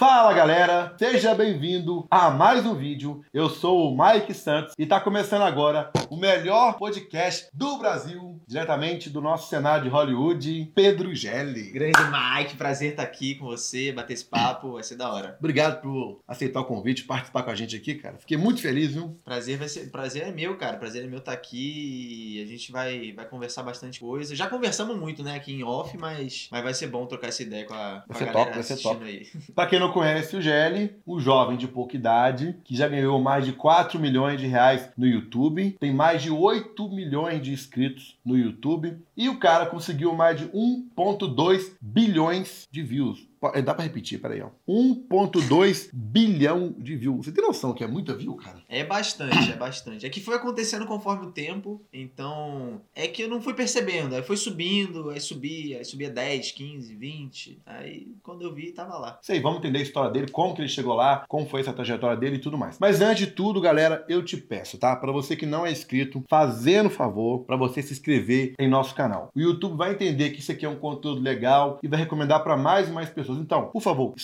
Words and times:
Fala 0.00 0.32
galera, 0.32 0.94
seja 0.98 1.34
bem-vindo 1.34 2.06
a 2.10 2.30
mais 2.30 2.64
um 2.64 2.74
vídeo. 2.74 3.22
Eu 3.34 3.50
sou 3.50 3.92
o 3.92 3.94
Mike 3.94 4.32
Santos 4.32 4.72
e 4.78 4.84
está 4.84 4.98
começando 4.98 5.42
agora 5.42 5.90
o 6.08 6.16
melhor 6.16 6.78
podcast 6.78 7.50
do 7.52 7.76
Brasil, 7.76 8.40
diretamente 8.46 9.10
do 9.10 9.20
nosso 9.20 9.50
cenário 9.50 9.84
de 9.84 9.90
Hollywood, 9.90 10.72
Pedro 10.74 11.14
Gelli. 11.14 11.70
Grande 11.70 12.00
Mike, 12.00 12.56
prazer 12.56 12.92
estar 12.92 13.02
aqui 13.02 13.34
com 13.34 13.44
você, 13.44 13.92
bater 13.92 14.14
esse 14.14 14.24
papo, 14.24 14.72
vai 14.72 14.82
ser 14.82 14.96
da 14.96 15.12
hora. 15.12 15.36
Obrigado 15.38 15.82
por 15.82 16.22
aceitar 16.26 16.60
o 16.60 16.64
convite, 16.64 17.04
participar 17.04 17.42
com 17.42 17.50
a 17.50 17.54
gente 17.54 17.76
aqui, 17.76 17.94
cara. 17.94 18.16
Fiquei 18.16 18.38
muito 18.38 18.62
feliz, 18.62 18.94
viu? 18.94 19.18
Prazer 19.22 19.58
vai 19.58 19.68
ser, 19.68 19.90
prazer 19.90 20.22
é 20.22 20.32
meu, 20.32 20.56
cara. 20.56 20.78
Prazer 20.78 21.04
é 21.04 21.06
meu 21.06 21.18
estar 21.18 21.32
aqui 21.32 22.38
e 22.38 22.42
a 22.42 22.46
gente 22.46 22.72
vai, 22.72 23.12
vai 23.12 23.26
conversar 23.26 23.62
bastante 23.64 24.00
coisa. 24.00 24.34
Já 24.34 24.46
conversamos 24.46 24.98
muito, 24.98 25.22
né, 25.22 25.36
aqui 25.36 25.52
em 25.52 25.62
off, 25.62 25.94
mas, 25.98 26.48
mas 26.50 26.64
vai 26.64 26.72
ser 26.72 26.86
bom 26.86 27.04
trocar 27.04 27.28
essa 27.28 27.42
ideia 27.42 27.66
com 27.66 27.74
a, 27.74 28.02
com 28.06 28.14
Vai 28.14 28.18
ser 28.18 28.30
a 28.30 28.32
galera 28.32 28.44
top, 28.46 28.54
vai 28.54 28.62
ser 28.62 28.72
assistindo 28.72 28.98
top. 28.98 29.04
aí. 29.04 29.26
Pra 29.54 29.66
quem 29.66 29.78
não 29.78 29.89
conhece 29.90 30.36
o 30.36 30.40
Gelli, 30.40 30.96
o 31.06 31.20
jovem 31.20 31.56
de 31.56 31.68
pouca 31.68 31.96
idade, 31.96 32.56
que 32.64 32.76
já 32.76 32.88
ganhou 32.88 33.20
mais 33.20 33.44
de 33.44 33.52
4 33.52 33.98
milhões 33.98 34.40
de 34.40 34.46
reais 34.46 34.90
no 34.96 35.06
YouTube, 35.06 35.76
tem 35.78 35.92
mais 35.92 36.22
de 36.22 36.30
8 36.30 36.88
milhões 36.88 37.42
de 37.42 37.52
inscritos 37.52 38.18
no 38.24 38.36
YouTube, 38.36 38.96
e 39.16 39.28
o 39.28 39.38
cara 39.38 39.66
conseguiu 39.66 40.14
mais 40.14 40.38
de 40.38 40.46
1.2 40.48 41.72
bilhões 41.80 42.66
de 42.70 42.82
views. 42.82 43.29
Eh, 43.54 43.62
Dá 43.62 43.74
pra 43.74 43.84
repetir, 43.84 44.20
peraí, 44.20 44.42
ó. 44.42 44.48
1.2 44.68 45.88
bilhão 45.92 46.74
de 46.78 46.96
views. 46.96 47.24
Você 47.26 47.32
tem 47.32 47.44
noção 47.44 47.72
que 47.72 47.82
é 47.82 47.86
muita 47.86 48.14
view, 48.14 48.34
cara? 48.36 48.58
É 48.68 48.84
bastante, 48.84 49.52
é 49.52 49.56
bastante. 49.56 50.06
É 50.06 50.10
que 50.10 50.20
foi 50.20 50.36
acontecendo 50.36 50.86
conforme 50.86 51.26
o 51.26 51.30
tempo, 51.32 51.80
então 51.92 52.80
é 52.94 53.06
que 53.06 53.22
eu 53.22 53.28
não 53.28 53.40
fui 53.40 53.54
percebendo. 53.54 54.14
Aí 54.14 54.22
foi 54.22 54.36
subindo, 54.36 55.10
aí 55.10 55.20
subia, 55.20 55.78
aí 55.78 55.84
subia 55.84 56.10
10, 56.10 56.52
15, 56.52 56.94
20. 56.94 57.62
Aí 57.66 58.08
quando 58.22 58.42
eu 58.42 58.54
vi, 58.54 58.72
tava 58.72 58.98
lá. 58.98 59.18
Sei, 59.22 59.40
vamos 59.40 59.58
entender 59.58 59.78
a 59.78 59.82
história 59.82 60.10
dele, 60.10 60.30
como 60.30 60.54
que 60.54 60.60
ele 60.60 60.68
chegou 60.68 60.94
lá, 60.94 61.24
como 61.28 61.46
foi 61.46 61.60
essa 61.60 61.72
trajetória 61.72 62.16
dele 62.16 62.36
e 62.36 62.40
tudo 62.40 62.58
mais. 62.58 62.78
Mas 62.78 63.00
antes 63.00 63.26
de 63.26 63.32
tudo, 63.32 63.60
galera, 63.60 64.04
eu 64.08 64.24
te 64.24 64.36
peço, 64.36 64.78
tá? 64.78 64.94
Pra 64.96 65.12
você 65.12 65.36
que 65.36 65.46
não 65.46 65.64
é 65.66 65.72
inscrito, 65.72 66.22
fazendo 66.28 66.90
favor 66.90 67.40
pra 67.44 67.56
você 67.56 67.82
se 67.82 67.92
inscrever 67.92 68.54
em 68.58 68.68
nosso 68.68 68.94
canal. 68.94 69.30
O 69.34 69.40
YouTube 69.40 69.76
vai 69.76 69.92
entender 69.92 70.30
que 70.30 70.40
isso 70.40 70.52
aqui 70.52 70.64
é 70.66 70.68
um 70.68 70.76
conteúdo 70.76 71.20
legal 71.20 71.78
e 71.82 71.88
vai 71.88 71.98
recomendar 71.98 72.42
pra 72.42 72.56
mais 72.56 72.88
e 72.88 72.92
mais 72.92 73.08
pessoas. 73.08 73.29
Então, 73.38 73.68
por 73.68 73.80
favor, 73.80 74.14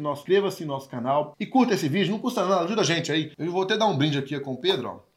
nosso, 0.00 0.20
inscreva-se 0.22 0.64
no 0.64 0.72
nosso 0.72 0.88
canal 0.88 1.34
e 1.38 1.46
curta 1.46 1.74
esse 1.74 1.88
vídeo, 1.88 2.12
não 2.12 2.18
custa 2.18 2.44
nada, 2.46 2.64
ajuda 2.64 2.82
a 2.82 2.84
gente 2.84 3.12
aí. 3.12 3.32
Eu 3.38 3.52
vou 3.52 3.62
até 3.62 3.76
dar 3.76 3.86
um 3.86 3.96
brinde 3.96 4.18
aqui 4.18 4.38
com 4.40 4.52
o 4.52 4.56
Pedro, 4.58 4.88
ó. 5.04 5.08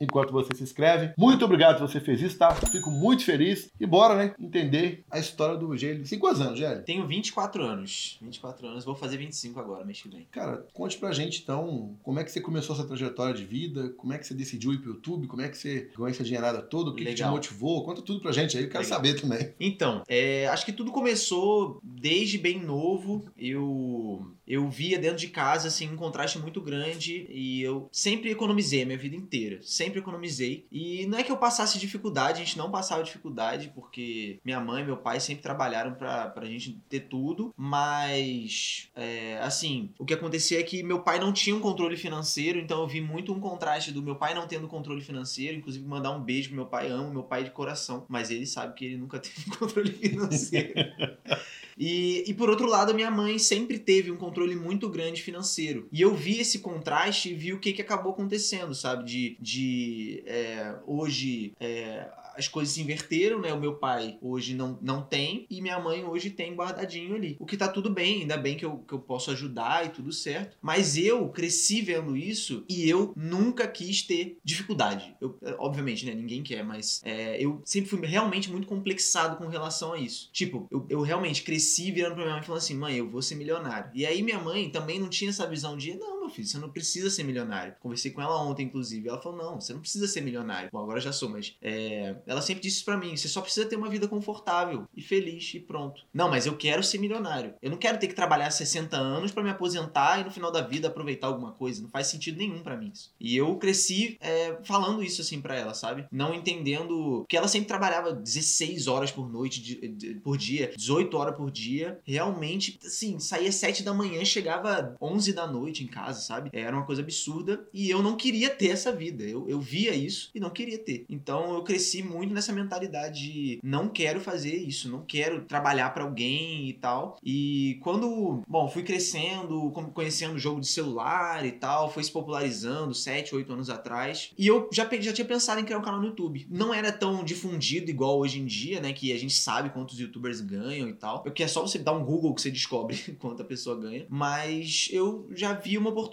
Enquanto 0.00 0.32
você 0.32 0.54
se 0.54 0.62
inscreve. 0.62 1.12
Muito 1.16 1.44
obrigado 1.44 1.76
se 1.76 1.82
você 1.82 2.00
fez 2.00 2.20
isso, 2.20 2.38
tá? 2.38 2.54
Fico 2.54 2.90
muito 2.90 3.24
feliz. 3.24 3.70
E 3.78 3.86
bora, 3.86 4.14
né? 4.14 4.34
Entender 4.38 5.04
a 5.10 5.18
história 5.18 5.56
do 5.56 5.76
Gelli. 5.76 6.08
Tem 6.08 6.18
quantos 6.18 6.40
anos, 6.40 6.58
Gelli? 6.58 6.82
Tenho 6.82 7.06
24 7.06 7.62
anos. 7.62 8.18
24 8.20 8.66
anos, 8.66 8.84
vou 8.84 8.94
fazer 8.94 9.16
25 9.16 9.58
agora, 9.58 9.84
mês 9.84 10.00
que 10.00 10.08
vem. 10.08 10.26
Cara, 10.30 10.66
conte 10.72 10.98
pra 10.98 11.12
gente 11.12 11.42
então 11.42 11.96
como 12.02 12.20
é 12.20 12.24
que 12.24 12.30
você 12.30 12.40
começou 12.40 12.74
essa 12.74 12.86
trajetória 12.86 13.34
de 13.34 13.44
vida, 13.44 13.90
como 13.96 14.12
é 14.12 14.18
que 14.18 14.26
você 14.26 14.34
decidiu 14.34 14.72
ir 14.72 14.78
pro 14.78 14.90
YouTube, 14.90 15.26
como 15.26 15.42
é 15.42 15.48
que 15.48 15.56
você 15.56 15.90
ganhou 15.94 16.08
essa 16.08 16.24
dinheirada 16.24 16.62
toda, 16.62 16.90
o 16.90 16.94
que, 16.94 17.04
que 17.04 17.14
te 17.14 17.24
motivou, 17.24 17.84
conta 17.84 18.02
tudo 18.02 18.20
pra 18.20 18.32
gente 18.32 18.56
aí, 18.56 18.64
eu 18.64 18.70
quero 18.70 18.84
Legal. 18.84 18.96
saber 18.96 19.20
também. 19.20 19.54
Então, 19.58 20.02
é, 20.08 20.46
acho 20.48 20.64
que 20.64 20.72
tudo 20.72 20.92
começou 20.92 21.80
desde 21.82 22.38
bem 22.38 22.62
novo. 22.62 23.24
Eu 23.36 24.32
eu 24.46 24.68
via 24.68 24.98
dentro 24.98 25.18
de 25.18 25.28
casa 25.28 25.68
assim 25.68 25.90
um 25.90 25.96
contraste 25.96 26.38
muito 26.38 26.60
grande 26.60 27.26
e 27.28 27.62
eu 27.62 27.88
sempre 27.90 28.30
economizei 28.30 28.82
a 28.82 28.86
minha 28.86 28.98
vida 28.98 29.16
inteira, 29.16 29.58
sempre 29.62 29.98
economizei. 29.98 30.66
E 30.70 31.06
não 31.06 31.18
é 31.18 31.22
que 31.22 31.32
eu 31.32 31.36
passasse 31.36 31.78
dificuldade, 31.78 32.40
a 32.40 32.44
gente 32.44 32.58
não 32.58 32.70
passava 32.70 33.02
dificuldade 33.02 33.72
porque 33.74 34.38
minha 34.44 34.60
mãe 34.60 34.82
e 34.82 34.86
meu 34.86 34.96
pai 34.96 35.20
sempre 35.20 35.42
trabalharam 35.42 35.94
pra, 35.94 36.28
pra 36.28 36.46
gente 36.46 36.80
ter 36.88 37.00
tudo, 37.00 37.52
mas 37.56 38.88
é, 38.94 39.38
assim, 39.38 39.90
o 39.98 40.04
que 40.04 40.14
acontecia 40.14 40.60
é 40.60 40.62
que 40.62 40.82
meu 40.82 41.00
pai 41.00 41.18
não 41.18 41.32
tinha 41.32 41.54
um 41.54 41.60
controle 41.60 41.96
financeiro, 41.96 42.58
então 42.58 42.80
eu 42.80 42.86
vi 42.86 43.00
muito 43.00 43.32
um 43.32 43.40
contraste 43.40 43.92
do 43.92 44.02
meu 44.02 44.16
pai 44.16 44.34
não 44.34 44.46
tendo 44.46 44.68
controle 44.68 45.00
financeiro, 45.00 45.56
inclusive 45.56 45.86
mandar 45.86 46.10
um 46.10 46.22
beijo 46.22 46.48
pro 46.48 46.56
meu 46.56 46.66
pai, 46.66 46.88
amo 46.88 47.10
meu 47.10 47.22
pai 47.22 47.44
de 47.44 47.50
coração, 47.50 48.04
mas 48.08 48.30
ele 48.30 48.46
sabe 48.46 48.74
que 48.74 48.84
ele 48.84 48.96
nunca 48.96 49.18
teve 49.20 49.44
controle 49.56 49.92
financeiro. 49.92 50.74
E, 51.76 52.24
e 52.26 52.34
por 52.34 52.48
outro 52.48 52.66
lado, 52.66 52.90
a 52.90 52.94
minha 52.94 53.10
mãe 53.10 53.38
sempre 53.38 53.78
teve 53.78 54.10
um 54.10 54.16
controle 54.16 54.56
muito 54.56 54.88
grande 54.88 55.22
financeiro. 55.22 55.88
E 55.92 56.00
eu 56.00 56.14
vi 56.14 56.40
esse 56.40 56.60
contraste 56.60 57.30
e 57.30 57.34
vi 57.34 57.52
o 57.52 57.60
que, 57.60 57.72
que 57.72 57.82
acabou 57.82 58.12
acontecendo, 58.12 58.74
sabe? 58.74 59.04
De, 59.04 59.36
de 59.40 60.22
é, 60.26 60.74
hoje 60.86 61.52
é, 61.60 62.08
as 62.36 62.48
coisas 62.48 62.74
se 62.74 62.80
inverteram, 62.80 63.40
né? 63.40 63.52
O 63.52 63.60
meu 63.60 63.76
pai 63.76 64.18
hoje 64.20 64.54
não, 64.54 64.78
não 64.82 65.02
tem 65.02 65.46
e 65.50 65.60
minha 65.60 65.78
mãe 65.78 66.04
hoje 66.04 66.30
tem 66.30 66.54
guardadinho 66.54 67.14
ali. 67.14 67.36
O 67.40 67.46
que 67.46 67.56
tá 67.56 67.68
tudo 67.68 67.90
bem, 67.90 68.22
ainda 68.22 68.36
bem 68.36 68.56
que 68.56 68.64
eu, 68.64 68.78
que 68.78 68.94
eu 68.94 68.98
posso 68.98 69.30
ajudar 69.30 69.86
e 69.86 69.90
tudo 69.90 70.12
certo. 70.12 70.56
Mas 70.60 70.96
eu 70.96 71.28
cresci 71.28 71.80
vendo 71.80 72.16
isso 72.16 72.64
e 72.68 72.88
eu 72.88 73.12
nunca 73.16 73.66
quis 73.66 74.02
ter 74.02 74.38
dificuldade. 74.44 75.14
Eu, 75.20 75.38
é, 75.42 75.56
obviamente, 75.58 76.04
né? 76.04 76.14
Ninguém 76.14 76.42
quer, 76.42 76.64
mas 76.64 77.00
é, 77.04 77.42
eu 77.42 77.62
sempre 77.64 77.90
fui 77.90 78.06
realmente 78.06 78.50
muito 78.50 78.66
complexado 78.66 79.36
com 79.36 79.48
relação 79.48 79.92
a 79.92 79.98
isso. 79.98 80.30
Tipo, 80.32 80.66
eu, 80.70 80.86
eu 80.88 81.00
realmente 81.00 81.42
cresci 81.42 81.90
virando 81.90 82.14
pra 82.14 82.24
minha 82.24 82.34
mãe 82.34 82.42
falando 82.42 82.58
assim: 82.58 82.76
mãe, 82.76 82.96
eu 82.96 83.10
vou 83.10 83.22
ser 83.22 83.34
milionário. 83.34 83.90
E 83.94 84.04
aí 84.06 84.22
minha 84.22 84.38
mãe 84.38 84.70
também 84.70 84.98
não 84.98 85.08
tinha 85.08 85.30
essa 85.30 85.46
visão 85.46 85.76
de: 85.76 85.94
não, 85.94 86.15
filho, 86.30 86.46
você 86.46 86.58
não 86.58 86.70
precisa 86.70 87.10
ser 87.10 87.22
milionário. 87.24 87.74
Conversei 87.80 88.10
com 88.10 88.20
ela 88.20 88.40
ontem, 88.42 88.64
inclusive. 88.66 89.08
Ela 89.08 89.20
falou: 89.20 89.38
não, 89.38 89.60
você 89.60 89.72
não 89.72 89.80
precisa 89.80 90.06
ser 90.06 90.20
milionário. 90.20 90.68
Bom, 90.72 90.80
agora 90.82 91.00
já 91.00 91.12
sou, 91.12 91.28
mas 91.28 91.54
é, 91.62 92.16
ela 92.26 92.40
sempre 92.42 92.62
disse 92.62 92.84
pra 92.84 92.96
mim: 92.96 93.16
você 93.16 93.28
só 93.28 93.40
precisa 93.40 93.66
ter 93.66 93.76
uma 93.76 93.88
vida 93.90 94.08
confortável 94.08 94.86
e 94.96 95.02
feliz 95.02 95.52
e 95.54 95.60
pronto. 95.60 96.02
Não, 96.12 96.28
mas 96.28 96.46
eu 96.46 96.56
quero 96.56 96.82
ser 96.82 96.98
milionário. 96.98 97.54
Eu 97.62 97.70
não 97.70 97.78
quero 97.78 97.98
ter 97.98 98.08
que 98.08 98.14
trabalhar 98.14 98.50
60 98.50 98.96
anos 98.96 99.32
pra 99.32 99.42
me 99.42 99.50
aposentar 99.50 100.20
e 100.20 100.24
no 100.24 100.30
final 100.30 100.50
da 100.50 100.60
vida 100.62 100.88
aproveitar 100.88 101.26
alguma 101.28 101.52
coisa. 101.52 101.82
Não 101.82 101.88
faz 101.90 102.06
sentido 102.08 102.38
nenhum 102.38 102.62
pra 102.62 102.76
mim 102.76 102.90
isso. 102.94 103.12
E 103.20 103.36
eu 103.36 103.56
cresci 103.56 104.16
é, 104.20 104.58
falando 104.64 105.02
isso 105.02 105.20
assim 105.20 105.40
pra 105.40 105.54
ela, 105.56 105.74
sabe? 105.74 106.06
Não 106.10 106.34
entendendo. 106.34 107.20
Porque 107.20 107.36
ela 107.36 107.48
sempre 107.48 107.68
trabalhava 107.68 108.12
16 108.12 108.86
horas 108.86 109.10
por 109.10 109.28
noite, 109.30 109.60
de- 109.62 109.88
de- 109.88 110.14
por 110.20 110.36
dia, 110.36 110.72
18 110.76 111.16
horas 111.16 111.36
por 111.36 111.50
dia. 111.50 112.00
Realmente, 112.04 112.78
assim, 112.84 113.18
saía 113.18 113.52
7 113.52 113.82
da 113.82 113.92
manhã, 113.94 114.24
chegava 114.24 114.96
11 115.00 115.32
da 115.32 115.46
noite 115.46 115.84
em 115.84 115.86
casa, 115.86 116.15
sabe? 116.20 116.50
Era 116.52 116.76
uma 116.76 116.86
coisa 116.86 117.02
absurda. 117.02 117.66
E 117.72 117.90
eu 117.90 118.02
não 118.02 118.16
queria 118.16 118.50
ter 118.50 118.68
essa 118.68 118.92
vida. 118.92 119.24
Eu, 119.24 119.48
eu 119.48 119.60
via 119.60 119.94
isso 119.94 120.30
e 120.34 120.40
não 120.40 120.50
queria 120.50 120.78
ter. 120.78 121.04
Então 121.08 121.54
eu 121.54 121.62
cresci 121.62 122.02
muito 122.02 122.32
nessa 122.32 122.52
mentalidade 122.52 123.16
de 123.16 123.60
não 123.62 123.88
quero 123.88 124.20
fazer 124.20 124.54
isso, 124.54 124.90
não 124.90 125.02
quero 125.02 125.44
trabalhar 125.44 125.90
pra 125.90 126.04
alguém 126.04 126.68
e 126.68 126.72
tal. 126.74 127.16
E 127.24 127.78
quando, 127.82 128.42
bom, 128.46 128.68
fui 128.68 128.82
crescendo, 128.82 129.70
conhecendo 129.92 130.34
o 130.34 130.38
jogo 130.38 130.60
de 130.60 130.66
celular 130.66 131.44
e 131.44 131.52
tal, 131.52 131.90
foi 131.90 132.04
se 132.04 132.12
popularizando 132.12 132.94
7, 132.94 133.34
8 133.34 133.52
anos 133.52 133.70
atrás. 133.70 134.32
E 134.38 134.46
eu 134.46 134.68
já, 134.72 134.88
já 135.00 135.12
tinha 135.12 135.26
pensado 135.26 135.60
em 135.60 135.64
criar 135.64 135.78
um 135.78 135.82
canal 135.82 136.00
no 136.00 136.06
YouTube. 136.06 136.46
Não 136.50 136.72
era 136.72 136.92
tão 136.92 137.24
difundido 137.24 137.90
igual 137.90 138.18
hoje 138.18 138.40
em 138.40 138.46
dia, 138.46 138.80
né? 138.80 138.92
Que 138.92 139.12
a 139.12 139.18
gente 139.18 139.34
sabe 139.34 139.70
quantos 139.70 139.98
youtubers 139.98 140.40
ganham 140.40 140.88
e 140.88 140.94
tal. 140.94 141.22
Porque 141.22 141.42
é 141.42 141.48
só 141.48 141.62
você 141.62 141.78
dar 141.78 141.92
um 141.92 142.04
Google 142.04 142.34
que 142.34 142.42
você 142.42 142.50
descobre 142.50 142.96
quanto 143.18 143.42
a 143.42 143.44
pessoa 143.44 143.78
ganha. 143.78 144.06
Mas 144.08 144.88
eu 144.92 145.28
já 145.34 145.52
vi 145.52 145.78
uma 145.78 145.90
oportunidade 145.90 146.05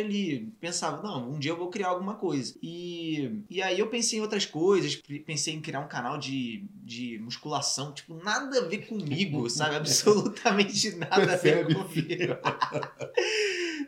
ali. 0.00 0.52
Pensava, 0.60 1.02
não, 1.02 1.30
um 1.32 1.38
dia 1.38 1.52
eu 1.52 1.56
vou 1.56 1.70
criar 1.70 1.88
alguma 1.88 2.14
coisa. 2.14 2.54
E, 2.62 3.42
e 3.48 3.62
aí 3.62 3.78
eu 3.78 3.88
pensei 3.88 4.18
em 4.18 4.22
outras 4.22 4.44
coisas. 4.46 4.96
Pensei 5.26 5.54
em 5.54 5.60
criar 5.60 5.80
um 5.80 5.88
canal 5.88 6.18
de, 6.18 6.64
de 6.88 7.18
musculação. 7.18 7.92
Tipo, 7.92 8.14
nada 8.24 8.58
a 8.58 8.62
ver 8.64 8.86
comigo, 8.86 9.48
sabe? 9.50 9.76
Absolutamente 9.76 10.96
nada 10.96 11.34
a 11.34 11.36
ver 11.36 11.66
comigo. 11.66 12.34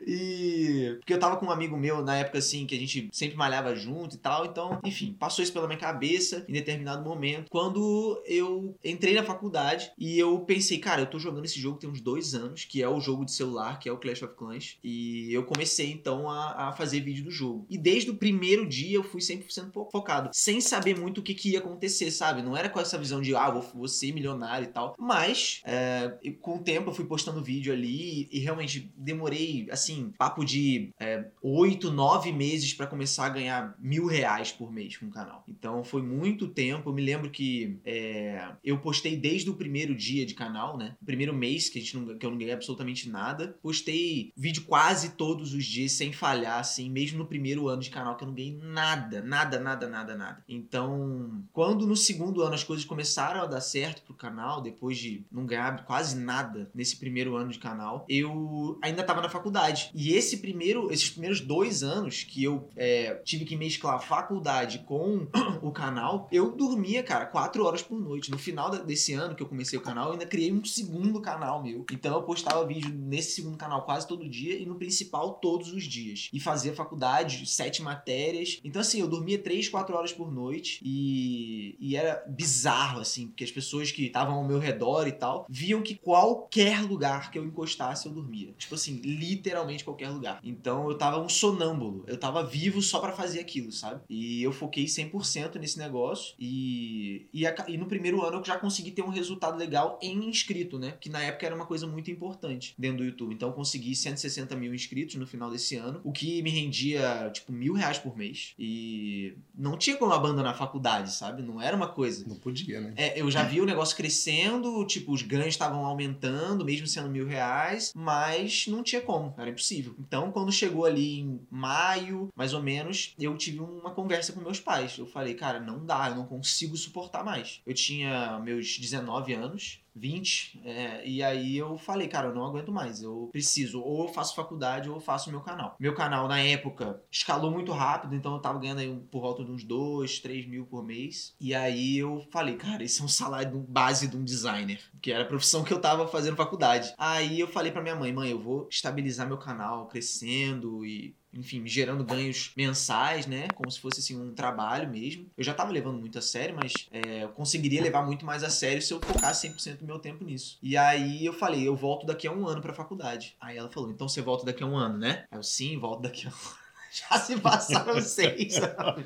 E. 0.06 0.96
Porque 0.98 1.12
eu 1.14 1.18
tava 1.18 1.36
com 1.36 1.46
um 1.46 1.50
amigo 1.50 1.76
meu 1.76 2.02
na 2.02 2.16
época 2.16 2.38
assim, 2.38 2.66
que 2.66 2.74
a 2.74 2.78
gente 2.78 3.08
sempre 3.12 3.36
malhava 3.36 3.74
junto 3.74 4.14
e 4.16 4.18
tal. 4.18 4.44
Então, 4.46 4.80
enfim, 4.84 5.14
passou 5.18 5.42
isso 5.42 5.52
pela 5.52 5.66
minha 5.66 5.78
cabeça 5.78 6.44
em 6.48 6.52
determinado 6.52 7.02
momento. 7.04 7.46
Quando 7.50 8.22
eu 8.26 8.74
entrei 8.84 9.14
na 9.14 9.22
faculdade 9.22 9.90
e 9.98 10.18
eu 10.18 10.38
pensei, 10.40 10.78
cara, 10.78 11.02
eu 11.02 11.06
tô 11.06 11.18
jogando 11.18 11.44
esse 11.44 11.58
jogo 11.60 11.78
tem 11.78 11.88
uns 11.88 12.00
dois 12.00 12.34
anos, 12.34 12.64
que 12.64 12.82
é 12.82 12.88
o 12.88 13.00
jogo 13.00 13.24
de 13.24 13.32
celular, 13.32 13.78
que 13.78 13.88
é 13.88 13.92
o 13.92 13.98
Clash 13.98 14.22
of 14.22 14.34
Clans. 14.34 14.76
E 14.82 15.32
eu 15.32 15.44
comecei 15.44 15.90
então 15.90 16.28
a, 16.28 16.68
a 16.68 16.72
fazer 16.72 17.00
vídeo 17.00 17.24
do 17.24 17.30
jogo. 17.30 17.66
E 17.70 17.78
desde 17.78 18.10
o 18.10 18.16
primeiro 18.16 18.66
dia 18.68 18.96
eu 18.96 19.04
fui 19.04 19.20
100% 19.20 19.72
fo- 19.72 19.88
focado, 19.90 20.30
sem 20.32 20.60
saber 20.60 20.98
muito 20.98 21.18
o 21.18 21.22
que, 21.22 21.34
que 21.34 21.50
ia 21.50 21.58
acontecer, 21.58 22.10
sabe? 22.10 22.42
Não 22.42 22.56
era 22.56 22.68
com 22.68 22.80
essa 22.80 22.89
visão 22.98 23.20
de, 23.20 23.34
ah, 23.34 23.50
vou, 23.50 23.62
vou 23.74 23.88
ser 23.88 24.12
milionário 24.12 24.64
e 24.64 24.72
tal. 24.72 24.94
Mas, 24.98 25.60
é, 25.64 26.16
com 26.40 26.56
o 26.56 26.62
tempo 26.62 26.90
eu 26.90 26.94
fui 26.94 27.04
postando 27.04 27.42
vídeo 27.42 27.72
ali 27.72 28.28
e, 28.30 28.38
realmente 28.38 28.92
demorei, 28.96 29.68
assim, 29.70 29.90
assim, 29.90 30.12
papo 30.16 30.44
de 30.44 30.92
é, 30.98 31.26
oito, 31.42 31.90
nove 31.90 32.32
meses 32.32 32.72
para 32.72 32.86
começar 32.86 33.26
a 33.26 33.30
ganhar 33.30 33.74
mil 33.78 34.06
reais 34.06 34.52
por 34.52 34.72
mês 34.72 34.96
com 34.96 35.06
o 35.06 35.10
canal. 35.10 35.44
Então 35.48 35.82
foi 35.82 36.02
muito 36.02 36.48
tempo. 36.48 36.88
Eu 36.88 36.94
me 36.94 37.02
lembro 37.02 37.30
que 37.30 37.78
é, 37.84 38.52
eu 38.64 38.78
postei 38.78 39.16
desde 39.16 39.50
o 39.50 39.54
primeiro 39.54 39.94
dia 39.94 40.24
de 40.24 40.34
canal, 40.34 40.76
né? 40.76 40.96
O 41.00 41.04
primeiro 41.04 41.34
mês 41.34 41.68
que, 41.68 41.78
a 41.78 41.82
gente 41.82 41.96
não, 41.96 42.16
que 42.16 42.24
eu 42.24 42.30
não 42.30 42.38
ganhei 42.38 42.54
absolutamente 42.54 43.08
nada. 43.08 43.58
Postei 43.62 44.32
vídeo 44.36 44.64
quase 44.64 45.10
todos 45.10 45.52
os 45.52 45.64
dias 45.64 45.92
sem 45.92 46.12
falhar, 46.12 46.58
assim, 46.58 46.88
mesmo 46.88 47.18
no 47.18 47.26
primeiro 47.26 47.68
ano 47.68 47.82
de 47.82 47.90
canal 47.90 48.16
que 48.16 48.24
eu 48.24 48.28
não 48.28 48.34
ganhei 48.34 48.56
nada, 48.62 49.22
nada, 49.22 49.58
nada, 49.58 49.88
nada, 49.88 50.14
nada. 50.14 50.44
Então, 50.48 51.44
quando 51.52 51.86
no 51.86 51.96
segundo 51.96 52.42
ano 52.42 52.54
as 52.54 52.64
coisas 52.64 52.79
começaram 52.84 53.42
a 53.42 53.46
dar 53.46 53.60
certo 53.60 54.02
pro 54.02 54.14
canal, 54.14 54.60
depois 54.60 54.98
de 54.98 55.24
não 55.30 55.46
ganhar 55.46 55.84
quase 55.84 56.16
nada 56.16 56.70
nesse 56.74 56.96
primeiro 56.96 57.36
ano 57.36 57.50
de 57.50 57.58
canal, 57.58 58.04
eu 58.08 58.78
ainda 58.82 59.02
tava 59.02 59.20
na 59.20 59.28
faculdade. 59.28 59.90
E 59.94 60.12
esse 60.12 60.38
primeiro, 60.38 60.92
esses 60.92 61.10
primeiros 61.10 61.40
dois 61.40 61.82
anos 61.82 62.22
que 62.22 62.44
eu 62.44 62.68
é, 62.76 63.14
tive 63.24 63.44
que 63.44 63.56
mesclar 63.56 63.94
a 63.94 63.98
faculdade 63.98 64.80
com 64.80 65.26
o 65.62 65.70
canal, 65.70 66.28
eu 66.32 66.52
dormia, 66.52 67.02
cara, 67.02 67.26
quatro 67.26 67.64
horas 67.64 67.82
por 67.82 67.98
noite. 67.98 68.30
No 68.30 68.38
final 68.38 68.70
desse 68.84 69.12
ano 69.12 69.34
que 69.34 69.42
eu 69.42 69.48
comecei 69.48 69.78
o 69.78 69.82
canal, 69.82 70.06
eu 70.06 70.12
ainda 70.12 70.26
criei 70.26 70.52
um 70.52 70.64
segundo 70.64 71.20
canal 71.20 71.62
meu. 71.62 71.84
Então 71.90 72.14
eu 72.14 72.22
postava 72.22 72.66
vídeo 72.66 72.90
nesse 72.92 73.32
segundo 73.32 73.56
canal 73.56 73.84
quase 73.84 74.06
todo 74.06 74.28
dia 74.28 74.58
e 74.58 74.66
no 74.66 74.76
principal 74.76 75.34
todos 75.34 75.72
os 75.72 75.84
dias. 75.84 76.28
E 76.32 76.40
fazia 76.40 76.74
faculdade, 76.74 77.46
sete 77.46 77.82
matérias. 77.82 78.60
Então, 78.64 78.80
assim, 78.80 79.00
eu 79.00 79.08
dormia 79.08 79.38
três, 79.38 79.68
quatro 79.68 79.96
horas 79.96 80.12
por 80.12 80.32
noite 80.32 80.80
e, 80.82 81.76
e 81.80 81.96
era 81.96 82.24
bizarro, 82.28 82.69
assim, 83.00 83.28
porque 83.28 83.44
as 83.44 83.50
pessoas 83.50 83.90
que 83.90 84.06
estavam 84.06 84.34
ao 84.34 84.44
meu 84.44 84.58
redor 84.58 85.06
e 85.06 85.12
tal 85.12 85.46
viam 85.48 85.82
que 85.82 85.94
qualquer 85.94 86.82
lugar 86.82 87.30
que 87.30 87.38
eu 87.38 87.44
encostasse 87.44 88.06
eu 88.06 88.12
dormia. 88.12 88.54
Tipo 88.58 88.74
assim, 88.74 88.96
literalmente 88.96 89.84
qualquer 89.84 90.10
lugar. 90.10 90.40
Então 90.42 90.88
eu 90.88 90.96
tava 90.96 91.20
um 91.20 91.28
sonâmbulo. 91.28 92.04
Eu 92.06 92.18
tava 92.18 92.44
vivo 92.44 92.80
só 92.82 92.98
para 93.00 93.12
fazer 93.12 93.40
aquilo, 93.40 93.72
sabe? 93.72 94.00
E 94.08 94.42
eu 94.42 94.52
foquei 94.52 94.84
100% 94.84 95.56
nesse 95.56 95.78
negócio 95.78 96.34
e, 96.38 97.26
e, 97.32 97.46
a, 97.46 97.54
e, 97.68 97.76
no 97.76 97.86
primeiro 97.86 98.22
ano 98.24 98.38
eu 98.38 98.44
já 98.44 98.58
consegui 98.58 98.90
ter 98.90 99.02
um 99.02 99.08
resultado 99.08 99.56
legal 99.56 99.98
em 100.02 100.28
inscrito, 100.28 100.78
né? 100.78 100.96
Que 101.00 101.08
na 101.08 101.22
época 101.22 101.46
era 101.46 101.54
uma 101.54 101.66
coisa 101.66 101.86
muito 101.86 102.10
importante 102.10 102.74
dentro 102.78 102.98
do 102.98 103.04
YouTube. 103.04 103.34
Então 103.34 103.48
eu 103.48 103.54
consegui 103.54 103.94
160 103.94 104.54
mil 104.56 104.74
inscritos 104.74 105.16
no 105.16 105.26
final 105.26 105.50
desse 105.50 105.76
ano, 105.76 106.00
o 106.04 106.12
que 106.12 106.42
me 106.42 106.50
rendia, 106.50 107.30
tipo, 107.32 107.52
mil 107.52 107.74
reais 107.74 107.98
por 107.98 108.16
mês. 108.16 108.54
E 108.58 109.34
não 109.54 109.76
tinha 109.76 109.96
como 109.96 110.12
abandonar 110.12 110.52
a 110.52 110.56
faculdade, 110.56 111.12
sabe? 111.12 111.42
Não 111.42 111.60
era 111.60 111.76
uma 111.76 111.88
coisa. 111.88 112.26
Não 112.26 112.36
podia, 112.36 112.59
né? 112.68 112.92
É, 112.96 113.20
eu 113.20 113.30
já 113.30 113.42
vi 113.42 113.60
o 113.60 113.66
negócio 113.66 113.96
crescendo, 113.96 114.84
tipo, 114.84 115.12
os 115.12 115.22
ganhos 115.22 115.48
estavam 115.48 115.84
aumentando, 115.84 116.64
mesmo 116.64 116.86
sendo 116.86 117.08
mil 117.08 117.26
reais, 117.26 117.92
mas 117.94 118.66
não 118.66 118.82
tinha 118.82 119.00
como, 119.00 119.34
era 119.38 119.50
impossível. 119.50 119.94
Então, 119.98 120.30
quando 120.30 120.52
chegou 120.52 120.84
ali 120.84 121.20
em 121.20 121.40
maio, 121.50 122.28
mais 122.34 122.52
ou 122.52 122.62
menos, 122.62 123.14
eu 123.18 123.36
tive 123.36 123.60
uma 123.60 123.90
conversa 123.90 124.32
com 124.32 124.40
meus 124.40 124.60
pais. 124.60 124.96
Eu 124.98 125.06
falei, 125.06 125.34
cara, 125.34 125.60
não 125.60 125.84
dá, 125.84 126.08
eu 126.08 126.16
não 126.16 126.26
consigo 126.26 126.76
suportar 126.76 127.24
mais. 127.24 127.60
Eu 127.66 127.74
tinha 127.74 128.40
meus 128.40 128.78
19 128.78 129.32
anos, 129.32 129.80
20, 129.94 130.60
é, 130.64 131.06
e 131.06 131.22
aí 131.22 131.56
eu 131.56 131.76
falei, 131.78 132.08
cara, 132.08 132.28
eu 132.28 132.34
não 132.34 132.44
aguento 132.44 132.72
mais, 132.72 133.02
eu 133.02 133.28
preciso, 133.32 133.80
ou 133.80 134.06
eu 134.06 134.12
faço 134.12 134.34
faculdade 134.34 134.88
ou 134.88 134.96
eu 134.96 135.00
faço 135.00 135.30
meu 135.30 135.40
canal. 135.40 135.76
Meu 135.78 135.94
canal, 135.94 136.28
na 136.28 136.40
época, 136.40 137.02
escalou 137.10 137.50
muito 137.50 137.72
rápido, 137.72 138.14
então 138.14 138.34
eu 138.34 138.40
tava 138.40 138.58
ganhando 138.58 138.80
aí 138.80 138.94
por 139.10 139.20
volta 139.20 139.44
de 139.44 139.50
uns 139.50 139.64
2, 139.64 140.20
3 140.20 140.46
mil 140.46 140.66
por 140.66 140.84
mês, 140.84 141.34
e 141.40 141.54
aí 141.54 141.98
eu 141.98 142.26
falei, 142.30 142.56
cara, 142.56 142.82
esse 142.82 143.00
é 143.00 143.04
um 143.04 143.08
salário 143.08 143.58
base 143.68 144.08
de 144.08 144.16
um 144.16 144.24
designer, 144.24 144.80
que 145.00 145.12
era 145.12 145.24
a 145.24 145.26
profissão 145.26 145.64
que 145.64 145.72
eu 145.72 145.80
tava 145.80 146.06
fazendo 146.08 146.36
faculdade. 146.36 146.94
Aí 146.96 147.40
eu 147.40 147.48
falei 147.48 147.72
pra 147.72 147.82
minha 147.82 147.96
mãe, 147.96 148.12
mãe, 148.12 148.30
eu 148.30 148.40
vou 148.40 148.68
estabilizar 148.70 149.26
meu 149.26 149.38
canal, 149.38 149.86
crescendo 149.86 150.84
e 150.84 151.14
enfim, 151.32 151.66
gerando 151.66 152.04
ganhos 152.04 152.52
mensais, 152.56 153.26
né? 153.26 153.48
Como 153.54 153.70
se 153.70 153.80
fosse 153.80 154.00
assim 154.00 154.20
um 154.20 154.32
trabalho 154.34 154.88
mesmo. 154.88 155.26
Eu 155.36 155.44
já 155.44 155.54
tava 155.54 155.72
levando 155.72 155.98
muito 155.98 156.18
a 156.18 156.22
sério, 156.22 156.56
mas 156.56 156.88
é, 156.90 157.24
eu 157.24 157.28
conseguiria 157.30 157.82
levar 157.82 158.04
muito 158.04 158.24
mais 158.24 158.42
a 158.42 158.50
sério 158.50 158.82
se 158.82 158.92
eu 158.92 159.00
focasse 159.00 159.48
100% 159.48 159.78
do 159.78 159.86
meu 159.86 159.98
tempo 159.98 160.24
nisso. 160.24 160.58
E 160.62 160.76
aí 160.76 161.24
eu 161.24 161.32
falei, 161.32 161.66
eu 161.66 161.76
volto 161.76 162.06
daqui 162.06 162.26
a 162.26 162.32
um 162.32 162.46
ano 162.46 162.60
pra 162.60 162.74
faculdade. 162.74 163.36
Aí 163.40 163.56
ela 163.56 163.70
falou, 163.70 163.90
então 163.90 164.08
você 164.08 164.20
volta 164.20 164.44
daqui 164.44 164.62
a 164.62 164.66
um 164.66 164.76
ano, 164.76 164.98
né? 164.98 165.24
Aí 165.30 165.38
eu, 165.38 165.42
sim, 165.42 165.78
volto 165.78 166.02
daqui 166.02 166.26
a 166.26 166.30
um 166.30 166.32
ano. 166.34 166.60
Já 166.90 167.18
se 167.18 167.38
passaram 167.38 168.00
seis 168.02 168.56
anos. 168.56 169.04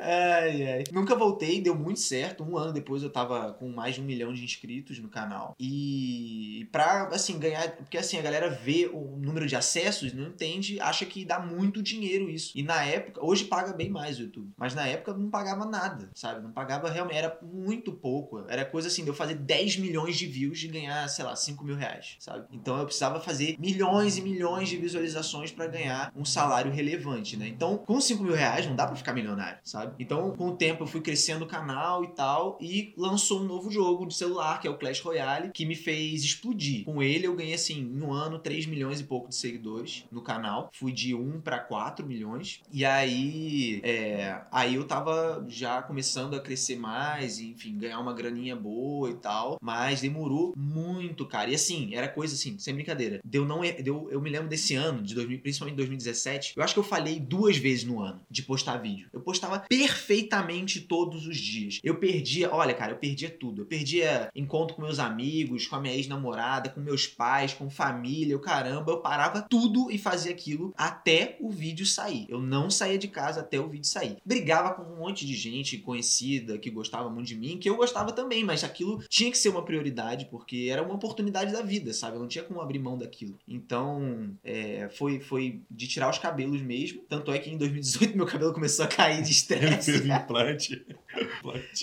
ai, 0.00 0.72
ai. 0.72 0.84
Nunca 0.92 1.14
voltei, 1.14 1.60
deu 1.60 1.74
muito 1.74 2.00
certo. 2.00 2.42
Um 2.42 2.56
ano 2.56 2.72
depois 2.72 3.02
eu 3.02 3.10
tava 3.10 3.52
com 3.54 3.68
mais 3.68 3.94
de 3.94 4.00
um 4.00 4.04
milhão 4.04 4.32
de 4.32 4.42
inscritos 4.42 4.98
no 4.98 5.08
canal. 5.08 5.54
E 5.58 6.68
pra, 6.72 7.08
assim, 7.08 7.38
ganhar. 7.38 7.70
Porque 7.76 7.96
assim, 7.96 8.18
a 8.18 8.22
galera 8.22 8.50
vê 8.50 8.90
o 8.92 9.16
número 9.16 9.46
de 9.46 9.54
acessos, 9.54 10.12
não 10.12 10.28
entende, 10.28 10.80
acha 10.80 11.06
que 11.06 11.24
dá 11.24 11.38
muito 11.38 11.82
dinheiro 11.82 12.28
isso. 12.28 12.52
E 12.56 12.62
na 12.62 12.84
época, 12.84 13.24
hoje 13.24 13.44
paga 13.44 13.72
bem 13.72 13.88
mais 13.88 14.18
o 14.18 14.22
YouTube. 14.22 14.50
Mas 14.56 14.74
na 14.74 14.86
época 14.86 15.14
não 15.14 15.30
pagava 15.30 15.64
nada, 15.64 16.10
sabe? 16.14 16.42
Não 16.42 16.50
pagava 16.50 16.90
realmente, 16.90 17.18
era 17.18 17.38
muito 17.42 17.92
pouco. 17.92 18.44
Era 18.48 18.64
coisa 18.64 18.88
assim, 18.88 19.04
de 19.04 19.10
eu 19.10 19.14
fazer 19.14 19.34
10 19.34 19.76
milhões 19.76 20.16
de 20.16 20.26
views 20.26 20.62
e 20.62 20.68
ganhar, 20.68 21.06
sei 21.08 21.24
lá, 21.24 21.36
5 21.36 21.64
mil 21.64 21.76
reais, 21.76 22.16
sabe? 22.18 22.46
Então 22.52 22.76
eu 22.78 22.84
precisava 22.84 23.20
fazer 23.20 23.56
milhões 23.58 24.18
e 24.18 24.22
milhões 24.22 24.68
de 24.68 24.76
visualizações 24.76 25.52
para 25.52 25.66
ganhar 25.68 26.12
um 26.16 26.24
salário 26.24 26.47
salário 26.48 26.72
relevante, 26.72 27.36
né? 27.36 27.46
Então, 27.46 27.76
com 27.78 28.00
5 28.00 28.22
mil 28.22 28.34
reais 28.34 28.66
não 28.66 28.74
dá 28.74 28.86
pra 28.86 28.96
ficar 28.96 29.12
milionário, 29.12 29.58
sabe? 29.62 29.94
Então, 29.98 30.30
com 30.32 30.48
o 30.48 30.56
tempo 30.56 30.82
eu 30.82 30.86
fui 30.86 31.00
crescendo 31.00 31.44
o 31.44 31.48
canal 31.48 32.02
e 32.04 32.08
tal, 32.08 32.58
e 32.60 32.94
lançou 32.96 33.40
um 33.40 33.44
novo 33.44 33.70
jogo 33.70 34.06
de 34.06 34.14
celular, 34.14 34.60
que 34.60 34.66
é 34.66 34.70
o 34.70 34.78
Clash 34.78 35.00
Royale, 35.00 35.50
que 35.52 35.66
me 35.66 35.74
fez 35.74 36.24
explodir. 36.24 36.84
Com 36.84 37.02
ele 37.02 37.26
eu 37.26 37.36
ganhei, 37.36 37.54
assim, 37.54 37.80
em 37.80 38.02
um 38.02 38.12
ano, 38.12 38.38
3 38.38 38.66
milhões 38.66 39.00
e 39.00 39.04
pouco 39.04 39.28
de 39.28 39.34
seguidores 39.34 40.04
no 40.10 40.22
canal. 40.22 40.70
Fui 40.72 40.92
de 40.92 41.14
1 41.14 41.40
para 41.40 41.58
4 41.58 42.06
milhões. 42.06 42.62
E 42.72 42.84
aí, 42.84 43.80
é, 43.84 44.40
aí 44.50 44.74
eu 44.74 44.84
tava 44.84 45.44
já 45.48 45.82
começando 45.82 46.34
a 46.34 46.40
crescer 46.40 46.76
mais, 46.76 47.38
e, 47.38 47.50
enfim, 47.50 47.76
ganhar 47.76 48.00
uma 48.00 48.14
graninha 48.14 48.56
boa 48.56 49.10
e 49.10 49.14
tal. 49.14 49.58
Mas 49.60 50.00
demorou 50.00 50.54
muito, 50.56 51.26
cara. 51.26 51.50
E 51.50 51.54
assim, 51.54 51.94
era 51.94 52.08
coisa 52.08 52.34
assim, 52.34 52.58
sem 52.58 52.74
brincadeira. 52.74 53.20
Deu 53.24 53.44
não, 53.44 53.60
deu, 53.82 54.08
eu 54.10 54.20
me 54.20 54.30
lembro 54.30 54.48
desse 54.48 54.74
ano, 54.74 55.02
de 55.02 55.14
2000, 55.14 55.40
principalmente 55.40 55.76
2017, 55.76 56.37
eu 56.56 56.62
acho 56.62 56.74
que 56.74 56.80
eu 56.80 56.84
falhei 56.84 57.20
duas 57.20 57.56
vezes 57.56 57.84
no 57.84 58.00
ano 58.00 58.20
de 58.30 58.42
postar 58.42 58.78
vídeo. 58.78 59.08
Eu 59.12 59.20
postava 59.20 59.60
perfeitamente 59.68 60.80
todos 60.80 61.26
os 61.26 61.36
dias. 61.36 61.80
Eu 61.82 61.96
perdia, 61.96 62.52
olha, 62.52 62.74
cara, 62.74 62.92
eu 62.92 62.96
perdia 62.96 63.30
tudo. 63.30 63.62
Eu 63.62 63.66
perdia 63.66 64.30
encontro 64.34 64.76
com 64.76 64.82
meus 64.82 64.98
amigos, 64.98 65.66
com 65.66 65.76
a 65.76 65.80
minha 65.80 65.94
ex-namorada, 65.94 66.68
com 66.68 66.80
meus 66.80 67.06
pais, 67.06 67.52
com 67.54 67.70
família, 67.70 68.36
o 68.36 68.40
caramba. 68.40 68.92
Eu 68.92 69.00
parava 69.00 69.42
tudo 69.42 69.90
e 69.90 69.98
fazia 69.98 70.32
aquilo 70.32 70.72
até 70.76 71.36
o 71.40 71.50
vídeo 71.50 71.86
sair. 71.86 72.26
Eu 72.28 72.40
não 72.40 72.70
saía 72.70 72.98
de 72.98 73.08
casa 73.08 73.40
até 73.40 73.58
o 73.58 73.68
vídeo 73.68 73.86
sair. 73.86 74.16
Brigava 74.24 74.74
com 74.74 74.82
um 74.82 74.98
monte 74.98 75.26
de 75.26 75.34
gente 75.34 75.78
conhecida 75.78 76.58
que 76.58 76.70
gostava 76.70 77.10
muito 77.10 77.28
de 77.28 77.36
mim, 77.36 77.58
que 77.58 77.68
eu 77.68 77.76
gostava 77.76 78.12
também, 78.12 78.44
mas 78.44 78.64
aquilo 78.64 79.02
tinha 79.08 79.30
que 79.30 79.38
ser 79.38 79.48
uma 79.48 79.64
prioridade 79.64 80.26
porque 80.26 80.68
era 80.70 80.82
uma 80.82 80.94
oportunidade 80.94 81.52
da 81.52 81.62
vida, 81.62 81.92
sabe? 81.92 82.16
Eu 82.16 82.20
não 82.20 82.28
tinha 82.28 82.44
como 82.44 82.60
abrir 82.60 82.78
mão 82.78 82.96
daquilo. 82.96 83.38
Então, 83.46 84.36
é, 84.44 84.88
foi, 84.90 85.20
foi 85.20 85.62
de 85.70 85.86
tirar 85.86 86.10
os 86.10 86.18
cabelos 86.28 86.60
mesmo. 86.62 87.02
Tanto 87.08 87.32
é 87.32 87.38
que 87.38 87.50
em 87.50 87.56
2018 87.56 88.16
meu 88.16 88.26
cabelo 88.26 88.52
começou 88.52 88.84
a 88.84 88.88
cair 88.88 89.22
de 89.22 89.30
estresse. 89.32 89.90
Ele 89.90 89.98
fez 90.00 90.06
implante. 90.06 90.86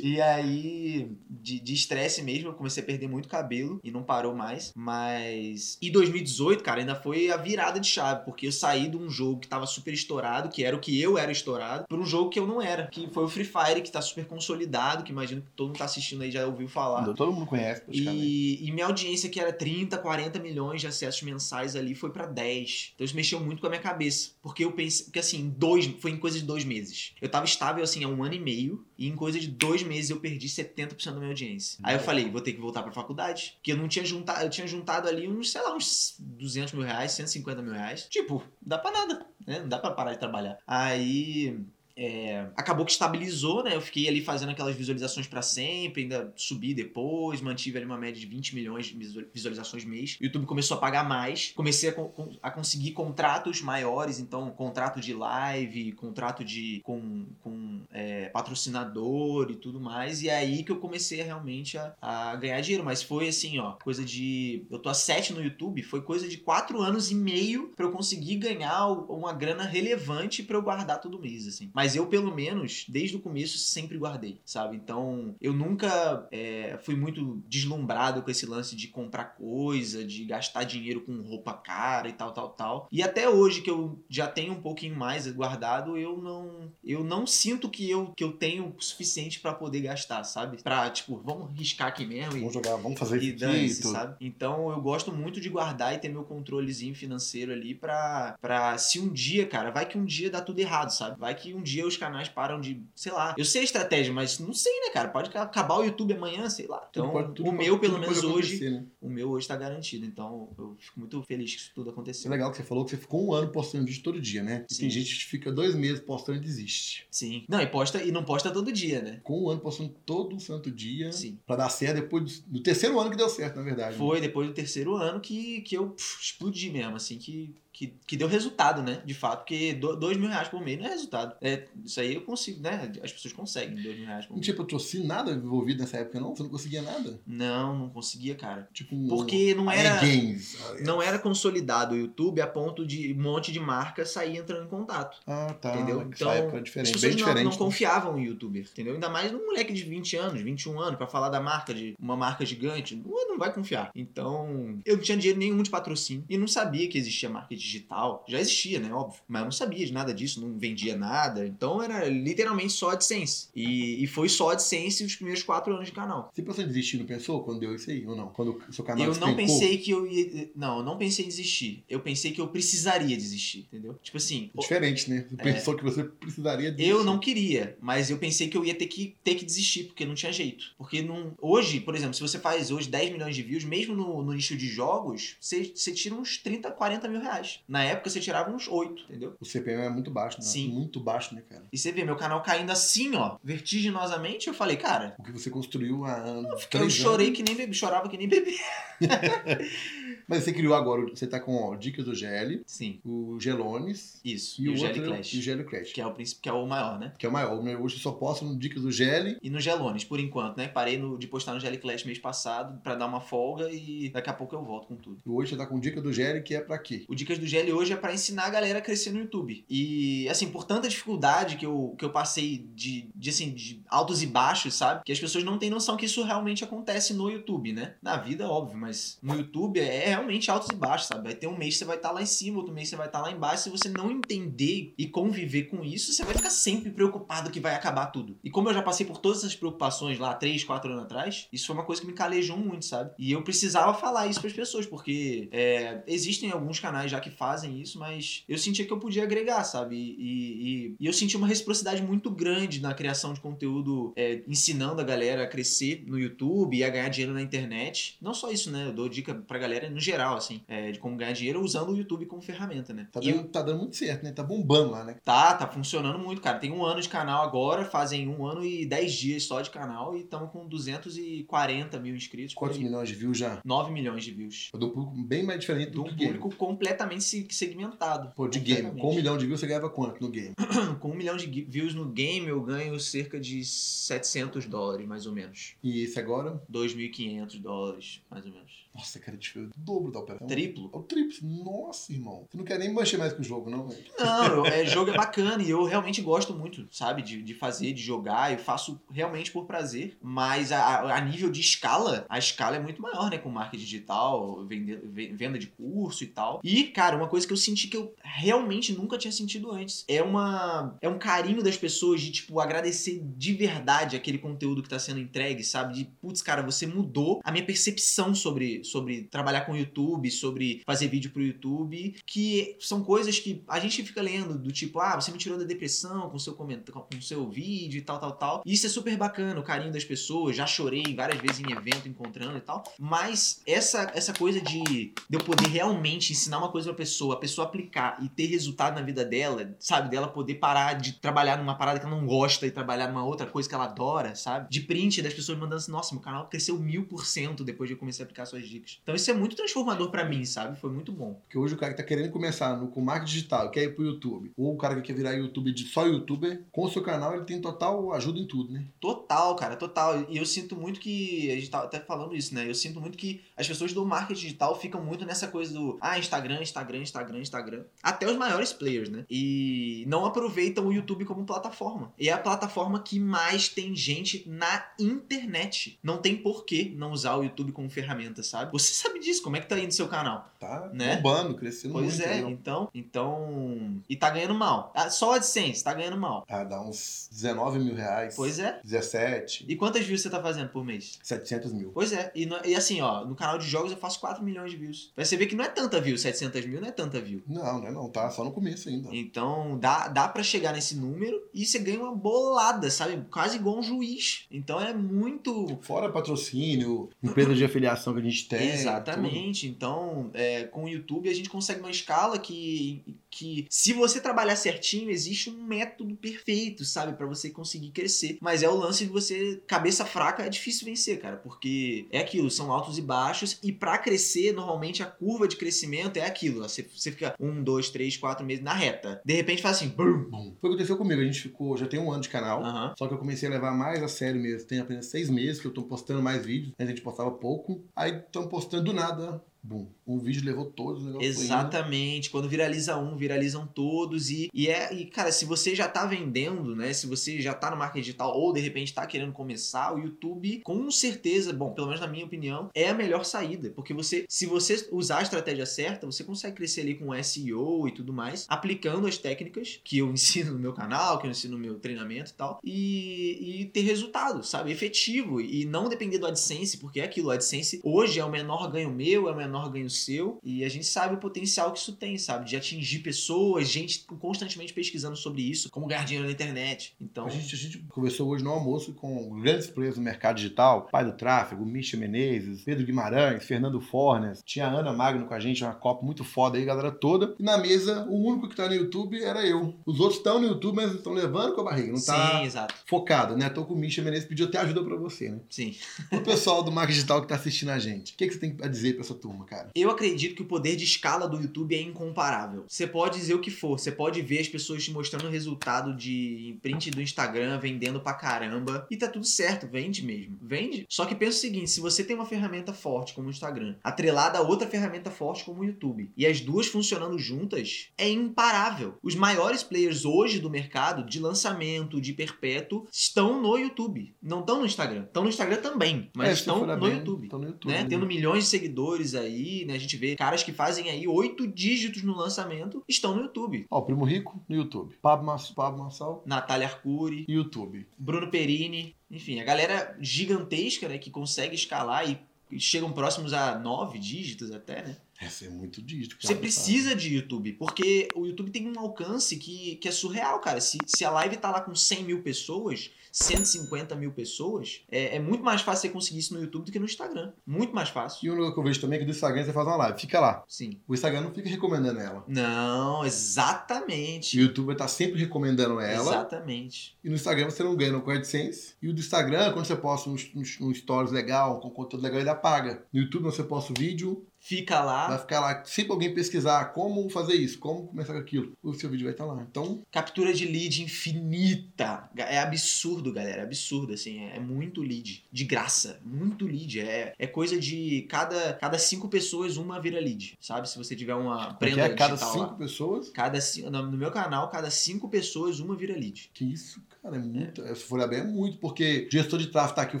E 0.02 0.20
aí, 0.20 1.10
de 1.28 1.72
estresse 1.72 2.22
mesmo, 2.22 2.48
eu 2.48 2.54
comecei 2.54 2.82
a 2.82 2.86
perder 2.86 3.08
muito 3.08 3.28
cabelo 3.28 3.80
e 3.82 3.90
não 3.90 4.02
parou 4.02 4.34
mais. 4.34 4.72
Mas. 4.74 5.78
E 5.80 5.90
2018, 5.90 6.62
cara, 6.62 6.80
ainda 6.80 6.94
foi 6.94 7.30
a 7.30 7.36
virada 7.36 7.80
de 7.80 7.86
chave, 7.86 8.24
porque 8.24 8.46
eu 8.46 8.52
saí 8.52 8.88
de 8.88 8.96
um 8.96 9.08
jogo 9.08 9.40
que 9.40 9.48
tava 9.48 9.66
super 9.66 9.92
estourado, 9.92 10.48
que 10.48 10.64
era 10.64 10.76
o 10.76 10.80
que 10.80 11.00
eu 11.00 11.18
era 11.18 11.32
estourado, 11.32 11.84
para 11.88 11.98
um 11.98 12.04
jogo 12.04 12.30
que 12.30 12.38
eu 12.38 12.46
não 12.46 12.60
era, 12.60 12.86
que 12.86 13.08
foi 13.12 13.24
o 13.24 13.28
Free 13.28 13.44
Fire, 13.44 13.82
que 13.82 13.90
tá 13.90 14.00
super 14.00 14.26
consolidado, 14.26 15.04
que 15.04 15.12
imagino 15.12 15.42
que 15.42 15.50
todo 15.56 15.68
mundo 15.68 15.78
tá 15.78 15.84
assistindo 15.84 16.22
aí 16.22 16.30
já 16.30 16.46
ouviu 16.46 16.68
falar. 16.68 17.12
Todo 17.14 17.32
mundo 17.32 17.46
conhece, 17.46 17.82
e, 17.88 18.66
e 18.66 18.72
minha 18.72 18.86
audiência, 18.86 19.28
que 19.28 19.40
era 19.40 19.52
30, 19.52 19.98
40 19.98 20.38
milhões 20.38 20.80
de 20.80 20.86
acessos 20.86 21.22
mensais 21.22 21.76
ali, 21.76 21.94
foi 21.94 22.10
para 22.10 22.26
10. 22.26 22.92
Então 22.94 23.04
isso 23.04 23.16
mexeu 23.16 23.40
muito 23.40 23.60
com 23.60 23.66
a 23.66 23.70
minha 23.70 23.82
cabeça. 23.82 24.30
Porque 24.42 24.64
eu 24.64 24.72
pensei. 24.72 25.06
Porque 25.06 25.18
assim, 25.18 25.54
dois, 25.56 25.86
foi 26.00 26.10
em 26.10 26.16
coisa 26.16 26.38
de 26.38 26.44
dois 26.44 26.64
meses. 26.64 27.14
Eu 27.20 27.28
tava 27.28 27.44
estável 27.44 27.82
assim 27.82 28.04
há 28.04 28.08
um 28.08 28.22
ano 28.22 28.34
e 28.34 28.40
meio. 28.40 28.84
E 28.98 29.08
em 29.08 29.16
coisa 29.22 29.38
de 29.38 29.46
dois 29.46 29.84
meses 29.84 30.10
eu 30.10 30.18
perdi 30.18 30.48
70% 30.48 31.04
da 31.04 31.12
minha 31.12 31.28
audiência. 31.28 31.78
Aí 31.84 31.94
eu 31.94 32.00
falei, 32.00 32.28
vou 32.28 32.40
ter 32.40 32.54
que 32.54 32.60
voltar 32.60 32.82
pra 32.82 32.90
faculdade. 32.90 33.52
Porque 33.54 33.70
eu 33.70 33.76
não 33.76 33.86
tinha 33.86 34.04
juntado. 34.04 34.42
Eu 34.42 34.50
tinha 34.50 34.66
juntado 34.66 35.08
ali 35.08 35.28
uns, 35.28 35.52
sei 35.52 35.62
lá, 35.62 35.76
uns 35.76 36.16
200 36.18 36.74
mil 36.74 36.82
reais, 36.82 37.12
150 37.12 37.62
mil 37.62 37.72
reais. 37.72 38.08
Tipo, 38.10 38.42
dá 38.60 38.78
pra 38.78 38.90
nada. 38.90 39.24
Né? 39.46 39.60
Não 39.60 39.68
dá 39.68 39.78
pra 39.78 39.92
parar 39.92 40.12
de 40.12 40.18
trabalhar. 40.18 40.58
Aí 40.66 41.56
é, 41.96 42.46
acabou 42.56 42.84
que 42.84 42.92
estabilizou, 42.92 43.62
né? 43.62 43.74
Eu 43.74 43.80
fiquei 43.80 44.08
ali 44.08 44.20
fazendo 44.20 44.50
aquelas 44.50 44.74
visualizações 44.74 45.26
para 45.26 45.42
sempre, 45.42 46.02
ainda 46.02 46.32
subi 46.36 46.74
depois, 46.74 47.40
mantive 47.40 47.76
ali 47.76 47.86
uma 47.86 47.98
média 47.98 48.20
de 48.20 48.26
20 48.26 48.54
milhões 48.54 48.86
de 48.86 49.26
visualizações 49.32 49.84
mês. 49.84 50.18
O 50.20 50.24
YouTube 50.24 50.46
começou 50.46 50.76
a 50.76 50.80
pagar 50.80 51.08
mais, 51.08 51.52
comecei 51.54 51.90
a, 51.90 51.94
a 52.42 52.50
conseguir 52.50 52.92
contratos 52.92 53.60
maiores, 53.60 54.18
então 54.18 54.50
contrato 54.50 55.00
de 55.00 55.12
live, 55.12 55.92
contrato 55.92 56.44
de 56.44 56.80
com, 56.84 57.26
com 57.40 57.82
é, 57.90 58.28
patrocinador 58.28 59.50
e 59.50 59.56
tudo 59.56 59.80
mais. 59.80 60.22
E 60.22 60.28
é 60.28 60.36
aí 60.36 60.62
que 60.62 60.72
eu 60.72 60.76
comecei 60.76 61.22
realmente 61.22 61.76
a, 61.78 61.94
a, 62.00 62.36
ganhar 62.36 62.60
dinheiro. 62.60 62.84
Mas 62.84 63.02
foi 63.02 63.28
assim, 63.28 63.58
ó, 63.58 63.72
coisa 63.72 64.04
de. 64.04 64.64
Eu 64.70 64.78
tô 64.78 64.88
a 64.88 64.94
7 64.94 65.32
no 65.32 65.42
YouTube, 65.42 65.82
foi 65.82 66.02
coisa 66.02 66.28
de 66.28 66.38
4 66.38 66.80
anos 66.80 67.10
e 67.10 67.14
meio 67.14 67.72
para 67.76 67.86
eu 67.86 67.92
conseguir 67.92 68.36
ganhar 68.36 68.86
uma 68.86 69.32
grana 69.32 69.64
relevante 69.64 70.42
para 70.42 70.56
eu 70.56 70.62
guardar 70.62 71.00
todo 71.00 71.20
mês, 71.20 71.46
assim. 71.46 71.70
Mas 71.74 71.81
eu, 71.96 72.06
pelo 72.06 72.34
menos, 72.34 72.84
desde 72.88 73.16
o 73.16 73.20
começo, 73.20 73.58
sempre 73.58 73.98
guardei, 73.98 74.40
sabe? 74.44 74.76
Então, 74.76 75.34
eu 75.40 75.52
nunca 75.52 76.26
é, 76.30 76.78
fui 76.82 76.94
muito 76.94 77.42
deslumbrado 77.48 78.22
com 78.22 78.30
esse 78.30 78.46
lance 78.46 78.76
de 78.76 78.88
comprar 78.88 79.36
coisa, 79.36 80.04
de 80.04 80.24
gastar 80.24 80.64
dinheiro 80.64 81.00
com 81.02 81.20
roupa 81.22 81.52
cara 81.54 82.08
e 82.08 82.12
tal, 82.12 82.32
tal, 82.32 82.50
tal. 82.50 82.88
E 82.90 83.02
até 83.02 83.28
hoje 83.28 83.62
que 83.62 83.70
eu 83.70 84.02
já 84.08 84.26
tenho 84.26 84.52
um 84.52 84.60
pouquinho 84.60 84.96
mais 84.96 85.26
guardado, 85.30 85.96
eu 85.96 86.20
não 86.20 86.72
eu 86.84 87.04
não 87.04 87.26
sinto 87.26 87.68
que 87.68 87.88
eu, 87.88 88.12
que 88.16 88.24
eu 88.24 88.32
tenho 88.32 88.74
o 88.76 88.82
suficiente 88.82 89.40
para 89.40 89.54
poder 89.54 89.80
gastar, 89.80 90.24
sabe? 90.24 90.62
Pra, 90.62 90.90
tipo, 90.90 91.20
vamos 91.24 91.52
riscar 91.58 91.88
aqui 91.88 92.06
mesmo. 92.06 92.32
Vamos 92.32 92.50
e, 92.50 92.54
jogar, 92.54 92.76
vamos 92.76 92.98
fazer 92.98 93.22
e 93.22 93.32
dane 93.32 93.68
sabe? 93.68 94.16
Então 94.20 94.70
eu 94.70 94.80
gosto 94.80 95.12
muito 95.12 95.40
de 95.40 95.48
guardar 95.48 95.94
e 95.94 95.98
ter 95.98 96.08
meu 96.08 96.24
controlezinho 96.24 96.94
financeiro 96.94 97.52
ali 97.52 97.74
pra, 97.74 98.36
pra 98.40 98.78
se 98.78 99.00
um 99.00 99.08
dia, 99.08 99.46
cara, 99.46 99.70
vai 99.70 99.86
que 99.86 99.98
um 99.98 100.04
dia 100.04 100.30
dá 100.30 100.40
tudo 100.40 100.58
errado, 100.58 100.90
sabe? 100.90 101.18
Vai 101.18 101.34
que 101.34 101.54
um 101.54 101.62
dia 101.62 101.71
os 101.82 101.96
canais 101.96 102.28
param 102.28 102.60
de, 102.60 102.82
sei 102.94 103.12
lá. 103.12 103.34
Eu 103.38 103.44
sei 103.44 103.60
a 103.60 103.64
estratégia, 103.64 104.12
mas 104.12 104.38
não 104.38 104.52
sei, 104.52 104.72
né, 104.80 104.90
cara? 104.92 105.08
Pode 105.08 105.30
acabar 105.36 105.78
o 105.78 105.84
YouTube 105.84 106.12
amanhã, 106.14 106.50
sei 106.50 106.66
lá. 106.66 106.86
Então, 106.90 107.10
pode, 107.10 107.42
o 107.42 107.52
meu, 107.52 107.78
pelo 107.78 107.98
menos 107.98 108.24
hoje, 108.24 108.68
né? 108.68 108.84
o 109.00 109.08
meu 109.08 109.30
hoje 109.30 109.46
tá 109.46 109.56
garantido. 109.56 110.04
Então 110.04 110.50
eu 110.58 110.76
fico 110.78 110.98
muito 110.98 111.22
feliz 111.22 111.54
que 111.54 111.60
isso 111.60 111.72
tudo 111.74 111.90
aconteceu. 111.90 112.28
É 112.30 112.34
legal 112.34 112.50
que 112.50 112.56
você 112.56 112.62
falou 112.62 112.84
que 112.84 112.90
você 112.90 112.96
ficou 112.96 113.26
um 113.26 113.32
ano 113.32 113.50
postando 113.50 113.86
vídeo 113.86 114.02
todo 114.02 114.20
dia, 114.20 114.42
né? 114.42 114.66
Sim. 114.68 114.82
Tem 114.82 114.90
gente 114.90 115.16
que 115.16 115.24
fica 115.24 115.52
dois 115.52 115.74
meses 115.74 116.00
postando 116.00 116.38
e 116.38 116.40
desiste. 116.40 117.06
Sim. 117.10 117.44
Não, 117.48 117.60
e 117.60 117.66
posta 117.66 118.02
e 118.02 118.10
não 118.10 118.24
posta 118.24 118.50
todo 118.50 118.72
dia, 118.72 119.00
né? 119.00 119.20
Com 119.22 119.44
um 119.44 119.48
ano 119.48 119.60
postando 119.60 119.94
todo 120.04 120.38
santo 120.40 120.70
dia. 120.70 121.12
Sim. 121.12 121.38
Pra 121.46 121.56
dar 121.56 121.68
certo 121.68 122.00
depois 122.00 122.40
do, 122.40 122.52
do 122.58 122.62
terceiro 122.62 122.98
ano 122.98 123.10
que 123.10 123.16
deu 123.16 123.28
certo, 123.28 123.56
na 123.56 123.62
verdade. 123.62 123.96
Foi 123.96 124.20
né? 124.20 124.26
depois 124.26 124.48
do 124.48 124.54
terceiro 124.54 124.96
ano 124.96 125.20
que, 125.20 125.60
que 125.62 125.76
eu 125.76 125.94
explodi 125.96 126.70
mesmo, 126.70 126.96
assim, 126.96 127.18
que 127.18 127.54
que, 127.72 127.94
que 128.06 128.16
deu 128.16 128.28
resultado, 128.28 128.82
né? 128.82 129.02
De 129.04 129.14
fato, 129.14 129.40
porque 129.40 129.72
dois 129.72 130.16
mil 130.16 130.28
reais 130.28 130.48
por 130.48 130.60
mês 130.62 130.78
não 130.78 130.86
é 130.86 130.90
resultado. 130.90 131.34
É, 131.40 131.66
isso 131.84 132.00
aí 132.00 132.14
eu 132.14 132.20
consigo, 132.22 132.60
né? 132.60 132.92
As 133.02 133.12
pessoas 133.12 133.32
conseguem 133.32 133.74
dois 133.82 133.96
mil 133.96 134.06
reais 134.06 134.26
por 134.26 134.34
mês. 134.34 134.44
Tipo, 134.44 134.64
tu 134.64 134.76
assim, 134.76 135.06
nada 135.06 135.32
envolvido 135.32 135.80
nessa 135.80 135.96
época, 135.96 136.20
não? 136.20 136.36
Você 136.36 136.42
não 136.42 136.50
conseguia 136.50 136.82
nada? 136.82 137.18
Não, 137.26 137.78
não 137.78 137.88
conseguia, 137.88 138.34
cara. 138.34 138.68
Tipo, 138.72 138.94
porque 139.08 139.54
não 139.54 139.70
era. 139.70 140.00
Games. 140.00 140.58
Não 140.84 141.00
era 141.00 141.18
consolidado 141.18 141.94
o 141.94 141.98
YouTube 141.98 142.40
a 142.40 142.46
ponto 142.46 142.84
de 142.84 143.14
um 143.14 143.22
monte 143.22 143.50
de 143.50 143.58
marca 143.58 144.04
sair 144.04 144.36
entrando 144.36 144.66
em 144.66 144.68
contato. 144.68 145.18
Ah, 145.26 145.54
tá. 145.60 145.74
Entendeu? 145.74 146.02
Então, 146.02 146.30
época 146.30 146.60
diferente. 146.60 146.88
As 146.88 146.92
pessoas 146.92 147.14
Bem 147.14 147.22
não, 147.22 147.28
diferente. 147.28 147.50
não 147.50 147.58
confiavam 147.58 148.18
em 148.18 148.24
youtuber, 148.24 148.62
entendeu? 148.62 148.94
Ainda 148.94 149.08
mais 149.08 149.32
num 149.32 149.46
moleque 149.46 149.72
de 149.72 149.82
20 149.82 150.16
anos, 150.16 150.42
21 150.42 150.78
anos, 150.78 150.96
para 150.96 151.06
falar 151.06 151.30
da 151.30 151.40
marca, 151.40 151.72
de 151.72 151.96
uma 151.98 152.16
marca 152.16 152.44
gigante. 152.44 152.94
Não, 152.96 153.28
não 153.28 153.38
vai 153.38 153.52
confiar. 153.52 153.90
Então, 153.94 154.78
eu 154.84 154.96
não 154.96 155.02
tinha 155.02 155.16
dinheiro 155.16 155.38
nenhum 155.38 155.62
de 155.62 155.70
patrocínio 155.70 156.24
e 156.28 156.36
não 156.36 156.46
sabia 156.46 156.86
que 156.88 156.98
existia 156.98 157.30
marca 157.30 157.54
digital. 157.62 158.24
Já 158.28 158.40
existia, 158.40 158.80
né? 158.80 158.92
Óbvio. 158.92 159.20
Mas 159.28 159.40
eu 159.40 159.44
não 159.44 159.52
sabia 159.52 159.86
de 159.86 159.92
nada 159.92 160.12
disso, 160.12 160.40
não 160.40 160.58
vendia 160.58 160.96
nada. 160.96 161.46
Então 161.46 161.82
era 161.82 162.08
literalmente 162.08 162.72
só 162.72 162.90
AdSense. 162.90 163.48
E, 163.54 164.02
e 164.02 164.06
foi 164.06 164.28
só 164.28 164.50
AdSense 164.50 165.04
os 165.04 165.16
primeiros 165.16 165.42
quatro 165.42 165.74
anos 165.74 165.86
de 165.86 165.92
canal. 165.92 166.30
Você 166.32 166.42
pensou 166.42 166.64
em 166.64 166.66
desistir, 166.66 166.98
não 166.98 167.06
pensou 167.06 167.42
quando 167.42 167.60
deu 167.60 167.74
isso 167.74 167.90
aí 167.90 168.06
ou 168.06 168.16
não? 168.16 168.28
Quando 168.28 168.60
o 168.68 168.72
seu 168.72 168.84
canal 168.84 169.06
Eu 169.06 169.14
não 169.16 169.34
pensei 169.34 169.78
que 169.78 169.90
eu 169.90 170.06
ia. 170.06 170.50
Não, 170.54 170.78
eu 170.78 170.84
não 170.84 170.98
pensei 170.98 171.24
em 171.24 171.28
desistir. 171.28 171.84
Eu 171.88 172.00
pensei 172.00 172.32
que 172.32 172.40
eu 172.40 172.48
precisaria 172.48 173.16
desistir, 173.16 173.60
entendeu? 173.60 173.98
Tipo 174.02 174.16
assim. 174.16 174.50
Diferente, 174.58 175.08
né? 175.08 175.26
Você 175.28 175.34
é... 175.38 175.52
pensou 175.52 175.76
que 175.76 175.84
você 175.84 176.04
precisaria 176.04 176.70
desistir. 176.70 176.90
Eu 176.90 177.04
não 177.04 177.18
queria, 177.18 177.76
mas 177.80 178.10
eu 178.10 178.18
pensei 178.18 178.48
que 178.48 178.56
eu 178.56 178.64
ia 178.64 178.74
ter 178.74 178.86
que, 178.86 179.16
ter 179.22 179.34
que 179.34 179.44
desistir, 179.44 179.84
porque 179.84 180.04
não 180.04 180.14
tinha 180.14 180.32
jeito. 180.32 180.72
Porque 180.76 181.02
não... 181.02 181.32
hoje, 181.40 181.80
por 181.80 181.94
exemplo, 181.94 182.14
se 182.14 182.20
você 182.20 182.38
faz 182.38 182.70
hoje 182.70 182.88
10 182.88 183.12
milhões 183.12 183.34
de 183.34 183.42
views, 183.42 183.64
mesmo 183.64 183.94
no, 183.94 184.22
no 184.22 184.32
nicho 184.32 184.56
de 184.56 184.66
jogos, 184.66 185.36
você, 185.40 185.72
você 185.74 185.92
tira 185.92 186.14
uns 186.14 186.38
30, 186.38 186.70
40 186.70 187.08
mil 187.08 187.20
reais. 187.20 187.51
Na 187.68 187.84
época 187.84 188.10
você 188.10 188.20
tirava 188.20 188.50
uns 188.50 188.68
8, 188.68 189.04
entendeu? 189.04 189.36
O 189.40 189.44
CPM 189.44 189.82
é 189.82 189.90
muito 189.90 190.10
baixo, 190.10 190.38
né? 190.38 190.44
Sim. 190.44 190.68
Muito 190.68 191.00
baixo, 191.00 191.34
né, 191.34 191.42
cara? 191.48 191.64
E 191.72 191.78
você 191.78 191.92
vê 191.92 192.04
meu 192.04 192.16
canal 192.16 192.42
caindo 192.42 192.70
assim, 192.70 193.14
ó, 193.14 193.36
vertiginosamente, 193.42 194.48
eu 194.48 194.54
falei, 194.54 194.76
cara. 194.76 195.14
O 195.18 195.22
que 195.22 195.32
você 195.32 195.50
construiu 195.50 196.04
há 196.04 196.14
anos. 196.14 196.68
Eu, 196.72 196.80
eu 196.80 196.90
chorei 196.90 197.32
que 197.32 197.42
nem 197.42 197.54
bebê, 197.54 197.72
chorava 197.72 198.08
que 198.08 198.16
nem 198.16 198.28
bebê. 198.28 198.56
Mas 200.26 200.44
você 200.44 200.52
criou 200.52 200.74
agora, 200.74 201.02
você 201.08 201.26
tá 201.26 201.40
com 201.40 201.56
ó, 201.56 201.76
Dicas 201.76 202.04
do 202.04 202.14
GL. 202.14 202.62
Sim. 202.66 203.00
O 203.04 203.38
Gelones. 203.40 204.20
Isso. 204.24 204.60
E, 204.60 204.66
e 204.66 204.68
o, 204.68 204.74
o 204.74 204.76
GL 204.76 205.02
Clash. 205.02 205.34
E 205.34 205.38
o 205.38 205.42
GL 205.42 205.64
Clash. 205.64 205.92
Que 205.92 206.00
é 206.00 206.06
o 206.06 206.12
príncipe, 206.12 206.40
que 206.42 206.48
é 206.48 206.52
o 206.52 206.66
maior, 206.66 206.98
né? 206.98 207.12
Que 207.18 207.26
é 207.26 207.28
o 207.28 207.32
maior. 207.32 207.52
Hoje 207.80 207.98
só 207.98 208.12
posto 208.12 208.44
no 208.44 208.56
Dicas 208.56 208.82
do 208.82 208.90
GL. 208.90 209.38
E 209.42 209.50
no 209.50 209.60
Gelones, 209.60 210.04
por 210.04 210.20
enquanto, 210.20 210.56
né? 210.56 210.68
Parei 210.68 210.98
no, 210.98 211.18
de 211.18 211.26
postar 211.26 211.54
no 211.54 211.60
GL 211.60 211.78
Clash 211.78 212.04
mês 212.04 212.18
passado 212.18 212.80
pra 212.82 212.94
dar 212.94 213.06
uma 213.06 213.20
folga 213.20 213.70
e 213.70 214.10
daqui 214.10 214.30
a 214.30 214.32
pouco 214.32 214.54
eu 214.54 214.62
volto 214.62 214.88
com 214.88 214.96
tudo. 214.96 215.18
E 215.24 215.28
hoje 215.28 215.50
você 215.50 215.56
tá 215.56 215.66
com 215.66 215.78
Dicas 215.78 216.02
do 216.02 216.12
GL, 216.12 216.42
que 216.42 216.54
é 216.54 216.60
pra 216.60 216.78
quê? 216.78 217.04
O 217.08 217.14
Dicas 217.14 217.38
do 217.38 217.46
GL 217.46 217.72
hoje 217.72 217.92
é 217.92 217.96
pra 217.96 218.12
ensinar 218.12 218.46
a 218.46 218.50
galera 218.50 218.78
a 218.78 218.82
crescer 218.82 219.10
no 219.10 219.20
YouTube. 219.20 219.64
E, 219.68 220.28
assim, 220.28 220.48
por 220.48 220.64
tanta 220.64 220.88
dificuldade 220.88 221.56
que 221.56 221.66
eu, 221.66 221.94
que 221.98 222.04
eu 222.04 222.10
passei 222.10 222.66
de, 222.74 223.08
de, 223.14 223.30
assim, 223.30 223.50
de 223.52 223.82
altos 223.88 224.22
e 224.22 224.26
baixos, 224.26 224.74
sabe? 224.74 225.02
Que 225.04 225.12
as 225.12 225.20
pessoas 225.20 225.44
não 225.44 225.58
têm 225.58 225.70
noção 225.70 225.96
que 225.96 226.06
isso 226.06 226.22
realmente 226.22 226.64
acontece 226.64 227.14
no 227.14 227.30
YouTube, 227.30 227.72
né? 227.72 227.94
Na 228.02 228.16
vida, 228.16 228.48
óbvio, 228.48 228.78
mas 228.78 229.18
no 229.22 229.34
YouTube 229.34 229.80
é 229.80 230.11
realmente 230.12 230.50
altos 230.50 230.68
e 230.70 230.76
baixos, 230.76 231.08
sabe? 231.08 231.24
Vai 231.24 231.34
ter 231.34 231.46
um 231.46 231.56
mês 231.56 231.74
que 231.74 231.78
você 231.78 231.84
vai 231.84 231.96
estar 231.96 232.10
tá 232.10 232.14
lá 232.14 232.22
em 232.22 232.26
cima, 232.26 232.58
outro 232.58 232.74
mês 232.74 232.88
você 232.88 232.96
vai 232.96 233.06
estar 233.06 233.20
tá 233.20 233.26
lá 233.26 233.32
embaixo. 233.32 233.64
Se 233.64 233.70
você 233.70 233.88
não 233.88 234.10
entender 234.10 234.94
e 234.96 235.06
conviver 235.08 235.64
com 235.64 235.84
isso, 235.84 236.12
você 236.12 236.24
vai 236.24 236.34
ficar 236.34 236.50
sempre 236.50 236.90
preocupado 236.90 237.50
que 237.50 237.60
vai 237.60 237.74
acabar 237.74 238.06
tudo. 238.06 238.38
E 238.44 238.50
como 238.50 238.68
eu 238.68 238.74
já 238.74 238.82
passei 238.82 239.06
por 239.06 239.18
todas 239.18 239.38
essas 239.38 239.54
preocupações 239.54 240.18
lá, 240.18 240.34
3, 240.34 240.64
4 240.64 240.90
anos 240.90 241.04
atrás, 241.04 241.48
isso 241.52 241.66
foi 241.66 241.74
uma 241.74 241.84
coisa 241.84 242.00
que 242.00 242.06
me 242.06 242.12
calejou 242.12 242.56
muito, 242.56 242.84
sabe? 242.84 243.12
E 243.18 243.32
eu 243.32 243.42
precisava 243.42 243.94
falar 243.94 244.26
isso 244.26 244.40
para 244.40 244.48
as 244.48 244.54
pessoas, 244.54 244.86
porque 244.86 245.48
é, 245.50 246.02
existem 246.06 246.50
alguns 246.50 246.78
canais 246.78 247.10
já 247.10 247.20
que 247.20 247.30
fazem 247.30 247.80
isso, 247.80 247.98
mas 247.98 248.44
eu 248.48 248.58
sentia 248.58 248.84
que 248.84 248.92
eu 248.92 248.98
podia 248.98 249.22
agregar, 249.22 249.64
sabe? 249.64 249.96
E, 249.96 250.12
e, 250.18 250.96
e 251.00 251.06
eu 251.06 251.12
senti 251.12 251.36
uma 251.36 251.46
reciprocidade 251.46 252.02
muito 252.02 252.30
grande 252.30 252.80
na 252.80 252.94
criação 252.94 253.32
de 253.32 253.40
conteúdo, 253.40 254.12
é, 254.16 254.42
ensinando 254.46 255.00
a 255.00 255.04
galera 255.04 255.44
a 255.44 255.46
crescer 255.46 256.04
no 256.06 256.18
YouTube 256.18 256.76
e 256.76 256.84
a 256.84 256.90
ganhar 256.90 257.08
dinheiro 257.08 257.34
na 257.34 257.42
internet. 257.42 258.16
Não 258.20 258.34
só 258.34 258.50
isso, 258.50 258.70
né? 258.70 258.86
Eu 258.86 258.92
dou 258.92 259.08
dica 259.08 259.34
pra 259.34 259.58
galera 259.58 259.88
no 259.88 260.00
geral, 260.02 260.36
assim, 260.36 260.60
é, 260.68 260.92
de 260.92 260.98
como 260.98 261.16
ganhar 261.16 261.32
dinheiro 261.32 261.62
usando 261.62 261.90
o 261.90 261.96
YouTube 261.96 262.26
como 262.26 262.42
ferramenta, 262.42 262.92
né? 262.92 263.08
Tá 263.10 263.20
dando, 263.20 263.30
eu... 263.30 263.48
tá 263.48 263.62
dando 263.62 263.78
muito 263.78 263.96
certo, 263.96 264.22
né? 264.22 264.32
Tá 264.32 264.42
bombando 264.42 264.90
lá, 264.90 265.04
né? 265.04 265.16
Tá, 265.24 265.54
tá 265.54 265.66
funcionando 265.66 266.18
muito, 266.18 266.40
cara. 266.40 266.58
Tem 266.58 266.70
um 266.70 266.84
ano 266.84 267.00
de 267.00 267.08
canal 267.08 267.44
agora, 267.44 267.84
fazem 267.84 268.28
um 268.28 268.46
ano 268.46 268.64
e 268.64 268.86
dez 268.86 269.12
dias 269.12 269.44
só 269.44 269.60
de 269.60 269.70
canal 269.70 270.16
e 270.16 270.20
estamos 270.20 270.50
com 270.50 270.66
240 270.66 271.98
mil 272.00 272.14
inscritos. 272.14 272.54
Quantos 272.54 272.78
milhões 272.78 273.08
de 273.08 273.14
views 273.14 273.38
já? 273.38 273.60
9 273.64 273.92
milhões 273.92 274.24
de 274.24 274.32
views. 274.32 274.70
Do 274.74 274.90
público 274.90 275.16
bem 275.22 275.42
mais 275.42 275.60
diferente 275.60 275.90
do, 275.90 276.02
do 276.02 276.10
que 276.10 276.24
público 276.24 276.48
game. 276.48 276.58
completamente 276.58 277.46
segmentado. 277.50 278.32
Pô, 278.34 278.48
de 278.48 278.60
game. 278.60 279.00
Com 279.00 279.12
um 279.12 279.14
milhão 279.14 279.36
de 279.36 279.46
views 279.46 279.60
você 279.60 279.66
ganhava 279.66 279.88
quanto 279.88 280.20
no 280.20 280.30
game? 280.30 280.54
com 281.00 281.10
um 281.10 281.14
milhão 281.14 281.36
de 281.36 281.46
views 281.46 281.94
no 281.94 282.06
game 282.06 282.48
eu 282.48 282.60
ganho 282.62 282.98
cerca 282.98 283.38
de 283.38 283.64
700 283.64 284.66
dólares, 284.66 285.06
mais 285.06 285.26
ou 285.26 285.32
menos. 285.32 285.74
E 285.82 286.02
esse 286.02 286.18
agora? 286.18 286.62
2.500 286.70 287.60
dólares, 287.60 288.22
mais 288.30 288.44
ou 288.44 288.52
menos. 288.52 288.81
Nossa, 288.94 289.18
cara, 289.18 289.38
é 289.38 289.58
o 289.58 289.70
dobro 289.76 290.12
da 290.12 290.20
operação. 290.20 290.46
Triplo? 290.46 290.90
É 290.92 290.96
o 290.96 291.02
triplo. 291.02 291.48
Nossa, 291.64 292.12
irmão. 292.12 292.46
Você 292.50 292.56
não 292.56 292.64
quer 292.64 292.78
nem 292.78 292.94
mexer 292.94 293.16
mais 293.16 293.32
com 293.32 293.40
o 293.40 293.44
jogo, 293.44 293.70
não, 293.70 293.88
velho? 293.88 294.04
Não, 294.18 294.66
é, 294.66 294.84
jogo 294.84 295.10
é 295.10 295.16
bacana 295.16 295.62
e 295.62 295.70
eu 295.70 295.84
realmente 295.84 296.20
gosto 296.20 296.54
muito, 296.54 296.86
sabe? 296.90 297.22
De, 297.22 297.42
de 297.42 297.54
fazer, 297.54 297.92
de 297.92 298.02
jogar. 298.02 298.52
Eu 298.52 298.58
faço 298.58 299.00
realmente 299.10 299.50
por 299.50 299.64
prazer. 299.64 300.16
Mas 300.20 300.72
a, 300.72 301.16
a 301.16 301.20
nível 301.20 301.50
de 301.50 301.60
escala, 301.60 302.26
a 302.28 302.38
escala 302.38 302.76
é 302.76 302.80
muito 302.80 303.00
maior, 303.00 303.30
né? 303.30 303.38
Com 303.38 303.50
marketing 303.50 303.84
digital, 303.84 304.64
venda, 304.66 305.00
venda 305.04 305.58
de 305.58 305.66
curso 305.68 306.24
e 306.24 306.26
tal. 306.26 306.60
E, 306.62 306.84
cara, 306.84 307.16
uma 307.16 307.28
coisa 307.28 307.46
que 307.46 307.52
eu 307.52 307.56
senti 307.56 307.88
que 307.88 307.96
eu 307.96 308.14
realmente 308.22 308.92
nunca 308.92 309.16
tinha 309.18 309.32
sentido 309.32 309.70
antes 309.70 310.04
é 310.08 310.22
uma 310.22 310.96
é 311.00 311.08
um 311.08 311.18
carinho 311.18 311.62
das 311.62 311.76
pessoas 311.76 312.20
de, 312.20 312.30
tipo, 312.30 312.60
agradecer 312.60 313.22
de 313.36 313.54
verdade 313.54 314.16
aquele 314.16 314.38
conteúdo 314.38 314.82
que 314.82 314.88
tá 314.88 314.98
sendo 314.98 315.20
entregue, 315.20 315.64
sabe? 315.64 315.94
De, 315.94 316.04
putz, 316.20 316.42
cara, 316.42 316.62
você 316.62 316.86
mudou 316.86 317.40
a 317.44 317.50
minha 317.50 317.64
percepção 317.64 318.34
sobre, 318.34 318.81
sobre 318.84 319.22
trabalhar 319.24 319.62
com 319.62 319.76
YouTube, 319.76 320.30
sobre 320.30 320.82
fazer 320.84 321.08
vídeo 321.08 321.30
pro 321.30 321.42
YouTube, 321.42 322.16
que 322.26 322.76
são 322.80 323.02
coisas 323.02 323.38
que 323.38 323.62
a 323.68 323.78
gente 323.78 324.02
fica 324.02 324.22
lendo 324.22 324.58
do 324.58 324.72
tipo, 324.72 325.00
ah, 325.00 325.20
você 325.20 325.30
me 325.30 325.38
tirou 325.38 325.58
da 325.58 325.64
depressão 325.64 326.30
com 326.30 326.38
seu 326.38 326.54
comentário, 326.54 326.92
com 326.92 327.20
seu 327.20 327.48
vídeo 327.48 327.98
e 327.98 328.02
tal, 328.02 328.18
tal, 328.18 328.32
tal. 328.32 328.62
E 328.64 328.72
isso 328.72 328.86
é 328.86 328.88
super 328.88 329.16
bacana, 329.16 329.58
o 329.58 329.62
carinho 329.62 329.92
das 329.92 330.04
pessoas. 330.04 330.56
Já 330.56 330.66
chorei 330.66 331.14
várias 331.14 331.40
vezes 331.40 331.60
em 331.60 331.72
evento 331.72 332.08
encontrando 332.08 332.56
e 332.58 332.60
tal. 332.60 332.82
Mas 332.98 333.60
essa, 333.66 334.10
essa 334.14 334.32
coisa 334.32 334.60
de, 334.60 334.82
de 334.82 335.12
eu 335.30 335.40
poder 335.40 335.68
realmente 335.68 336.32
ensinar 336.32 336.58
uma 336.58 336.70
coisa 336.70 336.88
pra 336.88 336.96
pessoa, 336.96 337.34
a 337.34 337.38
pessoa 337.38 337.66
aplicar 337.66 338.18
e 338.22 338.28
ter 338.28 338.46
resultado 338.46 338.94
na 338.94 339.02
vida 339.02 339.24
dela, 339.24 339.74
sabe? 339.78 340.10
Dela 340.10 340.28
poder 340.28 340.56
parar 340.56 340.94
de 340.94 341.14
trabalhar 341.14 341.58
numa 341.58 341.76
parada 341.76 341.98
que 341.98 342.06
ela 342.06 342.14
não 342.14 342.26
gosta 342.26 342.66
e 342.66 342.70
trabalhar 342.70 343.08
numa 343.08 343.24
outra 343.24 343.46
coisa 343.46 343.68
que 343.68 343.74
ela 343.74 343.84
adora, 343.84 344.34
sabe? 344.34 344.68
De 344.70 344.80
print 344.80 345.22
das 345.22 345.34
pessoas 345.34 345.58
mandando 345.58 345.76
assim, 345.76 345.92
nossa, 345.92 346.14
meu 346.14 346.22
canal 346.22 346.48
cresceu 346.48 346.78
mil 346.78 347.06
por 347.06 347.26
cento 347.26 347.64
depois 347.64 347.88
de 347.88 347.94
eu 347.94 347.98
comecei 347.98 348.22
a 348.22 348.24
aplicar 348.24 348.46
suas 348.46 348.64
dicas. 348.72 348.98
Então 349.02 349.14
isso 349.14 349.30
é 349.30 349.34
muito 349.34 349.56
transformador 349.56 350.10
para 350.10 350.24
mim, 350.24 350.44
sabe? 350.44 350.78
Foi 350.78 350.90
muito 350.90 351.12
bom. 351.12 351.34
Porque 351.42 351.58
hoje 351.58 351.74
o 351.74 351.78
cara 351.78 351.92
que 351.92 351.98
tá 352.02 352.06
querendo 352.06 352.30
começar 352.30 352.76
no, 352.76 352.88
com 352.88 353.00
marketing 353.00 353.32
digital, 353.32 353.70
quer 353.70 353.84
ir 353.84 353.94
pro 353.94 354.04
YouTube, 354.04 354.52
ou 354.56 354.74
o 354.74 354.78
cara 354.78 354.96
que 354.96 355.02
quer 355.02 355.14
virar 355.14 355.32
YouTube 355.32 355.72
de 355.72 355.84
só 355.84 356.06
youtuber, 356.06 356.62
com 356.72 356.84
o 356.84 356.90
seu 356.90 357.02
canal 357.02 357.34
ele 357.34 357.44
tem 357.44 357.60
total 357.60 358.12
ajuda 358.12 358.38
em 358.38 358.46
tudo, 358.46 358.72
né? 358.72 358.84
Total, 359.00 359.54
cara, 359.56 359.76
total. 359.76 360.26
E 360.28 360.36
eu 360.36 360.46
sinto 360.46 360.76
muito 360.76 361.00
que. 361.00 361.50
A 361.50 361.54
gente 361.56 361.70
tá 361.70 361.82
até 361.82 362.00
falando 362.00 362.34
isso, 362.34 362.54
né? 362.54 362.68
Eu 362.68 362.74
sinto 362.74 363.00
muito 363.00 363.18
que 363.18 363.42
as 363.56 363.66
pessoas 363.66 363.92
do 363.92 364.04
marketing 364.04 364.40
digital 364.40 364.78
ficam 364.78 365.02
muito 365.04 365.24
nessa 365.24 365.48
coisa 365.48 365.72
do 365.72 365.98
ah, 366.00 366.18
Instagram, 366.18 366.62
Instagram, 366.62 367.02
Instagram, 367.02 367.40
Instagram. 367.40 367.84
Até 368.02 368.26
os 368.26 368.36
maiores 368.36 368.72
players, 368.72 369.08
né? 369.08 369.24
E 369.28 370.04
não 370.06 370.24
aproveitam 370.24 370.86
o 370.86 370.92
YouTube 370.92 371.24
como 371.24 371.44
plataforma. 371.44 372.12
E 372.18 372.28
é 372.28 372.32
a 372.32 372.38
plataforma 372.38 373.02
que 373.02 373.18
mais 373.18 373.68
tem 373.68 373.94
gente 373.94 374.44
na 374.48 374.84
internet. 374.98 375.98
Não 376.02 376.18
tem 376.18 376.36
porquê 376.36 376.92
não 376.96 377.12
usar 377.12 377.36
o 377.36 377.42
YouTube 377.42 377.72
como 377.72 377.90
ferramenta, 377.90 378.42
sabe? 378.42 378.61
Você 378.72 378.92
sabe 378.94 379.18
disso, 379.18 379.42
como 379.42 379.56
é 379.56 379.60
que 379.60 379.68
tá 379.68 379.78
indo 379.78 379.92
seu 379.92 380.08
canal? 380.08 380.50
Tá 380.60 380.90
Né? 380.92 381.16
bombando, 381.16 381.54
crescendo 381.54 381.94
Pois 381.94 382.18
muito. 382.18 382.28
é, 382.28 382.42
né? 382.42 382.50
então, 382.50 382.88
então. 382.94 384.00
E 384.08 384.16
tá 384.16 384.30
ganhando 384.30 384.54
mal. 384.54 384.92
Ah, 384.94 385.10
Só 385.10 385.32
a 385.32 385.36
AdSense 385.36 385.82
tá 385.82 385.92
ganhando 385.94 386.16
mal. 386.16 386.44
Ah, 386.48 386.64
dá 386.64 386.80
uns 386.80 387.28
19 387.32 387.78
mil 387.78 387.94
reais. 387.94 388.34
Pois 388.36 388.58
é. 388.58 388.80
17, 388.84 389.66
E 389.68 389.76
quantas 389.76 390.04
views 390.04 390.20
você 390.22 390.30
tá 390.30 390.40
fazendo 390.40 390.68
por 390.68 390.84
mês? 390.84 391.18
700 391.22 391.72
mil. 391.72 391.90
Pois 391.92 392.12
é, 392.12 392.30
e, 392.34 392.48
e 392.64 392.74
assim, 392.74 393.00
ó, 393.00 393.24
no 393.24 393.34
canal 393.34 393.58
de 393.58 393.66
jogos 393.66 393.90
eu 393.90 393.96
faço 393.98 394.20
4 394.20 394.42
milhões 394.44 394.70
de 394.70 394.76
views. 394.76 395.10
Vai 395.16 395.24
você 395.24 395.36
ver 395.36 395.46
que 395.46 395.56
não 395.56 395.64
é 395.64 395.68
tanta 395.68 396.00
view, 396.00 396.16
700 396.16 396.64
mil 396.66 396.80
não 396.80 396.88
é 396.88 396.92
tanta 396.92 397.20
view. 397.20 397.42
Não, 397.46 397.80
não 397.80 397.86
é 397.86 397.90
não, 397.90 398.08
tá 398.08 398.30
só 398.30 398.44
no 398.44 398.52
começo 398.52 398.88
ainda. 398.88 399.08
Então 399.12 399.78
dá, 399.78 400.08
dá 400.08 400.28
para 400.28 400.42
chegar 400.42 400.72
nesse 400.72 400.96
número 400.96 401.40
e 401.52 401.64
você 401.66 401.78
ganha 401.78 402.00
uma 402.00 402.14
bolada, 402.14 402.90
sabe? 402.90 403.24
Quase 403.30 403.56
igual 403.56 403.78
um 403.78 403.82
juiz. 403.82 404.44
Então 404.50 404.80
é 404.80 404.92
muito. 404.92 405.78
Fora 405.82 406.10
patrocínio, 406.10 407.10
empresa 407.22 407.54
de 407.54 407.64
afiliação 407.64 408.12
que 408.14 408.20
a 408.20 408.22
gente 408.22 408.48
tem. 408.56 408.68
Exatamente. 408.70 409.66
Então, 409.66 410.30
é, 410.34 410.64
com 410.64 410.84
o 410.84 410.88
YouTube 410.88 411.28
a 411.28 411.34
gente 411.34 411.48
consegue 411.48 411.80
uma 411.80 411.90
escala 411.90 412.38
que, 412.38 413.02
que, 413.32 413.66
se 413.70 413.94
você 413.94 414.20
trabalhar 414.20 414.54
certinho, 414.54 415.10
existe 415.10 415.48
um 415.48 415.64
método 415.64 416.14
perfeito, 416.14 416.84
sabe? 416.84 417.16
Pra 417.16 417.26
você 417.26 417.48
conseguir 417.50 417.90
crescer. 417.90 418.36
Mas 418.40 418.62
é 418.62 418.68
o 418.68 418.76
lance 418.76 419.06
de 419.06 419.10
você, 419.10 419.60
cabeça 419.66 420.04
fraca, 420.04 420.44
é 420.44 420.48
difícil 420.48 420.84
vencer, 420.84 421.18
cara. 421.18 421.38
Porque 421.38 422.06
é 422.10 422.18
aquilo, 422.18 422.50
são 422.50 422.70
altos 422.70 422.98
e 422.98 423.02
baixos. 423.02 423.58
E 423.62 423.72
pra 423.72 423.96
crescer, 423.96 424.52
normalmente 424.52 425.02
a 425.02 425.06
curva 425.06 425.48
de 425.48 425.56
crescimento 425.56 426.18
é 426.18 426.26
aquilo. 426.26 426.62
Você, 426.62 426.82
você 426.82 427.10
fica 427.10 427.34
um, 427.40 427.62
dois, 427.62 427.88
três, 427.88 428.16
quatro 428.16 428.44
meses 428.44 428.62
na 428.62 428.74
reta. 428.74 429.20
De 429.24 429.34
repente 429.34 429.62
faz 429.62 429.76
assim, 429.78 429.88
brum, 429.88 430.24
tudo. 430.24 430.30
Foi 430.30 430.50
o 430.50 430.58
que 430.60 430.66
aconteceu 430.66 430.96
comigo, 430.96 431.20
a 431.20 431.24
gente 431.24 431.40
ficou, 431.40 431.76
já 431.76 431.86
tem 431.86 431.98
um 431.98 432.12
ano 432.12 432.22
de 432.22 432.28
canal. 432.28 432.62
Só 432.98 433.08
que 433.08 433.14
eu 433.14 433.18
comecei 433.18 433.48
a 433.48 433.52
levar 433.52 433.72
mais 433.72 434.02
a 434.02 434.08
sério 434.08 434.40
mesmo. 434.40 434.68
Tem 434.68 434.78
apenas 434.78 435.06
seis 435.06 435.30
meses 435.30 435.60
que 435.60 435.66
eu 435.66 435.72
tô 435.72 435.84
postando 435.84 436.22
mais 436.22 436.44
vídeos. 436.44 436.74
A 436.78 436.84
gente 436.84 437.00
postava 437.00 437.30
pouco. 437.30 437.82
Aí 437.96 438.16
estão 438.16 438.46
postando 438.46 438.84
do 438.84 438.92
nada. 438.92 439.42
Bum. 439.62 439.86
Um 440.04 440.18
vídeo 440.18 440.44
levou 440.44 440.66
todos. 440.66 441.02
indo. 441.02 441.22
Exatamente. 441.22 442.30
Quando 442.30 442.48
viraliza 442.48 442.96
um, 442.96 443.16
viralizam 443.16 443.64
todos. 443.64 444.28
E, 444.28 444.50
e 444.52 444.68
é. 444.68 444.92
E, 444.92 445.06
cara, 445.06 445.30
se 445.30 445.44
você 445.44 445.74
já 445.74 445.86
tá 445.88 446.04
vendendo, 446.04 446.74
né? 446.74 446.92
Se 446.92 447.06
você 447.06 447.40
já 447.40 447.54
tá 447.54 447.70
no 447.70 447.76
marketing 447.76 448.02
digital 448.06 448.36
ou 448.36 448.52
de 448.52 448.60
repente 448.60 448.92
tá 448.92 449.06
querendo 449.06 449.32
começar, 449.32 449.94
o 449.94 449.98
YouTube, 450.00 450.60
com 450.64 450.90
certeza, 450.90 451.52
bom, 451.52 451.72
pelo 451.72 451.86
menos 451.86 452.00
na 452.00 452.08
minha 452.08 452.24
opinião, 452.24 452.70
é 452.74 452.88
a 452.88 452.94
melhor 452.94 453.24
saída. 453.24 453.70
Porque 453.70 453.94
você, 453.94 454.24
se 454.28 454.46
você 454.46 454.88
usar 454.90 455.18
a 455.18 455.22
estratégia 455.22 455.64
certa, 455.64 456.06
você 456.06 456.24
consegue 456.24 456.56
crescer 456.56 456.80
ali 456.80 456.96
com 456.96 457.22
SEO 457.22 457.86
e 457.86 457.92
tudo 457.92 458.12
mais, 458.12 458.46
aplicando 458.48 459.06
as 459.06 459.16
técnicas 459.16 459.80
que 459.84 459.98
eu 459.98 460.10
ensino 460.12 460.52
no 460.52 460.58
meu 460.58 460.72
canal, 460.72 461.20
que 461.20 461.26
eu 461.28 461.30
ensino 461.30 461.56
no 461.56 461.62
meu 461.62 461.78
treinamento 461.78 462.32
e 462.32 462.34
tal, 462.34 462.58
e, 462.64 463.60
e 463.60 463.64
ter 463.66 463.82
resultado, 463.82 464.42
sabe? 464.42 464.72
Efetivo. 464.72 465.40
E 465.40 465.64
não 465.64 465.88
depender 465.88 466.18
do 466.18 466.26
AdSense, 466.26 466.78
porque 466.78 467.00
é 467.00 467.04
aquilo, 467.04 467.28
o 467.28 467.30
AdSense 467.30 467.80
hoje 467.84 468.18
é 468.18 468.24
o 468.24 468.30
menor 468.30 468.68
ganho 468.70 468.90
meu, 468.90 469.28
é 469.28 469.32
o 469.32 469.36
menor 469.36 469.51
ganho 469.70 469.90
seu, 469.90 470.38
e 470.42 470.64
a 470.64 470.68
gente 470.68 470.86
sabe 470.86 471.14
o 471.14 471.18
potencial 471.18 471.72
que 471.72 471.78
isso 471.78 471.92
tem, 471.92 472.16
sabe? 472.18 472.48
De 472.48 472.56
atingir 472.56 473.00
pessoas, 473.00 473.68
gente 473.68 474.04
constantemente 474.18 474.72
pesquisando 474.72 475.16
sobre 475.16 475.42
isso, 475.42 475.70
como 475.70 475.86
ganhar 475.86 476.04
dinheiro 476.04 476.26
na 476.26 476.32
internet. 476.32 476.94
Então, 477.00 477.26
A 477.26 477.30
gente, 477.30 477.54
a 477.54 477.58
gente 477.58 477.78
conversou 477.88 478.28
hoje 478.28 478.44
no 478.44 478.50
almoço 478.50 478.92
com 478.94 479.40
grandes 479.40 479.66
players 479.66 479.96
do 479.96 480.02
mercado 480.02 480.36
digital, 480.36 480.88
pai 480.90 481.04
do 481.04 481.12
tráfego, 481.12 481.64
Misha 481.64 481.96
Menezes, 481.96 482.62
Pedro 482.62 482.84
Guimarães, 482.84 483.44
Fernando 483.44 483.80
Fornes, 483.80 484.42
tinha 484.44 484.66
a 484.66 484.70
Ana 484.70 484.92
Magno 484.92 485.26
com 485.26 485.34
a 485.34 485.40
gente, 485.40 485.62
uma 485.64 485.74
copa 485.74 486.04
muito 486.04 486.24
foda 486.24 486.58
aí, 486.58 486.64
galera 486.64 486.90
toda. 486.90 487.34
E 487.38 487.42
na 487.42 487.58
mesa, 487.58 488.06
o 488.08 488.14
único 488.28 488.48
que 488.48 488.56
tá 488.56 488.66
no 488.68 488.74
YouTube 488.74 489.22
era 489.22 489.46
eu. 489.46 489.74
Os 489.84 490.00
outros 490.00 490.18
estão 490.18 490.40
no 490.40 490.46
YouTube, 490.46 490.76
mas 490.76 490.92
estão 490.92 491.12
levando 491.12 491.54
com 491.54 491.60
a 491.60 491.64
barriga, 491.64 491.92
não 491.92 492.02
tá 492.02 492.38
sim, 492.38 492.44
exato. 492.44 492.74
focado, 492.86 493.36
né? 493.36 493.48
Tô 493.48 493.64
com 493.64 493.74
o 493.74 493.76
Misha 493.76 494.02
Menezes, 494.02 494.28
pediu 494.28 494.46
até 494.46 494.58
ajuda 494.58 494.82
pra 494.84 494.96
você, 494.96 495.28
né? 495.30 495.40
Sim. 495.50 495.74
O 496.10 496.20
pessoal 496.20 496.62
do 496.62 496.70
marketing 496.70 496.92
digital 496.92 497.22
que 497.22 497.28
tá 497.28 497.34
assistindo 497.34 497.70
a 497.70 497.78
gente, 497.78 498.12
o 498.12 498.16
que, 498.16 498.26
que 498.26 498.34
você 498.34 498.38
tem 498.38 498.56
a 498.62 498.68
dizer 498.68 498.94
pra 498.94 499.02
essa 499.02 499.14
turma, 499.14 499.41
cara? 499.44 499.70
Eu 499.74 499.90
acredito 499.90 500.34
que 500.34 500.42
o 500.42 500.46
poder 500.46 500.76
de 500.76 500.84
escala 500.84 501.28
do 501.28 501.40
YouTube 501.40 501.74
é 501.74 501.80
incomparável. 501.80 502.64
Você 502.68 502.86
pode 502.86 503.18
dizer 503.18 503.34
o 503.34 503.40
que 503.40 503.50
for, 503.50 503.78
você 503.78 503.90
pode 503.92 504.20
ver 504.22 504.40
as 504.40 504.48
pessoas 504.48 504.84
te 504.84 504.90
mostrando 504.92 505.26
o 505.26 505.30
resultado 505.30 505.94
de 505.94 506.58
print 506.62 506.90
do 506.90 507.00
Instagram, 507.02 507.58
vendendo 507.58 508.00
pra 508.00 508.14
caramba, 508.14 508.86
e 508.90 508.96
tá 508.96 509.08
tudo 509.08 509.24
certo, 509.26 509.66
vende 509.66 510.04
mesmo. 510.04 510.36
Vende. 510.40 510.86
Só 510.88 511.04
que 511.06 511.14
pensa 511.14 511.38
o 511.38 511.40
seguinte, 511.40 511.70
se 511.70 511.80
você 511.80 512.02
tem 512.04 512.16
uma 512.16 512.26
ferramenta 512.26 512.72
forte 512.72 513.14
como 513.14 513.28
o 513.28 513.30
Instagram, 513.30 513.76
atrelada 513.82 514.38
a 514.38 514.42
outra 514.42 514.66
ferramenta 514.68 515.10
forte 515.10 515.44
como 515.44 515.60
o 515.60 515.64
YouTube, 515.64 516.10
e 516.16 516.26
as 516.26 516.40
duas 516.40 516.66
funcionando 516.66 517.18
juntas, 517.18 517.88
é 517.96 518.08
imparável. 518.08 518.96
Os 519.02 519.14
maiores 519.14 519.62
players 519.62 520.04
hoje 520.04 520.38
do 520.38 520.50
mercado 520.50 521.04
de 521.04 521.20
lançamento, 521.20 522.00
de 522.00 522.12
perpétuo, 522.12 522.86
estão 522.92 523.40
no 523.40 523.56
YouTube. 523.56 524.14
Não 524.22 524.40
estão 524.40 524.58
no 524.60 524.66
Instagram. 524.66 525.04
Estão 525.04 525.22
no 525.22 525.28
Instagram 525.28 525.56
também, 525.56 526.10
mas 526.14 526.28
É, 526.28 526.32
estão 526.32 526.66
no 526.66 526.76
bem, 526.76 526.96
YouTube 526.98 527.24
Estão 527.24 527.38
no 527.38 527.46
YouTube. 527.46 527.72
né? 527.72 527.86
Tendo 527.88 528.06
milhões 528.06 528.44
de 528.44 528.50
seguidores 528.50 529.14
aí, 529.14 529.31
né? 529.66 529.74
A 529.74 529.78
gente 529.78 529.96
vê 529.96 530.16
caras 530.16 530.42
que 530.42 530.52
fazem 530.52 530.90
aí 530.90 531.06
oito 531.06 531.46
dígitos 531.46 532.02
no 532.02 532.16
lançamento 532.16 532.82
estão 532.88 533.14
no 533.14 533.22
YouTube. 533.22 533.66
Ó, 533.70 533.78
o 533.78 533.82
Primo 533.82 534.04
Rico 534.04 534.42
no 534.48 534.56
YouTube. 534.56 534.96
Pablo, 535.00 535.26
Mas, 535.26 535.50
Pablo 535.50 535.84
Massal, 535.84 536.22
Natália 536.26 536.66
Arcuri, 536.66 537.24
YouTube. 537.28 537.86
Bruno 537.98 538.30
Perini, 538.30 538.94
enfim, 539.10 539.40
a 539.40 539.44
galera 539.44 539.96
gigantesca, 540.00 540.88
né? 540.88 540.98
Que 540.98 541.10
consegue 541.10 541.54
escalar 541.54 542.08
e 542.08 542.18
chegam 542.58 542.92
próximos 542.92 543.32
a 543.32 543.58
nove 543.58 543.98
dígitos 543.98 544.50
até, 544.50 544.82
né? 544.82 544.96
Essa 545.20 545.46
é 545.46 545.48
muito 545.48 545.80
dígito. 545.80 546.16
Você 546.20 546.34
precisa 546.34 546.96
de 546.96 547.14
YouTube, 547.14 547.52
porque 547.52 548.08
o 548.14 548.26
YouTube 548.26 548.50
tem 548.50 548.68
um 548.68 548.78
alcance 548.78 549.36
que, 549.36 549.76
que 549.76 549.86
é 549.86 549.92
surreal, 549.92 550.40
cara. 550.40 550.60
Se, 550.60 550.78
se 550.84 551.04
a 551.04 551.10
live 551.10 551.36
tá 551.36 551.50
lá 551.50 551.60
com 551.60 551.74
100 551.74 552.04
mil 552.04 552.22
pessoas, 552.22 552.90
150 553.12 553.94
mil 553.94 554.10
pessoas, 554.12 554.82
é, 554.90 555.16
é 555.16 555.18
muito 555.20 555.44
mais 555.44 555.60
fácil 555.60 555.82
você 555.82 555.88
conseguir 555.90 556.20
isso 556.20 556.34
no 556.34 556.40
YouTube 556.40 556.64
do 556.64 556.72
que 556.72 556.78
no 556.78 556.86
Instagram. 556.86 557.32
Muito 557.46 557.74
mais 557.74 557.90
fácil. 557.90 558.26
E 558.26 558.30
um 558.30 558.34
lugar 558.34 558.54
que 558.54 558.58
eu 558.58 558.64
vejo 558.64 558.80
também 558.80 558.96
é 558.96 559.00
que 559.00 559.04
do 559.04 559.10
Instagram 559.12 559.44
você 559.44 559.52
faz 559.52 559.66
uma 559.66 559.76
live. 559.76 560.00
Fica 560.00 560.18
lá. 560.18 560.42
Sim. 560.48 560.80
O 560.88 560.94
Instagram 560.94 561.20
não 561.20 561.34
fica 561.34 561.48
recomendando 561.48 562.00
ela. 562.00 562.24
Não, 562.26 563.00
O 563.00 563.04
exatamente. 563.04 564.38
YouTube 564.38 564.66
vai 564.66 564.74
estar 564.74 564.88
sempre 564.88 565.20
recomendando 565.20 565.78
ela. 565.78 566.10
Exatamente. 566.10 566.96
E 567.04 567.08
no 567.08 567.14
Instagram 567.14 567.50
você 567.50 567.62
não 567.62 567.76
ganha 567.76 567.92
no 567.92 568.10
AdSense. 568.10 568.74
E 568.80 568.88
o 568.88 568.94
do 568.94 569.00
Instagram, 569.00 569.52
quando 569.52 569.66
você 569.66 569.76
posta 569.76 570.08
um, 570.08 570.16
um, 570.34 570.68
um 570.68 570.74
stories 570.74 571.12
legal, 571.12 571.60
com 571.60 571.70
conteúdo 571.70 572.02
legal, 572.02 572.20
ele 572.20 572.30
apaga. 572.30 572.84
No 572.92 573.00
YouTube, 573.00 573.24
você 573.24 573.42
posta 573.42 573.72
o 573.72 573.76
vídeo, 573.78 574.26
Fica 574.44 574.82
lá, 574.82 575.06
vai 575.06 575.18
ficar 575.18 575.40
lá. 575.40 575.64
Sempre 575.64 575.92
alguém 575.92 576.12
pesquisar 576.12 576.64
como 576.72 577.08
fazer 577.08 577.34
isso, 577.34 577.60
como 577.60 577.86
começar 577.86 578.12
com 578.12 578.18
aquilo, 578.18 578.52
o 578.60 578.74
seu 578.74 578.90
vídeo 578.90 579.04
vai 579.04 579.12
estar 579.12 579.24
lá. 579.24 579.40
Então, 579.48 579.82
captura 579.88 580.34
de 580.34 580.44
lead 580.46 580.82
infinita. 580.82 582.10
É 582.16 582.40
absurdo, 582.40 583.12
galera. 583.12 583.42
É 583.42 583.44
absurdo, 583.44 583.92
assim. 583.92 584.18
É 584.24 584.40
muito 584.40 584.82
lead. 584.82 585.24
De 585.30 585.44
graça. 585.44 586.00
Muito 586.04 586.44
lead. 586.44 586.80
É, 586.80 587.14
é 587.16 587.26
coisa 587.28 587.56
de 587.56 588.04
cada, 588.10 588.54
cada 588.54 588.78
cinco 588.78 589.08
pessoas, 589.08 589.56
uma 589.56 589.80
vira 589.80 590.00
lead. 590.00 590.36
Sabe? 590.40 590.68
Se 590.68 590.76
você 590.76 590.96
tiver 590.96 591.14
uma 591.14 591.54
porque 591.54 591.66
prenda 591.66 591.82
é 591.82 591.94
cada 591.94 592.14
digital 592.14 592.32
cinco 592.32 592.50
lá. 592.50 592.56
pessoas. 592.56 593.10
Cada, 593.10 593.38
no 593.70 593.96
meu 593.96 594.10
canal, 594.10 594.50
cada 594.50 594.70
cinco 594.70 595.08
pessoas, 595.08 595.60
uma 595.60 595.76
vira 595.76 595.94
lead. 595.94 596.30
Que 596.34 596.44
isso, 596.44 596.82
cara, 597.00 597.14
é 597.14 597.20
muito. 597.20 597.62
Se 597.76 597.84
for 597.84 597.96
olhar 597.96 598.08
bem, 598.08 598.20
é 598.20 598.24
muito, 598.24 598.58
porque 598.58 599.08
gestor 599.10 599.38
de 599.38 599.46
tráfego 599.46 599.76
tá 599.76 599.82
aqui, 599.82 599.96
o 599.96 600.00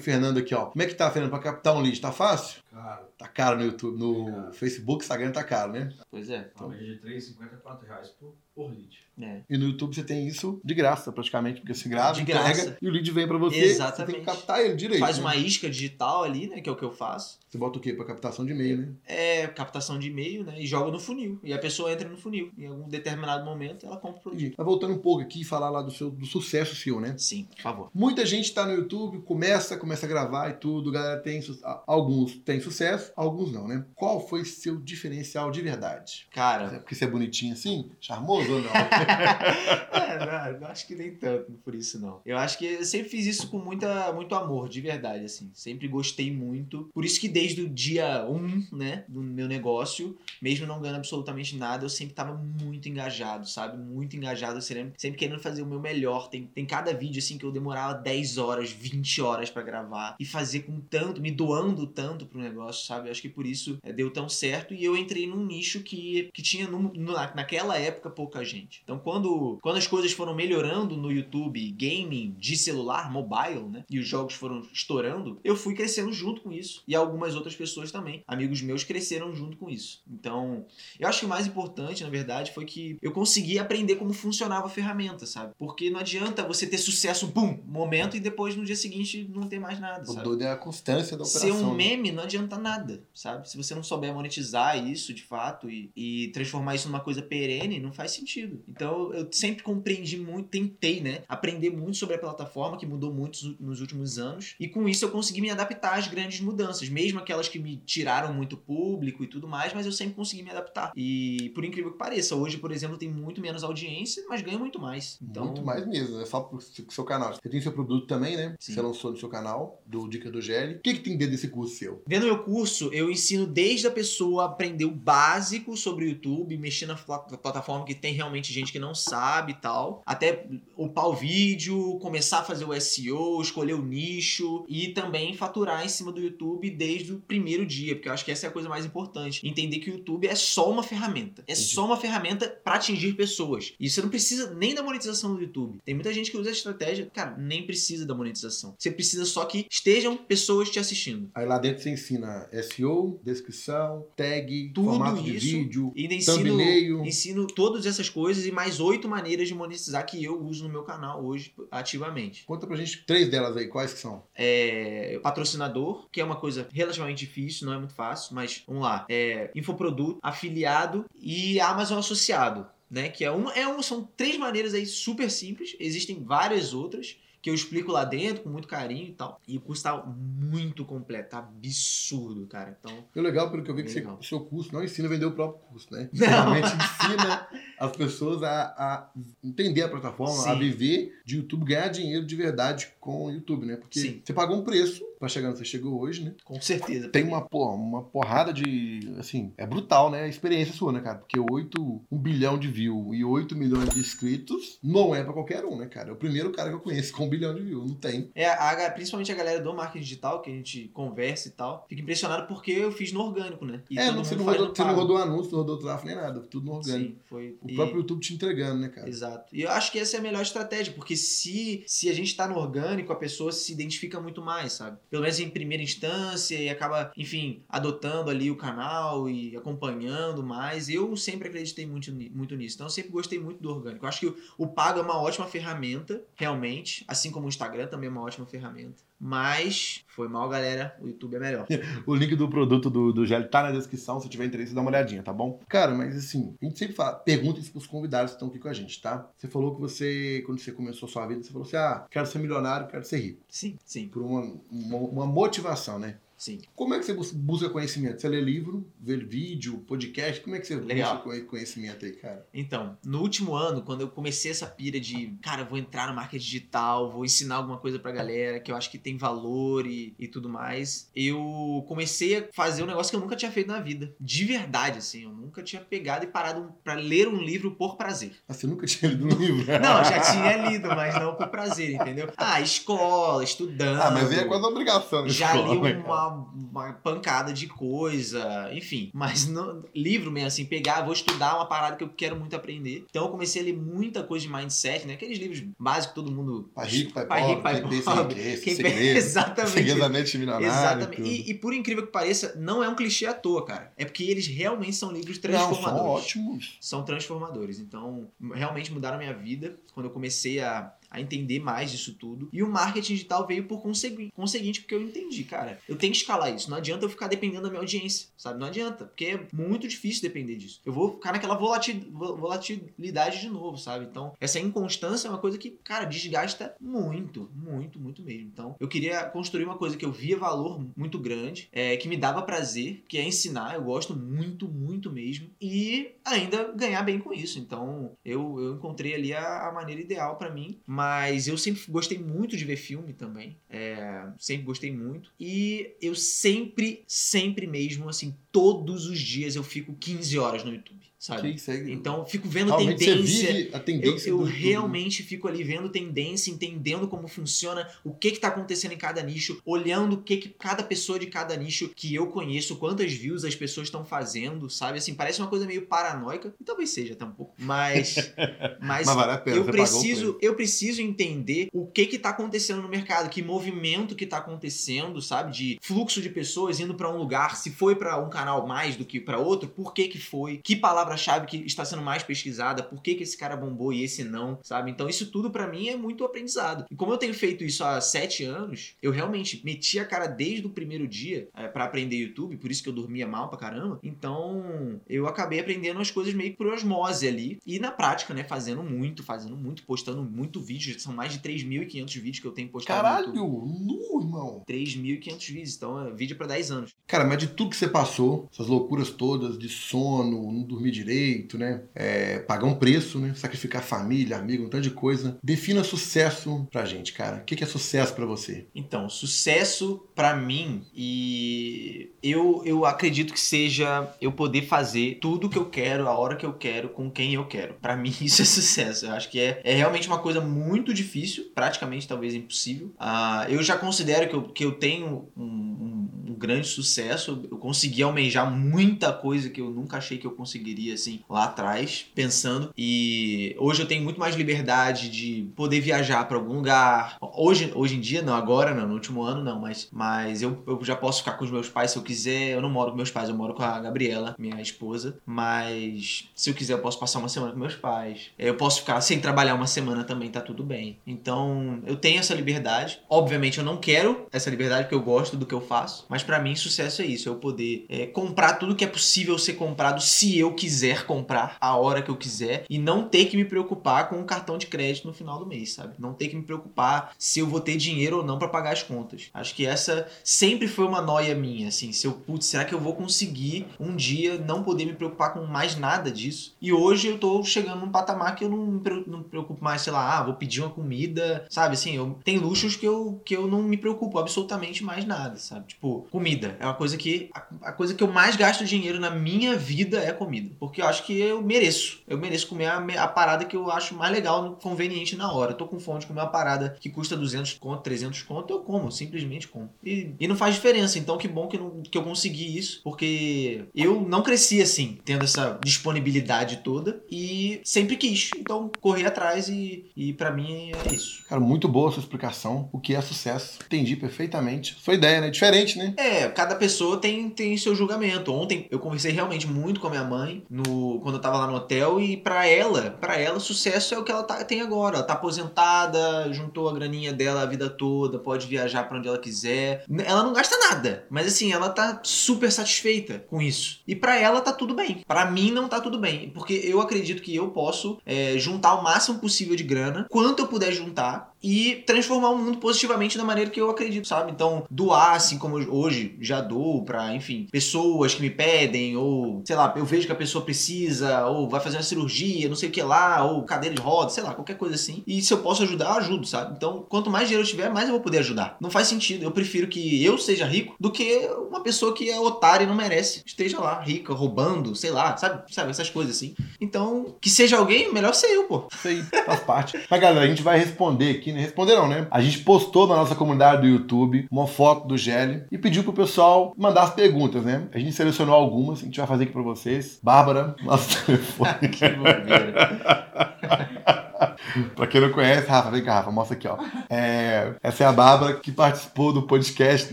Fernando 0.00 0.38
aqui, 0.38 0.52
ó. 0.52 0.66
Como 0.66 0.82
é 0.82 0.86
que 0.86 0.94
tá, 0.94 1.08
Fernando, 1.12 1.30
pra 1.30 1.38
captar 1.38 1.76
um 1.76 1.80
lead? 1.80 2.00
Tá 2.00 2.10
fácil? 2.10 2.60
Cara, 2.72 3.06
Tá 3.18 3.28
caro 3.28 3.58
no 3.58 3.64
YouTube, 3.64 3.98
no 3.98 4.24
caro. 4.32 4.52
Facebook, 4.54 5.04
Instagram 5.04 5.30
tá 5.30 5.44
caro, 5.44 5.72
né? 5.72 5.92
Pois 6.10 6.30
é. 6.30 6.50
uma 6.58 6.68
média 6.70 6.94
de 6.96 7.00
3,50 7.02 7.54
a 7.54 7.56
4 7.58 7.86
reais 7.86 8.08
por 8.08 8.34
por 8.54 8.70
lead. 8.70 9.02
É. 9.20 9.42
E 9.48 9.58
no 9.58 9.66
YouTube 9.66 9.94
você 9.94 10.02
tem 10.02 10.26
isso 10.26 10.60
de 10.64 10.74
graça, 10.74 11.12
praticamente, 11.12 11.60
porque 11.60 11.74
você 11.74 11.88
grava, 11.88 12.14
De 12.14 12.22
entrega 12.22 12.42
graça. 12.42 12.76
e 12.80 12.88
o 12.88 12.90
lead 12.90 13.10
vem 13.10 13.28
pra 13.28 13.36
você. 13.38 13.58
Exatamente. 13.58 13.96
Você 13.96 14.12
tem 14.12 14.20
que 14.20 14.26
captar 14.26 14.60
ele 14.64 14.74
direito. 14.74 15.00
Faz 15.00 15.18
né? 15.18 15.22
uma 15.24 15.36
isca 15.36 15.68
digital 15.68 16.24
ali, 16.24 16.48
né? 16.48 16.60
Que 16.60 16.68
é 16.68 16.72
o 16.72 16.76
que 16.76 16.82
eu 16.82 16.90
faço. 16.90 17.38
Você 17.48 17.58
bota 17.58 17.78
o 17.78 17.80
quê? 17.80 17.92
Pra 17.92 18.06
captação 18.06 18.44
de 18.44 18.52
e-mail, 18.52 18.78
né? 18.78 18.88
É 19.06 19.46
captação 19.46 19.98
de 19.98 20.08
e-mail, 20.08 20.44
né? 20.44 20.54
E 20.58 20.66
joga 20.66 20.90
no 20.90 20.98
funil. 20.98 21.38
E 21.44 21.52
a 21.52 21.58
pessoa 21.58 21.92
entra 21.92 22.08
no 22.08 22.16
funil. 22.16 22.50
Em 22.56 22.66
algum 22.66 22.88
determinado 22.88 23.44
momento 23.44 23.84
ela 23.86 23.98
compra 23.98 24.18
o 24.18 24.22
produto. 24.22 24.54
Mas 24.56 24.66
voltando 24.66 24.94
um 24.94 24.98
pouco 24.98 25.22
aqui 25.22 25.42
e 25.42 25.44
falar 25.44 25.68
lá 25.68 25.82
do, 25.82 25.90
seu, 25.90 26.10
do 26.10 26.24
sucesso 26.24 26.74
seu, 26.74 26.98
né? 26.98 27.14
Sim, 27.18 27.46
por 27.54 27.62
favor. 27.62 27.90
Muita 27.94 28.24
gente 28.24 28.52
tá 28.52 28.64
no 28.66 28.72
YouTube, 28.72 29.20
começa, 29.20 29.76
começa 29.76 30.06
a 30.06 30.08
gravar 30.08 30.48
e 30.48 30.54
tudo, 30.54 30.90
galera 30.90 31.20
tem 31.20 31.42
alguns 31.86 32.36
têm 32.38 32.60
sucesso, 32.60 33.12
alguns 33.14 33.52
não, 33.52 33.68
né? 33.68 33.84
Qual 33.94 34.26
foi 34.26 34.44
seu 34.44 34.80
diferencial 34.80 35.50
de 35.50 35.60
verdade? 35.60 36.26
Cara, 36.32 36.76
É 36.76 36.78
porque 36.78 36.94
você 36.94 37.04
é 37.04 37.08
bonitinho 37.08 37.52
assim? 37.52 37.90
Charmoso 38.00 38.41
ou 38.48 38.60
não? 38.60 38.70
é, 39.92 40.58
não, 40.60 40.66
acho 40.68 40.86
que 40.86 40.94
nem 40.94 41.14
tanto 41.14 41.52
por 41.64 41.74
isso, 41.74 42.00
não. 42.00 42.20
Eu 42.24 42.36
acho 42.38 42.58
que 42.58 42.66
eu 42.66 42.84
sempre 42.84 43.08
fiz 43.08 43.26
isso 43.26 43.48
com 43.48 43.58
muita, 43.58 44.12
muito 44.12 44.34
amor, 44.34 44.68
de 44.68 44.80
verdade, 44.80 45.24
assim. 45.24 45.50
Sempre 45.54 45.88
gostei 45.88 46.30
muito. 46.32 46.88
Por 46.94 47.04
isso 47.04 47.20
que 47.20 47.28
desde 47.28 47.62
o 47.62 47.68
dia 47.68 48.24
1, 48.28 48.68
né, 48.76 49.04
do 49.08 49.20
meu 49.22 49.46
negócio, 49.48 50.16
mesmo 50.40 50.66
não 50.66 50.80
ganhando 50.80 50.96
absolutamente 50.96 51.56
nada, 51.56 51.84
eu 51.84 51.88
sempre 51.90 52.14
tava 52.14 52.34
muito 52.34 52.88
engajado, 52.88 53.48
sabe? 53.48 53.76
Muito 53.78 54.16
engajado, 54.16 54.60
sempre, 54.60 54.92
sempre 54.98 55.18
querendo 55.18 55.40
fazer 55.40 55.62
o 55.62 55.66
meu 55.66 55.80
melhor. 55.80 56.28
Tem, 56.28 56.46
tem 56.46 56.64
cada 56.66 56.92
vídeo, 56.92 57.18
assim, 57.18 57.38
que 57.38 57.44
eu 57.44 57.52
demorava 57.52 57.94
10 57.94 58.38
horas, 58.38 58.70
20 58.70 59.20
horas 59.20 59.50
pra 59.50 59.62
gravar 59.62 60.16
e 60.18 60.24
fazer 60.24 60.60
com 60.60 60.80
tanto, 60.80 61.20
me 61.20 61.30
doando 61.30 61.86
tanto 61.86 62.26
pro 62.26 62.40
negócio, 62.40 62.86
sabe? 62.86 63.08
Eu 63.08 63.12
acho 63.12 63.22
que 63.22 63.28
por 63.28 63.46
isso 63.46 63.78
é, 63.82 63.92
deu 63.92 64.10
tão 64.10 64.28
certo 64.28 64.74
e 64.74 64.84
eu 64.84 64.96
entrei 64.96 65.26
num 65.26 65.44
nicho 65.44 65.80
que, 65.82 66.30
que 66.32 66.42
tinha 66.42 66.66
no- 66.68 66.92
no- 66.94 67.12
naquela 67.34 67.76
época 67.78 68.10
pouca 68.32 68.44
gente. 68.44 68.80
Então 68.82 68.98
quando, 68.98 69.58
quando 69.62 69.76
as 69.76 69.86
coisas 69.86 70.12
foram 70.12 70.34
melhorando 70.34 70.96
no 70.96 71.12
YouTube, 71.12 71.70
gaming 71.72 72.34
de 72.38 72.56
celular, 72.56 73.12
mobile, 73.12 73.68
né? 73.68 73.84
E 73.90 73.98
os 73.98 74.08
jogos 74.08 74.34
foram 74.34 74.62
estourando, 74.72 75.38
eu 75.44 75.54
fui 75.54 75.74
crescendo 75.74 76.12
junto 76.12 76.40
com 76.40 76.50
isso. 76.50 76.82
E 76.88 76.94
algumas 76.94 77.36
outras 77.36 77.54
pessoas 77.54 77.92
também, 77.92 78.24
amigos 78.26 78.62
meus, 78.62 78.82
cresceram 78.82 79.34
junto 79.34 79.56
com 79.58 79.68
isso. 79.68 80.02
Então, 80.10 80.64
eu 80.98 81.08
acho 81.08 81.20
que 81.20 81.26
o 81.26 81.28
mais 81.28 81.46
importante, 81.46 82.02
na 82.02 82.10
verdade, 82.10 82.52
foi 82.52 82.64
que 82.64 82.96
eu 83.02 83.12
consegui 83.12 83.58
aprender 83.58 83.96
como 83.96 84.12
funcionava 84.12 84.66
a 84.66 84.70
ferramenta, 84.70 85.26
sabe? 85.26 85.52
Porque 85.58 85.90
não 85.90 86.00
adianta 86.00 86.42
você 86.42 86.66
ter 86.66 86.78
sucesso, 86.78 87.26
bum, 87.26 87.58
momento, 87.66 88.16
e 88.16 88.20
depois 88.20 88.56
no 88.56 88.64
dia 88.64 88.76
seguinte 88.76 89.28
não 89.32 89.48
ter 89.48 89.58
mais 89.58 89.78
nada, 89.78 90.02
o 90.02 90.06
sabe? 90.14 90.24
doido 90.24 90.42
é 90.42 90.50
a 90.50 90.56
constância 90.56 91.16
da 91.16 91.24
Ser 91.24 91.50
operação. 91.50 91.68
um 91.68 91.76
né? 91.76 91.84
meme 91.84 92.12
não 92.12 92.22
adianta 92.22 92.56
nada, 92.56 93.02
sabe? 93.14 93.48
Se 93.48 93.56
você 93.56 93.74
não 93.74 93.82
souber 93.82 94.14
monetizar 94.14 94.82
isso 94.86 95.12
de 95.12 95.22
fato 95.22 95.68
e, 95.68 95.90
e 95.94 96.28
transformar 96.28 96.74
isso 96.74 96.88
numa 96.88 97.00
coisa 97.00 97.20
perene, 97.20 97.80
não 97.80 97.92
faz 97.92 98.12
sentido. 98.12 98.21
Então 98.68 99.12
eu 99.12 99.28
sempre 99.32 99.62
compreendi 99.62 100.16
muito, 100.16 100.48
tentei, 100.48 101.00
né? 101.00 101.22
Aprender 101.28 101.70
muito 101.70 101.96
sobre 101.96 102.16
a 102.16 102.18
plataforma, 102.18 102.76
que 102.78 102.86
mudou 102.86 103.12
muito 103.12 103.56
nos 103.60 103.80
últimos 103.80 104.18
anos. 104.18 104.54
E 104.58 104.68
com 104.68 104.88
isso 104.88 105.04
eu 105.04 105.10
consegui 105.10 105.40
me 105.40 105.50
adaptar 105.50 105.98
às 105.98 106.08
grandes 106.08 106.40
mudanças, 106.40 106.88
mesmo 106.88 107.18
aquelas 107.18 107.48
que 107.48 107.58
me 107.58 107.76
tiraram 107.78 108.32
muito 108.32 108.56
público 108.56 109.22
e 109.24 109.26
tudo 109.26 109.46
mais, 109.48 109.72
mas 109.72 109.86
eu 109.86 109.92
sempre 109.92 110.14
consegui 110.14 110.42
me 110.42 110.50
adaptar. 110.50 110.92
E 110.96 111.50
por 111.54 111.64
incrível 111.64 111.92
que 111.92 111.98
pareça, 111.98 112.34
hoje, 112.36 112.58
por 112.58 112.70
exemplo, 112.72 112.96
tem 112.98 113.08
muito 113.08 113.40
menos 113.40 113.62
audiência, 113.64 114.24
mas 114.28 114.42
ganho 114.42 114.58
muito 114.58 114.78
mais. 114.80 115.18
Então, 115.22 115.46
Muito 115.46 115.62
mais 115.62 115.86
mesmo, 115.86 116.20
é 116.20 116.24
só 116.24 116.40
pro 116.40 116.60
seu 116.60 117.04
canal. 117.04 117.34
Você 117.34 117.48
tem 117.48 117.60
seu 117.60 117.72
produto 117.72 118.06
também, 118.06 118.36
né? 118.36 118.54
Sim. 118.58 118.74
Você 118.74 118.82
lançou 118.82 119.10
no 119.12 119.16
seu 119.16 119.28
canal, 119.28 119.82
do 119.86 120.08
Dica 120.08 120.30
do 120.30 120.40
Gelli. 120.40 120.74
O 120.76 120.80
que, 120.80 120.94
que 120.94 121.00
tem 121.00 121.16
dentro 121.16 121.32
desse 121.32 121.48
curso 121.48 121.76
seu? 121.76 122.02
Vendo 122.06 122.26
meu 122.26 122.42
curso, 122.42 122.90
eu 122.92 123.10
ensino 123.10 123.46
desde 123.46 123.86
a 123.86 123.90
pessoa 123.90 124.44
aprender 124.46 124.84
o 124.84 124.90
básico 124.90 125.76
sobre 125.76 126.04
o 126.04 126.08
YouTube, 126.08 126.56
mexer 126.58 126.86
na 126.86 126.94
pla- 126.94 127.18
plataforma 127.20 127.84
que 127.84 127.94
tem 127.94 128.11
realmente 128.12 128.52
gente 128.52 128.72
que 128.72 128.78
não 128.78 128.94
sabe 128.94 129.52
e 129.52 129.56
tal, 129.56 130.02
até 130.06 130.46
upar 130.76 131.08
o 131.08 131.14
vídeo, 131.14 131.98
começar 132.00 132.40
a 132.40 132.44
fazer 132.44 132.64
o 132.64 132.80
SEO, 132.80 133.40
escolher 133.40 133.74
o 133.74 133.82
nicho 133.84 134.64
e 134.68 134.88
também 134.88 135.34
faturar 135.34 135.84
em 135.84 135.88
cima 135.88 136.12
do 136.12 136.20
YouTube 136.20 136.70
desde 136.70 137.12
o 137.12 137.18
primeiro 137.20 137.64
dia, 137.66 137.94
porque 137.94 138.08
eu 138.08 138.12
acho 138.12 138.24
que 138.24 138.30
essa 138.30 138.46
é 138.46 138.48
a 138.48 138.52
coisa 138.52 138.68
mais 138.68 138.84
importante. 138.84 139.46
Entender 139.46 139.78
que 139.78 139.90
o 139.90 139.94
YouTube 139.94 140.26
é 140.26 140.34
só 140.34 140.70
uma 140.70 140.82
ferramenta. 140.82 141.42
É 141.46 141.52
Entendi. 141.52 141.68
só 141.68 141.84
uma 141.86 141.96
ferramenta 141.96 142.48
para 142.62 142.74
atingir 142.76 143.14
pessoas. 143.14 143.72
E 143.78 143.88
você 143.88 144.00
não 144.02 144.08
precisa 144.08 144.52
nem 144.54 144.74
da 144.74 144.82
monetização 144.82 145.34
do 145.34 145.40
YouTube. 145.40 145.78
Tem 145.84 145.94
muita 145.94 146.12
gente 146.12 146.30
que 146.30 146.36
usa 146.36 146.50
a 146.50 146.52
estratégia, 146.52 147.10
cara, 147.12 147.36
nem 147.36 147.64
precisa 147.64 148.06
da 148.06 148.14
monetização. 148.14 148.74
Você 148.78 148.90
precisa 148.90 149.24
só 149.24 149.44
que 149.44 149.66
estejam 149.70 150.16
pessoas 150.16 150.70
te 150.70 150.78
assistindo. 150.78 151.30
Aí 151.34 151.46
lá 151.46 151.58
dentro 151.58 151.82
você 151.82 151.90
ensina 151.90 152.48
SEO, 152.70 153.20
descrição, 153.24 154.06
tag, 154.16 154.70
Tudo 154.74 154.90
formato 154.90 155.22
de 155.22 155.36
isso. 155.36 155.46
vídeo, 155.46 155.92
E 155.94 156.06
ensino, 156.06 156.36
thumbnail. 156.36 157.04
ensino 157.04 157.46
todas 157.46 157.86
essas 158.02 158.08
coisas 158.08 158.44
e 158.44 158.50
mais 158.50 158.80
oito 158.80 159.08
maneiras 159.08 159.46
de 159.46 159.54
monetizar 159.54 160.04
que 160.04 160.22
eu 160.22 160.42
uso 160.42 160.64
no 160.64 160.70
meu 160.70 160.82
canal 160.82 161.24
hoje 161.24 161.54
ativamente. 161.70 162.44
Conta 162.44 162.66
pra 162.66 162.76
gente 162.76 163.04
três 163.06 163.28
delas 163.28 163.56
aí, 163.56 163.68
quais 163.68 163.92
que 163.92 164.00
são? 164.00 164.24
É, 164.34 165.20
patrocinador, 165.22 166.08
que 166.10 166.20
é 166.20 166.24
uma 166.24 166.36
coisa 166.36 166.66
relativamente 166.72 167.18
difícil, 167.18 167.66
não 167.66 167.74
é 167.74 167.78
muito 167.78 167.94
fácil, 167.94 168.34
mas 168.34 168.64
vamos 168.66 168.82
lá. 168.82 169.06
É, 169.08 169.50
infoproduto, 169.54 170.18
afiliado 170.20 171.04
e 171.18 171.60
Amazon 171.60 171.98
associado. 171.98 172.66
Né, 172.90 173.08
que 173.08 173.24
é 173.24 173.32
um, 173.32 173.50
é 173.52 173.66
um, 173.66 173.80
são 173.80 174.06
três 174.18 174.36
maneiras 174.36 174.74
aí 174.74 174.84
super 174.84 175.30
simples, 175.30 175.74
existem 175.80 176.22
várias 176.22 176.74
outras 176.74 177.16
que 177.42 177.50
eu 177.50 177.54
explico 177.54 177.90
lá 177.92 178.04
dentro 178.04 178.44
com 178.44 178.48
muito 178.50 178.68
carinho 178.68 179.08
e 179.08 179.12
tal. 179.12 179.40
E 179.46 179.56
o 179.58 179.60
curso 179.60 179.82
tá 179.82 179.96
muito 180.06 180.84
completo, 180.84 181.30
tá 181.30 181.38
absurdo, 181.38 182.46
cara. 182.46 182.76
Então, 182.78 183.04
E 183.14 183.20
legal, 183.20 183.50
pelo 183.50 183.62
que 183.64 183.70
eu 183.70 183.74
vi, 183.74 183.82
que 183.82 183.90
você- 183.90 184.00
o 184.06 184.22
seu 184.22 184.40
curso 184.40 184.72
não 184.72 184.82
ensina 184.84 185.08
a 185.08 185.10
vender 185.10 185.26
o 185.26 185.32
próprio 185.32 185.60
curso, 185.68 185.88
né? 185.92 186.08
Não. 186.12 186.26
Realmente 186.26 186.68
ensina 186.68 187.48
as 187.78 187.92
pessoas 187.96 188.42
a, 188.42 188.62
a 188.78 189.10
entender 189.42 189.82
a 189.82 189.88
plataforma, 189.88 190.34
a 190.48 190.52
Sim. 190.54 190.58
viver 190.60 191.20
de 191.24 191.36
YouTube, 191.36 191.64
ganhar 191.64 191.88
dinheiro 191.88 192.24
de 192.24 192.36
verdade 192.36 192.88
com 193.00 193.26
o 193.26 193.30
YouTube, 193.32 193.66
né? 193.66 193.76
Porque 193.76 193.98
Sim. 194.00 194.22
você 194.24 194.32
pagou 194.32 194.56
um 194.56 194.62
preço 194.64 195.02
pra 195.18 195.28
chegar 195.28 195.50
onde 195.50 195.58
você 195.58 195.64
chegou 195.64 196.00
hoje, 196.00 196.24
né? 196.24 196.34
com 196.44 196.60
certeza. 196.60 197.08
Tem 197.08 197.24
uma, 197.24 197.40
porra, 197.42 197.74
uma 197.74 198.02
porrada 198.02 198.52
de. 198.52 199.12
Assim, 199.18 199.52
é 199.56 199.66
brutal, 199.66 200.10
né? 200.10 200.22
A 200.22 200.28
experiência 200.28 200.74
sua, 200.74 200.92
né, 200.92 201.00
cara? 201.00 201.18
Porque 201.18 201.38
8, 201.38 202.02
1 202.10 202.18
bilhão 202.18 202.58
de 202.58 202.68
views 202.68 203.16
e 203.16 203.24
8 203.24 203.56
milhões 203.56 203.88
de 203.90 203.98
inscritos 204.00 204.78
não 204.82 205.14
é 205.14 205.22
pra 205.24 205.32
qualquer 205.32 205.64
um, 205.64 205.76
né, 205.76 205.86
cara? 205.86 206.10
É 206.10 206.12
o 206.12 206.16
primeiro 206.16 206.50
cara 206.52 206.68
que 206.70 206.74
eu 206.76 206.80
conheço 206.80 207.12
com 207.12 207.28
bilhão 207.32 207.54
de 207.54 207.62
views. 207.62 207.88
Não 207.90 207.96
tem. 207.96 208.30
É, 208.34 208.46
a- 208.48 208.90
principalmente 208.90 209.32
a 209.32 209.34
galera 209.34 209.60
do 209.60 209.74
marketing 209.74 210.02
digital, 210.04 210.40
que 210.42 210.50
a 210.50 210.54
gente 210.54 210.88
conversa 210.92 211.48
e 211.48 211.52
tal, 211.52 211.86
fica 211.88 212.00
impressionado 212.02 212.46
porque 212.46 212.70
eu 212.72 212.92
fiz 212.92 213.12
no 213.12 213.20
orgânico, 213.20 213.64
né? 213.64 213.82
E 213.90 213.98
é, 213.98 214.10
não, 214.10 214.24
você, 214.24 214.34
não 214.34 214.44
rodou, 214.44 214.68
você 214.74 214.84
não 214.84 214.94
rodou 214.94 215.16
anúncio, 215.16 215.52
não 215.52 215.58
rodou 215.58 215.78
tráfego 215.78 216.08
nem 216.08 216.16
nada. 216.16 216.40
Tudo 216.40 216.66
no 216.66 216.72
orgânico. 216.72 217.12
Sim, 217.14 217.18
foi. 217.26 217.56
O 217.62 217.68
e- 217.70 217.74
próprio 217.74 217.98
YouTube 217.98 218.20
te 218.20 218.34
entregando, 218.34 218.80
né, 218.80 218.88
cara? 218.88 219.08
Exato. 219.08 219.54
E 219.54 219.62
eu 219.62 219.70
acho 219.70 219.90
que 219.90 219.98
essa 219.98 220.16
é 220.16 220.20
a 220.20 220.22
melhor 220.22 220.42
estratégia, 220.42 220.92
porque 220.92 221.16
se, 221.16 221.82
se 221.86 222.08
a 222.08 222.12
gente 222.12 222.34
tá 222.36 222.46
no 222.46 222.56
orgânico, 222.58 223.12
a 223.12 223.16
pessoa 223.16 223.50
se 223.52 223.72
identifica 223.72 224.20
muito 224.20 224.40
mais, 224.42 224.72
sabe? 224.74 224.98
Pelo 225.10 225.22
menos 225.22 225.38
em 225.40 225.48
primeira 225.50 225.82
instância 225.82 226.56
e 226.56 226.68
acaba, 226.68 227.12
enfim, 227.16 227.62
adotando 227.68 228.30
ali 228.30 228.50
o 228.50 228.56
canal 228.56 229.28
e 229.28 229.56
acompanhando 229.56 230.42
mais. 230.42 230.88
Eu 230.88 231.16
sempre 231.16 231.48
acreditei 231.48 231.86
muito, 231.86 232.12
muito 232.12 232.54
nisso. 232.56 232.76
Então 232.76 232.86
eu 232.86 232.90
sempre 232.90 233.10
gostei 233.10 233.38
muito 233.38 233.60
do 233.62 233.70
orgânico. 233.70 234.04
Eu 234.04 234.08
acho 234.08 234.20
que 234.20 234.26
o, 234.26 234.36
o 234.58 234.66
pago 234.66 234.98
é 234.98 235.02
uma 235.02 235.20
ótima 235.20 235.46
ferramenta, 235.46 236.22
realmente. 236.34 237.04
Assim 237.08 237.21
como 237.30 237.46
o 237.46 237.48
Instagram 237.48 237.86
também 237.86 238.08
é 238.08 238.10
uma 238.10 238.22
ótima 238.22 238.46
ferramenta. 238.46 239.02
Mas, 239.18 240.04
foi 240.08 240.28
mal, 240.28 240.48
galera. 240.48 240.96
O 241.00 241.06
YouTube 241.06 241.36
é 241.36 241.38
melhor. 241.38 241.66
O 242.06 242.14
link 242.14 242.34
do 242.34 242.48
produto 242.48 242.90
do, 242.90 243.12
do 243.12 243.24
Gelli 243.24 243.48
tá 243.48 243.62
na 243.62 243.70
descrição. 243.70 244.20
Se 244.20 244.28
tiver 244.28 244.46
interesse, 244.46 244.74
dá 244.74 244.80
uma 244.80 244.90
olhadinha, 244.90 245.22
tá 245.22 245.32
bom? 245.32 245.60
Cara, 245.68 245.94
mas 245.94 246.16
assim, 246.16 246.56
a 246.60 246.64
gente 246.64 246.78
sempre 246.78 246.94
fala, 246.94 247.14
pergunta 247.14 247.60
isso 247.60 247.70
pros 247.70 247.86
convidados 247.86 248.32
que 248.32 248.36
estão 248.36 248.48
aqui 248.48 248.58
com 248.58 248.68
a 248.68 248.72
gente, 248.72 249.00
tá? 249.00 249.28
Você 249.36 249.46
falou 249.46 249.74
que 249.74 249.80
você, 249.80 250.42
quando 250.44 250.58
você 250.58 250.72
começou 250.72 251.08
a 251.08 251.12
sua 251.12 251.26
vida, 251.26 251.42
você 251.42 251.52
falou 251.52 251.66
assim: 251.66 251.76
ah, 251.76 252.06
quero 252.10 252.26
ser 252.26 252.38
milionário, 252.38 252.88
quero 252.88 253.04
ser 253.04 253.18
rico. 253.18 253.40
Sim, 253.48 253.78
sim, 253.84 254.08
Por 254.08 254.22
uma, 254.22 254.40
uma, 254.70 254.98
uma 254.98 255.26
motivação, 255.26 255.98
né? 255.98 256.16
Sim. 256.42 256.58
Como 256.74 256.94
é 256.94 256.98
que 256.98 257.04
você 257.04 257.12
bus- 257.12 257.32
busca 257.32 257.68
conhecimento? 257.70 258.20
Você 258.20 258.28
lê 258.28 258.40
livro, 258.40 258.86
vê 259.00 259.16
vídeo, 259.16 259.78
podcast? 259.86 260.40
Como 260.40 260.56
é 260.56 260.58
que 260.60 260.66
você 260.66 260.74
Legal. 260.76 261.12
busca 261.14 261.24
conhe- 261.28 261.40
conhecimento 261.42 262.04
aí, 262.04 262.12
cara? 262.12 262.46
Então, 262.52 262.96
no 263.04 263.20
último 263.20 263.54
ano, 263.54 263.82
quando 263.82 264.00
eu 264.00 264.08
comecei 264.08 264.50
essa 264.50 264.66
pira 264.66 264.98
de, 264.98 265.34
cara, 265.42 265.64
vou 265.64 265.78
entrar 265.78 266.08
no 266.08 266.14
marketing 266.14 266.42
digital, 266.44 267.10
vou 267.10 267.24
ensinar 267.24 267.56
alguma 267.56 267.78
coisa 267.78 267.98
pra 267.98 268.10
galera 268.12 268.58
que 268.60 268.70
eu 268.72 268.76
acho 268.76 268.90
que 268.90 268.98
tem 268.98 269.16
valor 269.16 269.86
e, 269.86 270.14
e 270.18 270.26
tudo 270.26 270.48
mais, 270.48 271.08
eu 271.14 271.84
comecei 271.86 272.38
a 272.38 272.48
fazer 272.52 272.82
um 272.82 272.86
negócio 272.86 273.10
que 273.10 273.16
eu 273.16 273.20
nunca 273.20 273.36
tinha 273.36 273.50
feito 273.52 273.68
na 273.68 273.80
vida. 273.80 274.12
De 274.20 274.44
verdade, 274.44 274.98
assim, 274.98 275.22
eu 275.24 275.30
nunca 275.30 275.62
tinha 275.62 275.80
pegado 275.80 276.24
e 276.24 276.28
parado 276.28 276.72
pra 276.82 276.94
ler 276.94 277.28
um 277.28 277.40
livro 277.40 277.70
por 277.76 277.96
prazer. 277.96 278.32
Ah, 278.48 278.52
você 278.54 278.66
nunca 278.66 278.84
tinha 278.86 279.10
lido 279.10 279.26
um 279.26 279.38
livro? 279.38 279.64
Não, 279.80 280.04
já 280.04 280.20
tinha 280.20 280.56
lido, 280.68 280.88
mas 280.88 281.14
não 281.14 281.34
por 281.36 281.46
prazer, 281.48 281.90
entendeu? 281.94 282.28
Ah, 282.36 282.60
escola, 282.60 283.44
estudando. 283.44 284.00
Ah, 284.00 284.10
mas 284.10 284.30
aí 284.30 284.40
é 284.40 284.44
quase 284.44 284.64
obrigação. 284.64 285.22
né? 285.22 285.28
Já 285.28 285.52
li 285.54 285.60
Escola, 285.62 285.82
né, 285.82 285.92
cara? 286.02 286.04
uma 286.04 286.31
uma 286.32 286.92
pancada 286.92 287.52
de 287.52 287.66
coisa, 287.66 288.70
enfim. 288.72 289.10
Mas 289.12 289.46
no, 289.46 289.84
livro 289.94 290.30
mesmo, 290.30 290.48
assim, 290.48 290.64
pegar, 290.64 291.02
vou 291.02 291.12
estudar 291.12 291.56
uma 291.56 291.66
parada 291.66 291.96
que 291.96 292.04
eu 292.04 292.08
quero 292.08 292.36
muito 292.36 292.54
aprender. 292.56 293.04
Então 293.08 293.24
eu 293.24 293.30
comecei 293.30 293.62
a 293.62 293.64
ler 293.64 293.76
muita 293.76 294.22
coisa 294.22 294.46
de 294.46 294.52
mindset, 294.52 295.06
né? 295.06 295.14
Aqueles 295.14 295.38
livros 295.38 295.62
básicos 295.78 296.08
que 296.08 296.14
todo 296.14 296.32
mundo. 296.32 296.70
Pai 296.74 296.88
rico, 296.88 297.12
pai, 297.12 297.26
Pai 297.26 297.40
pobre, 297.40 297.52
rico, 297.96 298.04
pai 298.04 298.16
pobre, 298.16 298.34
quem 298.58 298.76
pensa- 298.76 298.92
Exatamente. 299.22 299.72
segredo 299.72 300.00
da 300.00 300.08
mente 300.08 300.36
milionária. 300.38 300.66
Exatamente. 300.66 301.22
E, 301.22 301.50
e 301.50 301.54
por 301.54 301.72
incrível 301.74 302.06
que 302.06 302.12
pareça, 302.12 302.54
não 302.56 302.82
é 302.82 302.88
um 302.88 302.94
clichê 302.94 303.26
à 303.26 303.34
toa, 303.34 303.64
cara. 303.64 303.92
É 303.96 304.04
porque 304.04 304.24
eles 304.24 304.46
realmente 304.46 304.94
são 304.96 305.10
livros 305.10 305.36
Não, 305.36 305.42
transformadores. 305.42 305.96
são 305.96 306.06
ótimos. 306.08 306.76
São 306.80 307.04
transformadores. 307.04 307.78
Então, 307.78 308.28
realmente 308.54 308.92
mudaram 308.92 309.16
a 309.16 309.18
minha 309.18 309.34
vida 309.34 309.76
quando 309.94 310.06
eu 310.06 310.12
comecei 310.12 310.60
a, 310.60 310.92
a 311.12 311.20
entender 311.20 311.60
mais 311.60 311.90
disso 311.90 312.14
tudo. 312.14 312.48
E 312.52 312.62
o 312.62 312.68
marketing 312.70 313.14
digital 313.14 313.46
veio 313.46 313.64
por 313.64 313.80
consegui- 313.82 314.30
conseguinte, 314.34 314.80
porque 314.80 314.94
eu 314.94 315.02
entendi, 315.02 315.44
cara. 315.44 315.78
Eu 315.88 315.96
tenho 315.96 316.12
que 316.12 316.18
escalar 316.18 316.54
isso. 316.54 316.70
Não 316.70 316.76
adianta 316.78 317.04
eu 317.04 317.10
ficar 317.10 317.28
dependendo 317.28 317.62
da 317.64 317.68
minha 317.68 317.80
audiência, 317.80 318.28
sabe? 318.36 318.58
Não 318.58 318.66
adianta, 318.66 319.04
porque 319.04 319.24
é 319.26 319.46
muito 319.52 319.86
difícil 319.86 320.22
depender 320.22 320.56
disso. 320.56 320.80
Eu 320.84 320.92
vou 320.92 321.12
ficar 321.14 321.32
naquela 321.32 321.54
volati- 321.56 321.92
vo- 322.10 322.36
volatilidade 322.36 323.40
de 323.40 323.48
novo, 323.48 323.76
sabe? 323.76 324.04
Então, 324.06 324.32
essa 324.40 324.58
inconstância 324.58 325.28
é 325.28 325.30
uma 325.30 325.38
coisa 325.38 325.58
que, 325.58 325.70
cara, 325.84 326.04
desgasta 326.04 326.74
muito, 326.80 327.50
muito, 327.54 327.98
muito 328.00 328.22
mesmo. 328.22 328.48
Então, 328.52 328.76
eu 328.80 328.88
queria 328.88 329.24
construir 329.24 329.64
uma 329.64 329.76
coisa 329.76 329.96
que 329.96 330.04
eu 330.04 330.12
via 330.12 330.36
valor 330.36 330.84
muito 330.96 331.18
grande, 331.18 331.68
é, 331.72 331.96
que 331.96 332.08
me 332.08 332.16
dava 332.16 332.42
prazer, 332.42 333.02
que 333.08 333.18
é 333.18 333.24
ensinar. 333.26 333.74
Eu 333.74 333.82
gosto 333.82 334.14
muito, 334.16 334.68
muito 334.68 335.10
mesmo. 335.10 335.48
E 335.60 336.12
ainda 336.24 336.72
ganhar 336.72 337.02
bem 337.02 337.18
com 337.18 337.32
isso. 337.32 337.58
Então, 337.58 338.12
eu, 338.24 338.58
eu 338.60 338.74
encontrei 338.74 339.14
ali 339.14 339.32
a, 339.34 339.68
a 339.68 339.72
maneira 339.72 340.00
ideal 340.00 340.36
pra 340.36 340.50
mim. 340.50 340.78
Mas 340.86 341.01
eu 341.46 341.58
sempre 341.58 341.82
gostei 341.88 342.18
muito 342.18 342.56
de 342.56 342.64
ver 342.64 342.76
filme 342.76 343.12
também. 343.12 343.56
É, 343.68 344.26
sempre 344.38 344.64
gostei 344.64 344.92
muito. 344.92 345.30
E 345.38 345.92
eu 346.00 346.14
sempre, 346.14 347.02
sempre 347.06 347.66
mesmo, 347.66 348.08
assim, 348.08 348.36
todos 348.50 349.06
os 349.06 349.18
dias 349.18 349.56
eu 349.56 349.62
fico 349.62 349.94
15 349.94 350.38
horas 350.38 350.64
no 350.64 350.72
YouTube, 350.72 351.01
sabe? 351.22 351.56
Segue. 351.56 351.92
Então, 351.92 352.18
eu 352.18 352.26
fico 352.26 352.48
vendo 352.48 352.68
Realmente 352.68 352.98
tendência. 352.98 353.46
você 353.46 353.52
vive 353.52 353.70
a 353.72 353.76
Eu, 353.76 353.84
tendência 353.84 354.30
eu 354.30 354.38
do 354.38 354.44
YouTube. 354.44 354.60
realmente 354.60 355.22
fico 355.22 355.46
ali 355.46 355.62
vendo 355.62 355.88
tendência, 355.88 356.50
entendendo 356.50 357.06
como 357.06 357.28
funciona, 357.28 357.88
o 358.02 358.12
que 358.12 358.32
que 358.32 358.40
tá 358.40 358.48
acontecendo 358.48 358.92
em 358.92 358.96
cada 358.96 359.22
nicho, 359.22 359.62
olhando 359.64 360.14
o 360.14 360.22
que 360.22 360.36
que 360.36 360.48
cada 360.48 360.82
pessoa 360.82 361.20
de 361.20 361.26
cada 361.26 361.56
nicho 361.56 361.90
que 361.94 362.12
eu 362.12 362.26
conheço, 362.26 362.74
quantas 362.76 363.12
views 363.12 363.44
as 363.44 363.54
pessoas 363.54 363.86
estão 363.86 364.04
fazendo, 364.04 364.68
sabe? 364.68 364.98
Assim, 364.98 365.14
parece 365.14 365.40
uma 365.40 365.46
coisa 365.48 365.64
meio 365.64 365.86
paranoica, 365.86 366.52
e 366.60 366.64
talvez 366.64 366.90
seja 366.90 367.12
até 367.12 367.24
um 367.24 367.30
pouco, 367.30 367.54
mas 367.56 368.16
mas, 368.82 369.06
Mas 369.06 369.16
vale 369.16 369.38
pena, 369.42 369.56
eu 369.58 369.64
preciso, 369.64 370.38
eu 370.42 370.56
preciso 370.56 371.00
entender 371.00 371.68
o 371.72 371.86
que 371.86 372.06
que 372.06 372.18
tá 372.18 372.30
acontecendo 372.30 372.82
no 372.82 372.88
mercado, 372.88 373.30
que 373.30 373.42
movimento 373.42 374.16
que 374.16 374.26
tá 374.26 374.38
acontecendo, 374.38 375.22
sabe? 375.22 375.52
De 375.52 375.78
fluxo 375.80 376.20
de 376.20 376.28
pessoas 376.30 376.80
indo 376.80 376.94
pra 376.94 377.08
um 377.08 377.16
lugar, 377.16 377.56
se 377.56 377.70
foi 377.70 377.94
pra 377.94 378.18
um 378.18 378.28
canal 378.28 378.66
mais 378.66 378.96
do 378.96 379.04
que 379.04 379.20
pra 379.20 379.38
outro, 379.38 379.68
por 379.68 379.94
que 379.94 380.08
que 380.08 380.18
foi? 380.18 380.58
Que 380.58 380.74
palavra-chave 381.12 381.46
que 381.46 381.56
está 381.66 381.84
sendo 381.84 382.02
mais 382.02 382.22
pesquisada? 382.22 382.82
Por 382.82 383.02
que 383.02 383.14
que 383.14 383.22
esse 383.22 383.36
cara 383.36 383.56
bombou 383.56 383.92
e 383.92 384.02
esse 384.02 384.24
não, 384.24 384.58
sabe? 384.62 384.90
Então 384.90 385.08
isso 385.08 385.30
tudo 385.30 385.50
pra 385.50 385.66
mim 385.66 385.88
é 385.88 385.96
muito 385.96 386.24
aprendizado. 386.24 386.86
E 386.90 386.94
como 386.94 387.12
eu 387.12 387.18
tenho 387.18 387.34
feito 387.34 387.64
isso 387.64 387.84
há 387.84 388.00
sete 388.00 388.44
anos, 388.44 388.94
eu 389.02 389.10
realmente 389.10 389.60
meti 389.64 389.98
a 389.98 390.04
cara 390.04 390.26
desde 390.26 390.66
o 390.66 390.70
primeiro 390.70 391.06
dia 391.06 391.48
é, 391.54 391.68
para 391.68 391.84
aprender 391.84 392.16
YouTube, 392.16 392.56
por 392.56 392.70
isso 392.70 392.82
que 392.82 392.88
eu 392.88 392.92
dormia 392.92 393.26
mal 393.26 393.48
pra 393.48 393.58
caramba. 393.58 393.98
Então 394.02 395.00
eu 395.08 395.26
acabei 395.26 395.60
aprendendo 395.60 396.00
as 396.00 396.10
coisas 396.10 396.34
meio 396.34 396.54
por 396.56 396.66
osmose 396.66 397.26
ali. 397.26 397.58
E 397.66 397.78
na 397.78 397.90
prática, 397.90 398.34
né? 398.34 398.44
Fazendo 398.44 398.82
muito, 398.82 399.22
fazendo 399.22 399.56
muito, 399.56 399.84
postando 399.84 400.22
muito 400.22 400.60
vídeo. 400.60 400.98
São 400.98 401.12
mais 401.12 401.32
de 401.32 401.38
3.500 401.40 402.14
vídeos 402.20 402.38
que 402.40 402.46
eu 402.46 402.52
tenho 402.52 402.68
postado 402.68 403.02
Caralho, 403.02 403.32
nu, 403.32 404.20
irmão. 404.20 404.62
3.500 404.68 405.46
vídeos, 405.46 405.76
então 405.76 406.06
é 406.06 406.12
vídeo 406.12 406.36
pra 406.36 406.46
10 406.46 406.70
anos. 406.70 406.90
Cara, 407.06 407.24
mas 407.24 407.38
de 407.38 407.48
tudo 407.48 407.70
que 407.70 407.76
você 407.76 407.88
passou, 407.88 408.48
essas 408.52 408.66
loucuras 408.66 409.10
todas 409.10 409.58
de 409.58 409.68
sono, 409.68 410.50
não 410.52 410.62
dormir 410.62 410.90
direito, 411.02 411.58
né? 411.58 411.82
É, 411.94 412.38
pagar 412.40 412.66
um 412.66 412.74
preço, 412.74 413.18
né? 413.18 413.32
Sacrificar 413.34 413.82
família, 413.82 414.36
amigo, 414.36 414.64
um 414.64 414.68
tanto 414.68 414.82
de 414.84 414.90
coisa. 414.90 415.38
Defina 415.42 415.82
sucesso 415.84 416.66
pra 416.70 416.84
gente, 416.84 417.12
cara. 417.12 417.38
O 417.38 417.44
que 417.44 417.62
é 417.62 417.66
sucesso 417.66 418.14
pra 418.14 418.26
você? 418.26 418.66
Então, 418.74 419.08
sucesso 419.08 420.06
pra 420.14 420.34
mim 420.36 420.82
e 420.94 422.10
eu, 422.22 422.62
eu 422.64 422.84
acredito 422.84 423.32
que 423.32 423.40
seja 423.40 424.08
eu 424.20 424.32
poder 424.32 424.62
fazer 424.62 425.18
tudo 425.20 425.48
que 425.48 425.58
eu 425.58 425.66
quero, 425.68 426.08
a 426.08 426.16
hora 426.18 426.36
que 426.36 426.46
eu 426.46 426.52
quero, 426.52 426.88
com 426.90 427.10
quem 427.10 427.34
eu 427.34 427.46
quero. 427.46 427.74
Pra 427.74 427.96
mim 427.96 428.12
isso 428.20 428.42
é 428.42 428.44
sucesso. 428.44 429.06
Eu 429.06 429.12
acho 429.12 429.30
que 429.30 429.38
é, 429.40 429.60
é 429.64 429.74
realmente 429.74 430.06
uma 430.08 430.18
coisa 430.18 430.40
muito 430.40 430.92
difícil, 430.94 431.50
praticamente 431.54 432.06
talvez 432.08 432.34
impossível. 432.34 432.92
Ah, 432.98 433.46
eu 433.48 433.62
já 433.62 433.76
considero 433.76 434.28
que 434.28 434.34
eu, 434.34 434.42
que 434.44 434.64
eu 434.64 434.72
tenho 434.72 435.28
um- 435.36 435.42
um 435.42 436.21
grande 436.42 436.66
sucesso. 436.66 437.46
Eu 437.50 437.56
consegui 437.56 438.02
almejar 438.02 438.50
muita 438.50 439.12
coisa 439.12 439.48
que 439.48 439.60
eu 439.60 439.70
nunca 439.70 439.98
achei 439.98 440.18
que 440.18 440.26
eu 440.26 440.32
conseguiria 440.32 440.94
assim 440.94 441.20
lá 441.30 441.44
atrás, 441.44 442.06
pensando. 442.14 442.72
E 442.76 443.54
hoje 443.58 443.82
eu 443.82 443.86
tenho 443.86 444.02
muito 444.02 444.18
mais 444.18 444.34
liberdade 444.34 445.08
de 445.08 445.48
poder 445.54 445.80
viajar 445.80 446.26
pra 446.26 446.36
algum 446.36 446.54
lugar. 446.54 447.16
Hoje, 447.20 447.72
hoje 447.74 447.96
em 447.96 448.00
dia, 448.00 448.22
não, 448.22 448.34
agora 448.34 448.74
não, 448.74 448.88
no 448.88 448.94
último 448.94 449.22
ano 449.22 449.42
não, 449.42 449.60
mas, 449.60 449.88
mas 449.92 450.42
eu, 450.42 450.62
eu 450.66 450.84
já 450.84 450.96
posso 450.96 451.20
ficar 451.20 451.32
com 451.34 451.44
os 451.44 451.50
meus 451.50 451.68
pais 451.68 451.92
se 451.92 451.96
eu 451.96 452.02
quiser. 452.02 452.54
Eu 452.54 452.60
não 452.60 452.70
moro 452.70 452.90
com 452.90 452.96
meus 452.96 453.10
pais, 453.10 453.28
eu 453.28 453.36
moro 453.36 453.54
com 453.54 453.62
a 453.62 453.78
Gabriela, 453.78 454.34
minha 454.36 454.60
esposa. 454.60 455.16
Mas 455.24 456.28
se 456.34 456.50
eu 456.50 456.54
quiser, 456.54 456.74
eu 456.74 456.80
posso 456.80 456.98
passar 456.98 457.20
uma 457.20 457.28
semana 457.28 457.52
com 457.52 457.58
meus 457.58 457.76
pais. 457.76 458.30
Eu 458.36 458.56
posso 458.56 458.80
ficar 458.80 459.00
sem 459.00 459.20
trabalhar 459.20 459.54
uma 459.54 459.66
semana 459.68 460.02
também, 460.02 460.28
tá 460.28 460.40
tudo 460.40 460.64
bem. 460.64 460.98
Então, 461.06 461.80
eu 461.86 461.96
tenho 461.96 462.18
essa 462.18 462.34
liberdade. 462.34 463.00
Obviamente, 463.08 463.58
eu 463.58 463.64
não 463.64 463.76
quero 463.76 464.26
essa 464.32 464.50
liberdade 464.50 464.84
porque 464.84 464.94
eu 464.94 465.02
gosto 465.02 465.36
do 465.36 465.46
que 465.46 465.54
eu 465.54 465.60
faço. 465.60 466.04
Mas 466.08 466.22
pra 466.32 466.40
mim, 466.40 466.56
sucesso 466.56 467.02
é 467.02 467.04
isso: 467.06 467.28
é 467.28 467.30
eu 467.32 467.36
poder 467.36 467.84
é, 467.90 468.06
comprar 468.06 468.54
tudo 468.54 468.74
que 468.74 468.82
é 468.84 468.86
possível 468.88 469.38
ser 469.38 469.52
comprado 469.52 470.00
se 470.00 470.38
eu 470.38 470.54
quiser 470.54 471.04
comprar, 471.04 471.58
a 471.60 471.76
hora 471.76 472.00
que 472.00 472.10
eu 472.10 472.16
quiser, 472.16 472.64
e 472.70 472.78
não 472.78 473.06
ter 473.06 473.26
que 473.26 473.36
me 473.36 473.44
preocupar 473.44 474.08
com 474.08 474.18
o 474.18 474.24
cartão 474.24 474.56
de 474.56 474.66
crédito 474.66 475.06
no 475.06 475.12
final 475.12 475.38
do 475.38 475.44
mês, 475.46 475.74
sabe? 475.74 475.92
Não 475.98 476.14
ter 476.14 476.28
que 476.28 476.36
me 476.36 476.42
preocupar 476.42 477.12
se 477.18 477.40
eu 477.40 477.46
vou 477.46 477.60
ter 477.60 477.76
dinheiro 477.76 478.16
ou 478.18 478.24
não 478.24 478.38
pra 478.38 478.48
pagar 478.48 478.72
as 478.72 478.82
contas. 478.82 479.28
Acho 479.34 479.54
que 479.54 479.66
essa 479.66 480.06
sempre 480.24 480.66
foi 480.66 480.86
uma 480.86 481.02
noia 481.02 481.34
minha, 481.34 481.68
assim. 481.68 481.92
Se 481.92 482.06
eu, 482.06 482.12
putz, 482.12 482.46
será 482.46 482.64
que 482.64 482.74
eu 482.74 482.80
vou 482.80 482.94
conseguir 482.94 483.66
um 483.78 483.94
dia 483.94 484.38
não 484.38 484.62
poder 484.62 484.86
me 484.86 484.94
preocupar 484.94 485.34
com 485.34 485.44
mais 485.44 485.76
nada 485.76 486.10
disso? 486.10 486.56
E 486.62 486.72
hoje 486.72 487.08
eu 487.08 487.18
tô 487.18 487.44
chegando 487.44 487.80
num 487.80 487.92
patamar 487.92 488.34
que 488.36 488.44
eu 488.44 488.48
não 488.48 488.66
me 488.66 488.80
pre- 488.80 489.04
não 489.06 489.18
me 489.18 489.24
preocupo 489.24 489.62
mais, 489.62 489.82
sei 489.82 489.92
lá, 489.92 490.18
ah, 490.18 490.22
vou 490.22 490.34
pedir 490.34 490.62
uma 490.62 490.70
comida, 490.70 491.44
sabe? 491.50 491.74
Assim, 491.74 491.94
eu 491.94 492.18
tem 492.24 492.38
luxos 492.38 492.74
que 492.74 492.86
eu, 492.86 493.20
que 493.22 493.36
eu 493.36 493.46
não 493.46 493.62
me 493.62 493.76
preocupo 493.76 494.18
absolutamente 494.18 494.82
mais 494.82 495.04
nada, 495.04 495.36
sabe? 495.36 495.66
Tipo, 495.66 496.06
comida. 496.10 496.21
É 496.60 496.64
uma 496.64 496.74
coisa 496.74 496.96
que. 496.96 497.30
A, 497.34 497.68
a 497.68 497.72
coisa 497.72 497.94
que 497.94 498.02
eu 498.02 498.08
mais 498.08 498.36
gasto 498.36 498.64
dinheiro 498.64 498.98
na 499.00 499.10
minha 499.10 499.56
vida 499.56 499.98
é 500.00 500.12
comida. 500.12 500.54
Porque 500.58 500.80
eu 500.80 500.86
acho 500.86 501.04
que 501.04 501.18
eu 501.18 501.42
mereço. 501.42 502.00
Eu 502.06 502.18
mereço 502.18 502.46
comer 502.46 502.66
a, 502.66 502.76
a 503.02 503.08
parada 503.08 503.44
que 503.44 503.56
eu 503.56 503.70
acho 503.70 503.94
mais 503.94 504.12
legal, 504.12 504.58
conveniente 504.62 505.16
na 505.16 505.32
hora. 505.32 505.52
Eu 505.52 505.56
tô 505.56 505.66
com 505.66 505.78
fome 505.80 506.00
de 506.00 506.06
comer 506.06 506.20
uma 506.20 506.26
parada 506.28 506.76
que 506.80 506.88
custa 506.90 507.16
200 507.16 507.54
conto, 507.54 507.82
300 507.82 508.22
conto, 508.22 508.52
eu 508.54 508.60
como, 508.60 508.90
simplesmente 508.90 509.48
como. 509.48 509.68
E, 509.84 510.10
e 510.18 510.28
não 510.28 510.36
faz 510.36 510.54
diferença. 510.54 510.98
Então, 510.98 511.16
que 511.18 511.28
bom 511.28 511.48
que, 511.48 511.58
não- 511.58 511.82
que 511.82 511.96
eu 511.98 512.02
consegui 512.02 512.56
isso, 512.56 512.80
porque 512.82 513.64
eu 513.74 514.00
não 514.00 514.22
cresci 514.22 514.60
assim, 514.62 514.98
tendo 515.04 515.24
essa 515.24 515.58
disponibilidade 515.64 516.58
toda 516.58 517.02
e 517.10 517.60
sempre 517.64 517.96
quis. 517.96 518.30
Então, 518.38 518.70
corri 518.80 519.04
atrás 519.04 519.48
e, 519.48 519.90
e 519.96 520.12
para 520.12 520.30
mim 520.30 520.70
é 520.86 520.94
isso. 520.94 521.24
Cara, 521.28 521.40
muito 521.40 521.68
boa 521.68 521.88
a 521.88 521.92
sua 521.92 522.00
explicação. 522.02 522.68
O 522.72 522.78
que 522.78 522.94
é 522.94 523.00
sucesso? 523.00 523.58
Entendi 523.66 523.96
perfeitamente. 523.96 524.76
Sua 524.80 524.94
ideia, 524.94 525.20
né? 525.20 525.30
Diferente, 525.30 525.78
né? 525.78 525.94
É, 525.96 526.11
cada 526.34 526.54
pessoa 526.54 526.96
tem, 526.98 527.28
tem 527.30 527.56
seu 527.56 527.74
julgamento. 527.74 528.32
Ontem 528.32 528.66
eu 528.70 528.78
conversei 528.78 529.12
realmente 529.12 529.46
muito 529.46 529.80
com 529.80 529.86
a 529.86 529.90
minha 529.90 530.04
mãe 530.04 530.42
no, 530.50 531.00
quando 531.00 531.16
eu 531.16 531.20
tava 531.20 531.38
lá 531.38 531.46
no 531.46 531.54
hotel 531.56 532.00
e 532.00 532.16
pra 532.16 532.46
ela, 532.46 532.96
para 533.00 533.16
ela, 533.18 533.38
sucesso 533.40 533.94
é 533.94 533.98
o 533.98 534.04
que 534.04 534.12
ela 534.12 534.22
tá- 534.22 534.44
tem 534.44 534.60
agora. 534.60 534.96
Ela 534.96 535.06
tá 535.06 535.14
aposentada, 535.14 536.32
juntou 536.32 536.68
a 536.68 536.72
graninha 536.74 537.12
dela 537.12 537.42
a 537.42 537.46
vida 537.46 537.68
toda, 537.68 538.18
pode 538.18 538.46
viajar 538.46 538.88
pra 538.88 538.98
onde 538.98 539.08
ela 539.08 539.18
quiser. 539.18 539.84
Ela 540.04 540.22
não 540.22 540.32
gasta 540.32 540.56
nada, 540.58 541.06
mas 541.10 541.26
assim, 541.26 541.52
ela 541.52 541.68
tá 541.68 542.00
super 542.02 542.50
satisfeita 542.50 543.24
com 543.28 543.40
isso. 543.40 543.80
E 543.86 543.94
pra 543.94 544.18
ela 544.18 544.40
tá 544.40 544.52
tudo 544.52 544.74
bem. 544.74 545.02
Pra 545.06 545.30
mim 545.30 545.50
não 545.50 545.68
tá 545.68 545.80
tudo 545.80 545.98
bem, 545.98 546.30
porque 546.30 546.54
eu 546.64 546.80
acredito 546.80 547.22
que 547.22 547.34
eu 547.34 547.48
posso 547.48 547.98
é, 548.04 548.34
juntar 548.38 548.74
o 548.74 548.82
máximo 548.82 549.18
possível 549.18 549.56
de 549.56 549.62
grana, 549.62 550.06
quanto 550.10 550.40
eu 550.40 550.46
puder 550.46 550.72
juntar, 550.72 551.31
e 551.42 551.82
transformar 551.86 552.30
o 552.30 552.38
mundo 552.38 552.58
positivamente 552.58 553.18
da 553.18 553.24
maneira 553.24 553.50
que 553.50 553.60
eu 553.60 553.70
acredito, 553.70 554.06
sabe? 554.06 554.30
Então, 554.30 554.64
doar, 554.70 555.14
assim 555.14 555.38
como 555.38 555.56
hoje 555.56 556.16
já 556.20 556.40
dou 556.40 556.84
pra, 556.84 557.14
enfim, 557.14 557.46
pessoas 557.50 558.14
que 558.14 558.22
me 558.22 558.30
pedem, 558.30 558.96
ou, 558.96 559.42
sei 559.44 559.56
lá, 559.56 559.72
eu 559.76 559.84
vejo 559.84 560.06
que 560.06 560.12
a 560.12 560.16
pessoa 560.16 560.44
precisa, 560.44 561.26
ou 561.26 561.48
vai 561.48 561.60
fazer 561.60 561.76
uma 561.76 561.82
cirurgia, 561.82 562.48
não 562.48 562.56
sei 562.56 562.68
o 562.68 562.72
que 562.72 562.82
lá, 562.82 563.24
ou 563.24 563.42
cadeira 563.42 563.74
de 563.74 563.82
roda, 563.82 564.10
sei 564.10 564.22
lá, 564.22 564.34
qualquer 564.34 564.56
coisa 564.56 564.74
assim. 564.74 565.02
E 565.06 565.20
se 565.20 565.32
eu 565.32 565.38
posso 565.38 565.62
ajudar, 565.62 565.86
eu 565.86 565.98
ajudo, 565.98 566.26
sabe? 566.26 566.54
Então, 566.56 566.84
quanto 566.88 567.10
mais 567.10 567.28
dinheiro 567.28 567.46
eu 567.46 567.50
tiver, 567.50 567.70
mais 567.70 567.86
eu 567.86 567.92
vou 567.92 568.00
poder 568.00 568.18
ajudar. 568.18 568.56
Não 568.60 568.70
faz 568.70 568.88
sentido. 568.88 569.24
Eu 569.24 569.30
prefiro 569.30 569.66
que 569.68 570.04
eu 570.04 570.16
seja 570.18 570.46
rico 570.46 570.74
do 570.78 570.90
que 570.90 571.28
uma 571.48 571.62
pessoa 571.62 571.94
que 571.94 572.08
é 572.10 572.18
otária 572.18 572.64
e 572.64 572.66
não 572.66 572.74
merece. 572.74 573.22
Esteja 573.26 573.60
lá, 573.60 573.80
rica, 573.80 574.14
roubando, 574.14 574.74
sei 574.76 574.90
lá, 574.90 575.16
sabe? 575.16 575.42
Sabe, 575.52 575.70
essas 575.70 575.90
coisas 575.90 576.16
assim. 576.16 576.34
Então, 576.60 577.16
que 577.20 577.30
seja 577.30 577.56
alguém, 577.56 577.92
melhor 577.92 578.14
ser 578.14 578.28
eu, 578.28 578.44
pô. 578.44 578.68
Isso 578.72 578.88
aí 578.88 579.02
faz 579.24 579.40
parte. 579.40 579.80
Mas, 579.90 580.00
galera, 580.00 580.24
a 580.24 580.28
gente 580.28 580.42
vai 580.42 580.58
responder 580.58 581.10
aqui 581.10 581.31
aqui 581.32 581.34
nem 581.34 581.42
responder 581.42 581.74
não, 581.74 581.88
né? 581.88 582.06
A 582.10 582.20
gente 582.20 582.38
postou 582.40 582.86
na 582.86 582.94
nossa 582.94 583.14
comunidade 583.14 583.62
do 583.62 583.66
YouTube 583.66 584.26
uma 584.30 584.46
foto 584.46 584.86
do 584.86 584.96
Gelli 584.96 585.44
e 585.50 585.58
pediu 585.58 585.82
pro 585.82 585.92
pessoal 585.92 586.52
mandar 586.56 586.82
as 586.82 586.90
perguntas, 586.90 587.42
né? 587.42 587.64
A 587.72 587.78
gente 587.78 587.92
selecionou 587.92 588.34
algumas, 588.34 588.80
a 588.80 588.84
gente 588.84 588.98
vai 588.98 589.06
fazer 589.06 589.24
aqui 589.24 589.32
pra 589.32 589.42
vocês. 589.42 589.98
Bárbara, 590.02 590.54
nosso 590.62 591.02
telefone. 591.06 591.68
que 591.68 591.88
bobeira. 591.88 593.02
pra 594.76 594.86
quem 594.86 595.00
não 595.00 595.10
conhece, 595.10 595.48
Rafa, 595.48 595.70
vem 595.70 595.82
cá, 595.82 595.94
Rafa, 595.96 596.10
mostra 596.10 596.36
aqui, 596.36 596.46
ó. 596.46 596.58
É, 596.88 597.54
essa 597.62 597.84
é 597.84 597.86
a 597.86 597.92
Bárbara 597.92 598.34
que 598.34 598.52
participou 598.52 599.12
do 599.12 599.22
podcast 599.22 599.92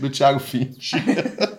do 0.00 0.10
Thiago 0.10 0.38
Finch. 0.38 0.92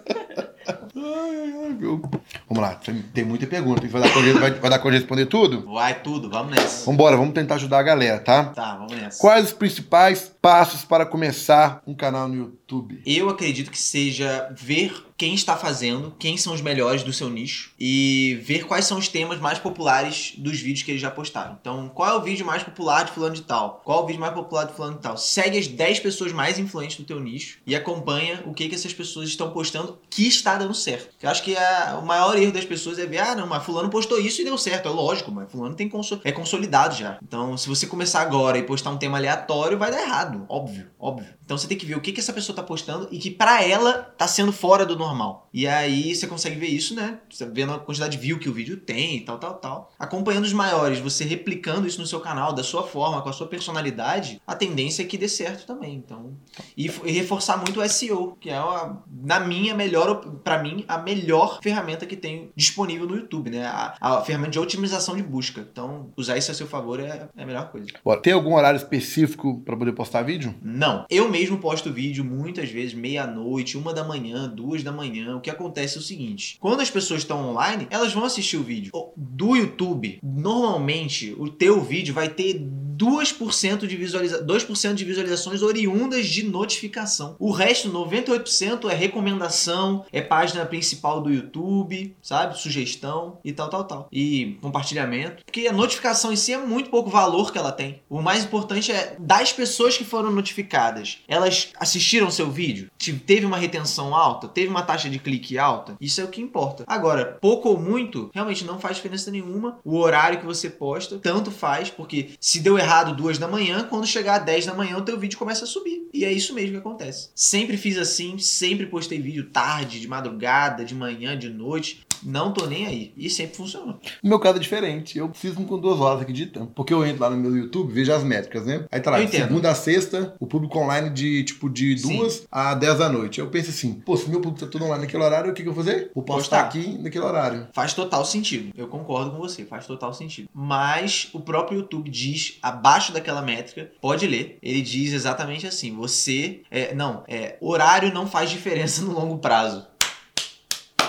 Vamos 2.52 2.64
lá, 2.64 2.78
tem 3.14 3.24
muita 3.24 3.48
pergunta. 3.48 3.88
Vai 3.88 4.02
dar 4.02 4.14
conta, 4.14 4.34
vai, 4.34 4.52
vai 4.52 4.70
dar 4.70 4.80
conta 4.80 4.92
de 4.92 4.98
responder 4.98 5.26
tudo? 5.26 5.72
Vai 5.72 6.02
tudo, 6.02 6.30
vamos 6.30 6.52
nessa. 6.52 6.86
Vambora, 6.86 7.16
vamos 7.16 7.34
tentar 7.34 7.56
ajudar 7.56 7.80
a 7.80 7.84
galera, 7.84 8.20
tá? 8.20 8.44
Tá, 8.44 8.76
vamos 8.76 8.92
nessa. 8.92 9.22
Quais 9.22 9.46
os 9.46 9.54
principais 9.54 10.30
passos 10.42 10.84
para 10.84 11.06
começar 11.06 11.82
um 11.88 11.96
canal 11.96 12.28
no 12.28 12.36
YouTube? 12.36 12.61
Eu 13.06 13.30
acredito 13.30 13.72
que 13.72 13.78
seja 13.78 14.54
ver 14.58 14.94
quem 15.22 15.36
está 15.36 15.56
fazendo, 15.56 16.16
quem 16.18 16.36
são 16.36 16.52
os 16.52 16.62
melhores 16.62 17.04
do 17.04 17.14
seu 17.14 17.30
nicho 17.30 17.72
e 17.80 18.40
ver 18.44 18.66
quais 18.66 18.86
são 18.86 18.98
os 18.98 19.08
temas 19.08 19.40
mais 19.40 19.60
populares 19.60 20.34
dos 20.36 20.60
vídeos 20.60 20.82
que 20.82 20.90
eles 20.90 21.02
já 21.02 21.12
postaram. 21.12 21.58
Então, 21.62 21.90
qual 21.90 22.10
é 22.10 22.14
o 22.16 22.22
vídeo 22.24 22.44
mais 22.44 22.64
popular 22.64 23.06
de 23.06 23.12
fulano 23.12 23.36
de 23.36 23.44
tal? 23.44 23.82
Qual 23.86 24.00
é 24.00 24.04
o 24.04 24.08
vídeo 24.08 24.20
mais 24.20 24.34
popular 24.34 24.66
de 24.66 24.74
fulano 24.74 24.96
de 24.96 25.02
tal? 25.02 25.16
Segue 25.18 25.60
as 25.60 25.68
10 25.68 26.00
pessoas 26.00 26.32
mais 26.32 26.58
influentes 26.58 26.98
do 26.98 27.04
teu 27.04 27.20
nicho 27.20 27.60
e 27.68 27.76
acompanha 27.76 28.42
o 28.48 28.54
que, 28.54 28.68
que 28.68 28.74
essas 28.74 28.96
pessoas 28.96 29.30
estão 29.30 29.52
postando 29.52 30.00
que 30.10 30.28
está 30.28 30.56
dando 30.56 30.74
certo. 30.74 31.14
Eu 31.22 31.30
acho 31.30 31.44
que 31.44 31.56
a, 31.56 32.00
o 32.02 32.06
maior 32.06 32.36
erro 32.36 32.52
das 32.52 32.66
pessoas 32.66 32.98
é 32.98 33.06
ver, 33.06 33.20
ah, 33.20 33.36
não, 33.36 33.46
mas 33.46 33.64
fulano 33.64 33.92
postou 33.92 34.20
isso 34.20 34.42
e 34.42 34.44
deu 34.44 34.58
certo. 34.58 34.88
É 34.88 34.92
lógico, 34.92 35.32
mas 35.32 35.52
fulano 35.52 35.76
tem 35.76 35.88
conso 35.88 36.20
é 36.24 36.32
consolidado 36.32 36.96
já. 36.96 37.20
Então, 37.22 37.56
se 37.58 37.70
você 37.70 37.86
começar 37.86 38.22
agora 38.22 38.58
e 38.58 38.64
postar 38.64 38.90
um 38.90 38.98
tema 38.98 39.20
aleatório, 39.20 39.78
vai 39.78 39.92
dar 39.92 40.02
errado. 40.02 40.48
Óbvio, 40.50 40.88
óbvio. 41.00 41.28
Então 41.52 41.58
você 41.58 41.68
tem 41.68 41.78
que 41.78 41.86
ver 41.86 41.96
o 41.96 42.02
que, 42.02 42.14
que 42.14 42.20
essa 42.22 42.32
pessoa 42.32 42.54
está 42.54 42.61
postando 42.63 43.08
e 43.12 43.17
que 43.17 43.32
para 43.32 43.63
ela 43.63 43.93
tá 44.17 44.28
sendo 44.28 44.52
fora 44.52 44.86
do 44.86 44.95
normal. 44.95 45.50
E 45.54 45.67
aí 45.67 46.15
você 46.15 46.28
consegue 46.28 46.56
ver 46.58 46.67
isso, 46.67 46.95
né? 46.95 47.19
Você 47.30 47.45
vendo 47.45 47.74
a 47.74 47.80
quantidade 47.80 48.15
de 48.15 48.21
view 48.21 48.39
que 48.39 48.50
o 48.50 48.54
vídeo 48.54 48.78
tem 48.78 49.17
e 49.17 49.21
tal, 49.21 49.38
tal, 49.38 49.56
tal. 49.56 49.91
Acompanhando 50.00 50.45
os 50.45 50.54
maiores, 50.54 51.00
você 51.00 51.26
replicando 51.26 51.88
isso 51.88 52.00
no 52.00 52.08
seu 52.08 52.19
canal, 52.19 52.54
da 52.54 52.63
sua 52.63 52.84
forma, 52.84 53.21
com 53.21 53.30
a 53.30 53.34
sua 53.34 53.47
personalidade, 53.47 54.41
a 54.47 54.56
tendência 54.56 55.02
é 55.02 55.06
que 55.06 55.17
dê 55.17 55.28
certo 55.28 55.65
também. 55.65 55.95
Então, 55.95 56.38
e, 56.78 56.86
e 56.86 57.12
reforçar 57.12 57.58
muito 57.58 57.82
o 57.82 57.89
SEO, 57.89 58.38
que 58.39 58.50
é, 58.50 58.60
uma, 58.60 59.04
na 59.24 59.39
minha, 59.39 59.76
melhor, 59.76 60.15
para 60.43 60.62
mim, 60.62 60.86
a 60.88 60.97
melhor 60.97 61.60
ferramenta 61.62 62.06
que 62.06 62.15
tem 62.15 62.52
disponível 62.56 63.08
no 63.08 63.15
YouTube, 63.15 63.50
né? 63.50 63.65
A, 63.65 63.95
a, 64.00 64.21
ferramenta 64.21 64.52
de 64.52 64.60
otimização 64.60 65.15
de 65.15 65.24
busca. 65.24 65.62
Então, 65.62 66.12
usar 66.15 66.38
isso 66.38 66.52
a 66.52 66.54
seu 66.54 66.67
favor 66.67 67.00
é, 67.00 67.28
é 67.36 67.43
a 67.43 67.45
melhor 67.45 67.69
coisa. 67.71 67.88
Bora. 68.04 68.21
Tem 68.21 68.34
algum 68.34 68.56
horário 68.56 68.78
específico 68.78 69.62
para 69.65 69.76
poder 69.76 69.93
postar 69.93 70.21
vídeo? 70.21 70.56
Não. 70.62 71.06
Eu 71.10 71.30
mesmo 71.30 71.58
posto 71.58 71.91
vídeo 71.91 72.24
muitas 72.52 72.70
vezes 72.70 72.94
meia-noite, 72.94 73.78
uma 73.78 73.94
da 73.94 74.04
manhã, 74.04 74.50
duas 74.50 74.84
da 74.84 74.92
manhã. 74.92 75.38
O 75.38 75.42
que 75.42 75.50
acontece 75.50 75.96
é 75.96 76.00
o 76.00 76.04
seguinte: 76.04 76.58
quando 76.60 76.82
as 76.82 76.90
pessoas 76.90 77.22
estão 77.22 77.50
online, 77.50 77.88
elas 77.90 78.14
vão 78.14 78.26
assistir 78.26 78.58
o 78.58 78.64
vídeo 78.64 78.92
do 79.16 79.56
YouTube. 79.56 80.20
Normalmente, 80.22 81.34
o 81.40 81.50
teu 81.50 81.82
vídeo 81.82 82.14
vai 82.14 82.28
ter 82.28 82.60
2% 83.02 83.88
de, 83.88 83.98
visualiza 83.98 84.44
2 84.44 84.68
de 84.96 85.04
visualizações 85.04 85.64
oriundas 85.64 86.28
de 86.28 86.44
notificação. 86.44 87.36
O 87.40 87.52
resto, 87.52 87.92
98%, 87.92 88.88
é 88.90 88.94
recomendação, 88.94 90.06
é 90.12 90.22
página 90.22 90.66
principal 90.66 91.20
do 91.20 91.32
YouTube, 91.32 92.16
sabe? 92.22 92.60
Sugestão 92.60 93.40
e 93.44 93.52
tal, 93.52 93.70
tal, 93.70 93.84
tal. 93.86 94.08
E 94.12 94.58
compartilhamento. 94.62 95.44
Porque 95.44 95.68
a 95.68 95.74
notificação 95.74 96.32
em 96.32 96.36
si 96.36 96.54
é 96.54 96.58
muito 96.58 96.92
pouco 96.92 97.10
valor 97.10 97.52
que 97.52 97.58
ela 97.58 97.72
tem. 97.72 98.02
O 98.08 98.22
mais 98.22 98.44
importante 98.44 98.92
é 98.92 99.16
das 99.18 99.52
pessoas 99.52 99.98
que 99.98 100.06
foram 100.06 100.32
notificadas. 100.32 101.20
Elas 101.28 101.70
assistiram 101.80 102.30
seu 102.30 102.52
vídeo? 102.52 102.92
Teve 103.26 103.46
uma 103.46 103.58
retenção 103.58 104.14
alta? 104.16 104.48
Teve 104.48 104.68
uma 104.68 104.84
taxa 104.84 105.10
de 105.10 105.18
clique 105.18 105.58
alta? 105.58 105.96
Isso 106.00 106.22
é 106.22 106.24
o 106.24 106.28
que 106.28 106.42
importa. 106.42 106.84
Agora, 106.86 107.38
pouco 107.42 107.70
ou 107.70 107.80
muito, 107.80 108.30
realmente 108.34 108.64
não 108.64 108.80
faz 108.80 108.98
diferença 108.98 109.32
nenhuma. 109.32 109.80
O 109.84 109.98
horário 109.98 110.40
que 110.40 110.46
você 110.46 110.70
posta, 110.70 111.18
tanto 111.18 111.50
faz, 111.50 111.90
porque 111.90 112.32
se 112.40 112.60
deu 112.60 112.78
errado 112.78 112.90
errado 112.91 113.15
duas 113.15 113.38
da 113.38 113.47
manhã, 113.47 113.88
quando 113.89 114.06
chegar 114.06 114.36
a 114.36 114.39
10 114.39 114.65
da 114.65 114.73
manhã 114.73 114.97
o 114.97 115.01
teu 115.01 115.17
vídeo 115.17 115.39
começa 115.39 115.63
a 115.63 115.67
subir. 115.67 116.10
E 116.13 116.25
é 116.25 116.32
isso 116.32 116.54
mesmo 116.54 116.71
que 116.71 116.77
acontece. 116.77 117.30
Sempre 117.34 117.77
fiz 117.77 117.97
assim, 117.97 118.38
sempre 118.38 118.86
postei 118.86 119.21
vídeo 119.21 119.49
tarde, 119.49 120.01
de 120.01 120.08
madrugada, 120.10 120.84
de 120.84 120.93
manhã, 120.93 121.38
de 121.38 121.49
noite. 121.49 122.06
Não 122.24 122.54
tô 122.54 122.66
nem 122.66 122.86
aí. 122.86 123.14
E 123.18 123.30
sempre 123.30 123.58
funcionou. 123.58 124.00
No 124.24 124.30
meu 124.30 124.40
caso 124.40 124.58
é 124.58 124.60
diferente. 124.60 125.18
Eu 125.18 125.32
um 125.58 125.66
com 125.66 125.80
duas 125.80 126.00
horas 126.00 126.22
aqui 126.22 126.34
de 126.34 126.46
tempo. 126.46 126.72
Porque 126.76 126.94
eu 126.94 127.06
entro 127.06 127.22
lá 127.22 127.30
no 127.30 127.38
meu 127.38 127.56
YouTube, 127.56 127.92
vejo 127.92 128.14
as 128.14 128.24
métricas, 128.24 128.66
né? 128.66 128.86
Aí 128.92 129.00
tá 129.00 129.12
lá, 129.12 129.28
segunda 129.28 129.72
a 129.72 129.76
sexta, 129.76 130.36
o 130.40 130.46
público 130.46 130.78
online 130.80 131.10
de 131.10 131.44
tipo 131.44 131.70
de 131.70 131.96
duas 131.96 132.34
Sim. 132.34 132.46
a 132.52 132.74
10 132.74 132.98
da 133.00 133.10
noite. 133.10 133.40
Eu 133.40 133.50
penso 133.50 133.70
assim, 133.70 133.94
pô, 133.94 134.16
se 134.16 134.30
meu 134.30 134.40
público 134.40 134.66
tá 134.66 134.72
tudo 134.72 134.86
online 134.86 135.06
naquele 135.06 135.24
horário, 135.24 135.52
o 135.52 135.54
que, 135.54 135.64
que 135.64 135.70
eu 135.70 135.74
vou 135.74 135.84
fazer? 135.84 136.12
Vou 136.14 136.24
postar 136.24 136.62
aqui 136.62 136.98
naquele 137.00 137.26
horário. 137.26 137.68
Faz 137.74 137.94
total 137.94 138.24
sentido. 138.26 138.72
Eu 138.78 138.88
concordo 138.88 139.32
com 139.32 139.38
você, 139.38 139.66
faz 139.66 139.86
total 139.86 140.14
sentido. 140.14 140.50
Mas 140.54 141.30
o 141.34 141.40
próprio 141.40 141.80
YouTube 141.80 142.10
diz, 142.10 142.58
abaixo 142.62 143.12
daquela 143.12 143.42
métrica, 143.42 143.92
pode 144.00 144.28
ler, 144.28 144.58
ele 144.62 144.82
diz 144.82 145.14
exatamente 145.14 145.68
assim: 145.68 145.96
você. 145.96 146.62
É, 146.70 146.94
não, 146.94 147.24
é, 147.28 147.58
horário 147.62 148.14
não 148.14 148.28
faz 148.28 148.50
diferença 148.50 149.02
no 149.06 149.14
longo 149.14 149.38
prazo. 149.40 149.90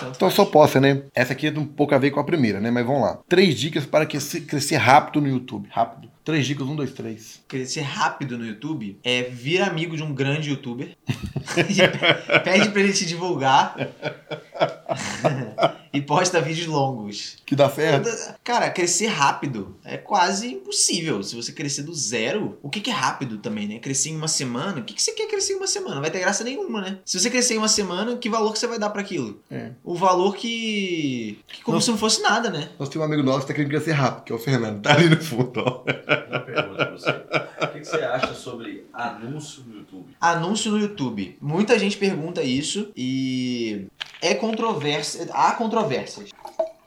Tanto 0.02 0.16
então 0.16 0.30
só 0.30 0.44
possa, 0.44 0.80
né? 0.80 1.02
Essa 1.14 1.32
aqui 1.32 1.46
é 1.46 1.50
um 1.50 1.66
pouco 1.66 1.94
a 1.94 1.98
ver 1.98 2.10
com 2.10 2.20
a 2.20 2.24
primeira, 2.24 2.60
né? 2.60 2.70
Mas 2.70 2.86
vamos 2.86 3.02
lá. 3.02 3.20
Três 3.28 3.58
dicas 3.58 3.86
para 3.86 4.06
crescer 4.06 4.76
rápido 4.76 5.20
no 5.20 5.28
YouTube. 5.28 5.68
Rápido. 5.70 6.10
Três 6.24 6.46
dicas, 6.46 6.66
um, 6.66 6.76
dois, 6.76 6.92
três. 6.92 7.40
Crescer 7.48 7.80
rápido 7.80 8.38
no 8.38 8.46
YouTube 8.46 8.98
é 9.02 9.22
vir 9.22 9.60
amigo 9.60 9.96
de 9.96 10.02
um 10.02 10.14
grande 10.14 10.50
youtuber. 10.50 10.96
Pede 12.44 12.70
pra 12.70 12.80
ele 12.80 12.92
te 12.92 13.04
divulgar. 13.04 13.76
e 15.92 16.00
posta 16.00 16.40
vídeos 16.40 16.66
longos. 16.66 17.36
Que 17.44 17.54
dá 17.54 17.68
certo? 17.68 18.08
Cara, 18.42 18.70
crescer 18.70 19.08
rápido 19.08 19.76
é 19.84 19.96
quase 19.96 20.48
impossível. 20.48 21.22
Se 21.22 21.36
você 21.36 21.52
crescer 21.52 21.82
do 21.82 21.94
zero, 21.94 22.58
o 22.62 22.70
que, 22.70 22.80
que 22.80 22.90
é 22.90 22.94
rápido 22.94 23.38
também, 23.38 23.68
né? 23.68 23.78
Crescer 23.78 24.10
em 24.10 24.16
uma 24.16 24.28
semana, 24.28 24.80
o 24.80 24.84
que, 24.84 24.94
que 24.94 25.02
você 25.02 25.12
quer 25.12 25.28
crescer 25.28 25.52
em 25.52 25.56
uma 25.56 25.66
semana? 25.66 25.96
Não 25.96 26.02
vai 26.02 26.10
ter 26.10 26.20
graça 26.20 26.42
nenhuma, 26.42 26.80
né? 26.80 26.98
Se 27.04 27.20
você 27.20 27.28
crescer 27.28 27.54
em 27.54 27.58
uma 27.58 27.68
semana, 27.68 28.16
que 28.16 28.28
valor 28.28 28.52
que 28.52 28.58
você 28.58 28.66
vai 28.66 28.78
dar 28.78 28.90
para 28.90 29.02
aquilo? 29.02 29.40
É. 29.50 29.72
O 29.84 29.94
valor 29.94 30.34
que. 30.36 31.38
que 31.46 31.62
como 31.62 31.76
Nós... 31.76 31.84
se 31.84 31.90
não 31.90 31.98
fosse 31.98 32.22
nada, 32.22 32.50
né? 32.50 32.70
Nós 32.78 32.88
temos 32.88 33.06
um 33.06 33.12
amigo 33.12 33.22
nosso 33.22 33.40
que 33.40 33.48
tá 33.48 33.54
querendo 33.54 33.70
crescer 33.70 33.92
rápido, 33.92 34.24
que 34.24 34.32
é 34.32 34.34
o 34.34 34.38
Fernando. 34.38 34.80
Tá 34.82 34.94
ali 34.94 35.08
no 35.08 35.22
fundo, 35.22 35.60
ó. 35.60 35.84
Uma 35.84 36.40
pergunta 36.40 36.86
pra 36.86 36.90
você. 36.90 37.71
Que 37.82 37.88
você 37.88 38.04
acha 38.04 38.32
sobre 38.32 38.86
anúncio 38.92 39.64
no 39.66 39.78
YouTube? 39.78 40.16
Anúncio 40.20 40.70
no 40.70 40.78
YouTube. 40.78 41.36
Muita 41.40 41.76
gente 41.76 41.96
pergunta 41.96 42.40
isso 42.40 42.92
e 42.96 43.88
é 44.20 44.34
controvérsia. 44.36 45.28
Há 45.32 45.52
controvérsias. 45.54 46.30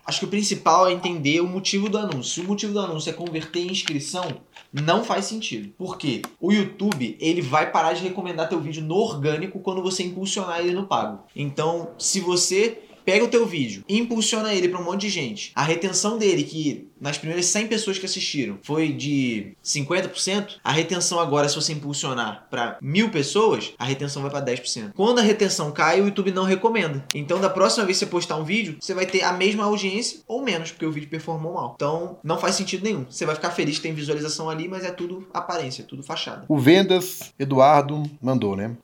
Acho 0.05 0.19
que 0.19 0.25
o 0.25 0.29
principal 0.29 0.88
é 0.88 0.93
entender 0.93 1.41
o 1.41 1.47
motivo 1.47 1.89
do 1.89 1.97
anúncio. 1.97 2.23
Se 2.36 2.39
o 2.41 2.43
motivo 2.45 2.71
do 2.71 2.79
anúncio 2.79 3.10
é 3.10 3.13
converter 3.13 3.60
em 3.60 3.71
inscrição, 3.71 4.41
não 4.71 5.03
faz 5.03 5.25
sentido. 5.25 5.73
Por 5.77 5.97
quê? 5.97 6.21
O 6.39 6.53
YouTube, 6.53 7.17
ele 7.19 7.41
vai 7.41 7.71
parar 7.71 7.91
de 7.91 8.03
recomendar 8.03 8.47
teu 8.47 8.62
vídeo 8.62 8.81
no 8.84 8.95
orgânico 8.95 9.60
quando 9.60 9.81
você 9.81 10.03
impulsionar 10.03 10.60
ele 10.60 10.73
no 10.73 10.88
pago. 10.88 11.23
Então, 11.36 11.89
se 11.97 12.21
você 12.21 12.85
pega 13.06 13.24
o 13.24 13.30
teu 13.30 13.46
vídeo 13.46 13.84
e 13.88 13.98
impulsiona 13.98 14.54
ele 14.54 14.68
para 14.68 14.80
um 14.80 14.84
monte 14.84 15.02
de 15.02 15.10
gente. 15.10 15.52
A 15.56 15.63
retenção 15.63 16.18
dele, 16.18 16.44
que 16.44 16.89
nas 17.00 17.18
primeiras 17.18 17.46
100 17.48 17.68
pessoas 17.68 18.00
que 18.00 18.06
assistiram 18.06 18.58
foi 18.63 18.91
de 18.91 19.54
50%, 19.63 20.56
a 20.63 20.72
retenção 20.72 21.20
agora, 21.20 21.48
se 21.48 21.56
você 21.56 21.74
impulsionar 21.74 22.48
para 22.50 22.78
mil 22.82 23.10
pessoas, 23.10 23.74
a 23.78 23.86
retenção 23.86 24.22
vai 24.22 24.32
para 24.32 24.46
10%. 24.46 24.94
Quando 24.96 25.20
a 25.20 25.22
retenção 25.22 25.72
cai, 25.72 26.02
o 26.02 26.06
YouTube 26.06 26.32
não 26.32 26.44
recomenda. 26.44 27.06
Então, 27.13 27.39
da 27.39 27.50
próxima 27.50 27.86
vez 27.86 28.00
que 28.00 28.06
você 28.06 28.12
postar 28.12 28.38
um 28.38 28.44
vídeo, 28.44 28.78
você 28.80 28.94
vai 28.94 29.06
ter 29.06 29.24
a 29.24 29.34
mesma 29.34 29.65
audiência 29.65 30.20
ou 30.28 30.41
menos, 30.41 30.72
porque 30.72 30.86
o 30.86 30.91
vídeo 30.91 31.10
performou 31.10 31.54
mal. 31.54 31.74
Então, 31.76 32.18
não 32.24 32.38
faz 32.38 32.56
sentido 32.56 32.84
nenhum. 32.84 33.06
Você 33.10 33.26
vai 33.26 33.36
ficar 33.36 33.52
feliz 33.52 33.78
que 33.78 33.84
tem 33.84 33.94
visualização 33.94 34.50
ali, 34.50 34.68
mas 34.68 34.84
é 34.84 34.91
tudo 34.91 35.28
aparência, 35.34 35.84
tudo 35.84 36.02
fachada. 36.02 36.46
O 36.48 36.58
Vendas, 36.58 37.34
Eduardo, 37.38 38.04
mandou, 38.22 38.56
né? 38.56 38.76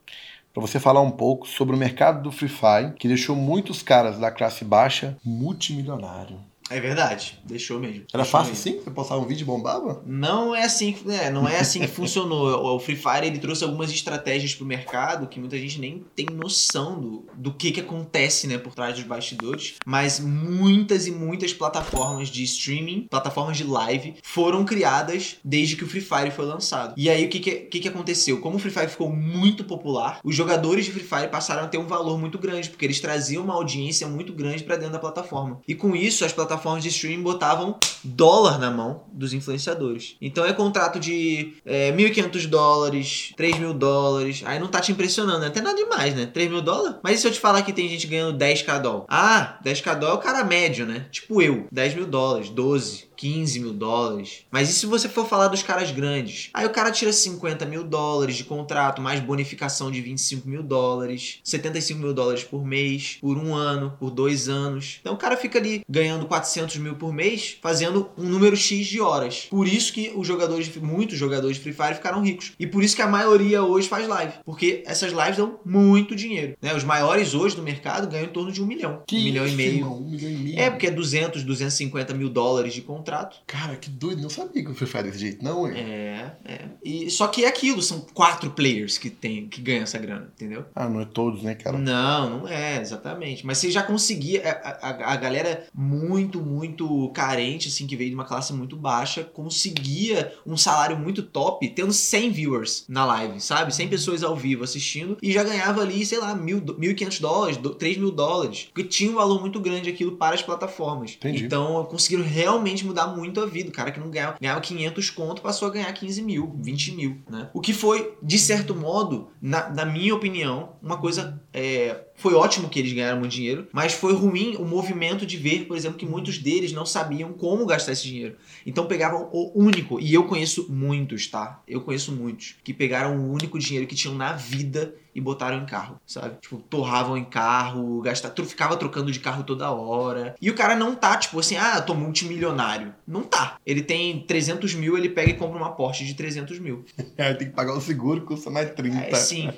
Para 0.53 0.61
você 0.61 0.79
falar 0.79 1.01
um 1.01 1.11
pouco 1.11 1.47
sobre 1.47 1.75
o 1.75 1.79
mercado 1.79 2.21
do 2.21 2.31
Free 2.31 2.49
Fire, 2.49 2.93
que 2.97 3.07
deixou 3.07 3.35
muitos 3.35 3.81
caras 3.81 4.19
da 4.19 4.29
classe 4.29 4.65
baixa 4.65 5.17
multimilionário. 5.23 6.50
É 6.71 6.79
verdade, 6.79 7.37
deixou 7.43 7.79
mesmo. 7.79 8.05
Era 8.13 8.23
deixou 8.23 8.39
fácil 8.39 8.53
mesmo. 8.53 8.71
assim? 8.71 8.83
Você 8.83 8.91
postava 8.91 9.21
um 9.21 9.27
vídeo 9.27 9.43
e 9.43 9.45
bombava? 9.45 10.01
Não 10.05 10.55
é 10.55 10.63
assim, 10.63 10.95
é, 11.09 11.29
não 11.29 11.47
é 11.47 11.59
assim 11.59 11.81
que 11.81 11.87
funcionou. 11.91 12.75
O 12.75 12.79
Free 12.79 12.95
Fire 12.95 13.27
ele 13.27 13.39
trouxe 13.39 13.63
algumas 13.63 13.91
estratégias 13.91 14.55
pro 14.55 14.65
mercado 14.65 15.27
que 15.27 15.39
muita 15.39 15.57
gente 15.57 15.79
nem 15.79 16.05
tem 16.15 16.25
noção 16.31 16.99
do, 16.99 17.25
do 17.35 17.53
que, 17.53 17.71
que 17.71 17.81
acontece 17.81 18.47
né, 18.47 18.57
por 18.57 18.73
trás 18.73 18.95
dos 18.95 19.03
bastidores. 19.03 19.75
Mas 19.85 20.19
muitas 20.19 21.07
e 21.07 21.11
muitas 21.11 21.53
plataformas 21.53 22.29
de 22.29 22.43
streaming, 22.43 23.07
plataformas 23.09 23.57
de 23.57 23.65
live, 23.65 24.15
foram 24.23 24.63
criadas 24.63 25.37
desde 25.43 25.75
que 25.75 25.83
o 25.83 25.87
Free 25.87 26.01
Fire 26.01 26.31
foi 26.31 26.45
lançado. 26.45 26.93
E 26.95 27.09
aí 27.09 27.25
o 27.25 27.29
que, 27.29 27.39
que, 27.39 27.51
que, 27.51 27.79
que 27.81 27.87
aconteceu? 27.87 28.39
Como 28.39 28.55
o 28.55 28.59
Free 28.59 28.71
Fire 28.71 28.87
ficou 28.87 29.11
muito 29.11 29.65
popular, 29.65 30.21
os 30.23 30.35
jogadores 30.35 30.85
de 30.85 30.91
Free 30.91 31.03
Fire 31.03 31.27
passaram 31.29 31.63
a 31.63 31.67
ter 31.67 31.77
um 31.77 31.87
valor 31.87 32.17
muito 32.17 32.39
grande, 32.39 32.69
porque 32.69 32.85
eles 32.85 33.01
traziam 33.01 33.43
uma 33.43 33.55
audiência 33.55 34.07
muito 34.07 34.31
grande 34.31 34.63
para 34.63 34.77
dentro 34.77 34.93
da 34.93 34.99
plataforma. 34.99 35.59
E 35.67 35.75
com 35.75 35.93
isso, 35.95 36.23
as 36.23 36.31
plataformas 36.31 36.60
plataformas 36.61 36.83
de 36.83 36.89
streaming 36.89 37.23
botavam 37.23 37.77
dólar 38.03 38.57
na 38.57 38.71
mão 38.71 39.03
dos 39.11 39.33
influenciadores. 39.33 40.15
Então 40.21 40.45
é 40.45 40.53
contrato 40.53 40.99
de 40.99 41.55
é, 41.65 41.91
1.500 41.91 42.47
dólares, 42.47 43.33
3 43.35 43.59
mil 43.59 43.73
dólares. 43.73 44.43
Aí 44.45 44.59
não 44.59 44.67
tá 44.67 44.79
te 44.79 44.91
impressionando, 44.91 45.39
né? 45.39 45.47
Até 45.47 45.61
nada 45.61 45.75
demais, 45.75 46.15
né? 46.15 46.25
3 46.27 46.49
mil 46.49 46.61
dólares? 46.61 46.97
Mas 47.03 47.17
e 47.19 47.21
se 47.21 47.27
eu 47.27 47.31
te 47.31 47.39
falar 47.39 47.63
que 47.63 47.73
tem 47.73 47.89
gente 47.89 48.07
ganhando 48.07 48.37
10k 48.37 48.79
dólar? 48.79 49.05
Ah, 49.09 49.59
10k 49.65 49.95
dólar 49.95 50.13
é 50.13 50.15
o 50.15 50.19
cara 50.19 50.43
médio, 50.43 50.85
né? 50.85 51.07
Tipo 51.11 51.41
eu, 51.41 51.67
10 51.71 51.95
mil 51.95 52.05
dólares, 52.05 52.49
12. 52.49 53.10
15 53.21 53.59
mil 53.59 53.71
dólares. 53.71 54.45
Mas 54.49 54.67
e 54.67 54.73
se 54.73 54.87
você 54.87 55.07
for 55.07 55.27
falar 55.27 55.47
dos 55.47 55.61
caras 55.61 55.91
grandes? 55.91 56.49
Aí 56.55 56.65
o 56.65 56.71
cara 56.71 56.89
tira 56.89 57.13
50 57.13 57.67
mil 57.67 57.83
dólares 57.83 58.35
de 58.35 58.43
contrato, 58.43 58.99
mais 58.99 59.19
bonificação 59.19 59.91
de 59.91 60.01
25 60.01 60.49
mil 60.49 60.63
dólares, 60.63 61.37
75 61.43 61.99
mil 61.99 62.15
dólares 62.15 62.43
por 62.43 62.65
mês, 62.65 63.19
por 63.21 63.37
um 63.37 63.53
ano, 63.53 63.95
por 63.99 64.09
dois 64.09 64.49
anos. 64.49 64.97
Então 65.01 65.13
o 65.13 65.17
cara 65.17 65.37
fica 65.37 65.59
ali 65.59 65.83
ganhando 65.87 66.25
400 66.25 66.77
mil 66.77 66.95
por 66.95 67.13
mês, 67.13 67.59
fazendo 67.61 68.09
um 68.17 68.23
número 68.23 68.57
X 68.57 68.87
de 68.87 68.99
horas. 68.99 69.45
Por 69.51 69.67
isso 69.67 69.93
que 69.93 70.11
os 70.15 70.25
jogadores, 70.25 70.75
muitos 70.77 71.15
jogadores 71.15 71.57
de 71.57 71.61
Free 71.61 71.73
Fire 71.73 71.93
ficaram 71.93 72.23
ricos. 72.23 72.53
E 72.59 72.65
por 72.65 72.83
isso 72.83 72.95
que 72.95 73.03
a 73.03 73.07
maioria 73.07 73.63
hoje 73.63 73.87
faz 73.87 74.07
live. 74.07 74.33
Porque 74.43 74.81
essas 74.87 75.11
lives 75.11 75.37
dão 75.37 75.59
muito 75.63 76.15
dinheiro. 76.15 76.57
Né? 76.59 76.73
Os 76.73 76.83
maiores 76.83 77.35
hoje 77.35 77.55
do 77.55 77.61
mercado 77.61 78.07
ganham 78.07 78.25
em 78.25 78.29
torno 78.29 78.51
de 78.51 78.63
um 78.63 78.65
milhão. 78.65 79.03
Que 79.05 79.17
um 79.17 79.23
milhão 79.25 79.47
e 79.47 79.51
meio. 79.51 79.75
irmão? 79.75 79.97
Um 79.99 80.09
milhão 80.09 80.31
e 80.31 80.37
meio. 80.37 80.59
É, 80.59 80.71
porque 80.71 80.87
é 80.87 80.91
200, 80.91 81.43
250 81.43 82.15
mil 82.15 82.27
dólares 82.27 82.73
de 82.73 82.81
contrato. 82.81 83.10
Cara, 83.47 83.75
que 83.75 83.89
doido. 83.89 84.21
Não 84.21 84.29
sabia 84.29 84.63
que 84.63 84.71
o 84.71 84.75
Free 84.75 84.87
Fire 84.87 85.03
desse 85.03 85.19
jeito, 85.19 85.43
não, 85.43 85.67
hein? 85.67 85.77
É, 85.77 86.31
é. 86.45 86.61
E, 86.83 87.09
só 87.09 87.27
que 87.27 87.43
é 87.43 87.47
aquilo, 87.47 87.81
são 87.81 88.01
quatro 88.13 88.51
players 88.51 88.97
que, 88.97 89.09
tem, 89.09 89.47
que 89.47 89.61
ganham 89.61 89.83
essa 89.83 89.97
grana, 89.97 90.31
entendeu? 90.35 90.65
Ah, 90.75 90.87
não 90.87 91.01
é 91.01 91.05
todos, 91.05 91.43
né, 91.43 91.55
cara? 91.55 91.77
Não, 91.77 92.39
não 92.39 92.47
é, 92.47 92.79
exatamente. 92.79 93.45
Mas 93.45 93.57
você 93.57 93.71
já 93.71 93.83
conseguia. 93.83 94.41
A, 94.51 94.89
a, 94.89 95.13
a 95.13 95.15
galera 95.15 95.65
muito, 95.73 96.41
muito 96.41 97.09
carente, 97.09 97.67
assim, 97.67 97.85
que 97.87 97.95
veio 97.95 98.09
de 98.09 98.15
uma 98.15 98.25
classe 98.25 98.53
muito 98.53 98.75
baixa, 98.75 99.23
conseguia 99.23 100.33
um 100.45 100.57
salário 100.57 100.97
muito 100.97 101.23
top 101.23 101.67
tendo 101.69 101.93
100 101.93 102.31
viewers 102.31 102.85
na 102.87 103.05
live, 103.05 103.39
sabe? 103.39 103.73
100 103.73 103.87
pessoas 103.89 104.23
ao 104.23 104.35
vivo 104.35 104.63
assistindo 104.63 105.17
e 105.21 105.31
já 105.31 105.43
ganhava 105.43 105.81
ali, 105.81 106.05
sei 106.05 106.19
lá, 106.19 106.33
mil, 106.35 106.61
1.500 106.61 107.21
dólares, 107.21 107.59
3 107.77 107.97
mil 107.97 108.11
dólares. 108.11 108.69
Porque 108.73 108.87
tinha 108.87 109.11
um 109.11 109.15
valor 109.15 109.39
muito 109.39 109.59
grande 109.59 109.89
aquilo 109.89 110.13
para 110.13 110.35
as 110.35 110.41
plataformas. 110.41 111.11
Entendi. 111.15 111.45
Então 111.45 111.83
conseguiram 111.85 112.23
realmente 112.23 112.85
mudar 112.85 113.00
muito 113.07 113.39
a 113.41 113.45
vida. 113.45 113.69
O 113.69 113.73
cara 113.73 113.91
que 113.91 113.99
não 113.99 114.09
ganhava, 114.09 114.37
ganhava 114.39 114.61
500 114.61 115.09
conto 115.09 115.41
passou 115.41 115.67
a 115.67 115.71
ganhar 115.71 115.91
15 115.91 116.21
mil, 116.21 116.55
20 116.59 116.95
mil, 116.95 117.21
né? 117.29 117.49
O 117.53 117.61
que 117.61 117.73
foi, 117.73 118.17
de 118.21 118.37
certo 118.37 118.75
modo, 118.75 119.29
na, 119.41 119.69
na 119.69 119.85
minha 119.85 120.13
opinião, 120.15 120.73
uma 120.81 120.97
coisa. 120.97 121.41
É, 121.53 122.05
foi 122.21 122.35
ótimo 122.35 122.69
que 122.69 122.79
eles 122.79 122.93
ganharam 122.93 123.19
muito 123.19 123.31
dinheiro, 123.31 123.67
mas 123.73 123.93
foi 123.93 124.13
ruim 124.13 124.55
o 124.57 124.63
movimento 124.63 125.25
de 125.25 125.37
ver, 125.37 125.65
por 125.65 125.75
exemplo, 125.75 125.97
que 125.97 126.05
muitos 126.05 126.37
deles 126.37 126.71
não 126.71 126.85
sabiam 126.85 127.33
como 127.33 127.65
gastar 127.65 127.93
esse 127.93 128.03
dinheiro. 128.03 128.35
Então 128.65 128.85
pegavam 128.85 129.27
o 129.31 129.51
único, 129.55 129.99
e 129.99 130.13
eu 130.13 130.25
conheço 130.25 130.71
muitos, 130.71 131.27
tá? 131.27 131.61
Eu 131.67 131.81
conheço 131.81 132.11
muitos, 132.11 132.55
que 132.63 132.73
pegaram 132.73 133.17
o 133.17 133.31
único 133.31 133.57
dinheiro 133.57 133.87
que 133.87 133.95
tinham 133.95 134.15
na 134.15 134.33
vida 134.33 134.93
e 135.13 135.19
botaram 135.19 135.57
em 135.57 135.65
carro, 135.65 135.99
sabe? 136.05 136.37
Tipo, 136.41 136.57
torravam 136.57 137.17
em 137.17 137.25
carro, 137.25 138.01
gastavam, 138.01 138.45
ficava 138.45 138.77
trocando 138.77 139.11
de 139.11 139.19
carro 139.19 139.43
toda 139.43 139.71
hora. 139.71 140.35
E 140.41 140.49
o 140.49 140.55
cara 140.55 140.75
não 140.75 140.95
tá, 140.95 141.17
tipo 141.17 141.39
assim, 141.39 141.57
ah, 141.57 141.73
eu 141.77 141.85
tô 141.85 141.93
multimilionário. 141.93 142.93
Não 143.05 143.23
tá. 143.23 143.57
Ele 143.65 143.81
tem 143.81 144.21
300 144.25 144.73
mil, 144.75 144.97
ele 144.97 145.09
pega 145.09 145.31
e 145.31 145.33
compra 145.33 145.57
uma 145.57 145.71
Porsche 145.71 146.05
de 146.05 146.13
300 146.13 146.59
mil. 146.59 146.85
Aí 147.17 147.35
tem 147.35 147.49
que 147.49 147.53
pagar 147.53 147.73
o 147.73 147.81
seguro, 147.81 148.21
custa 148.21 148.49
mais 148.49 148.71
30. 148.71 148.97
É, 148.97 149.15
sim. 149.15 149.49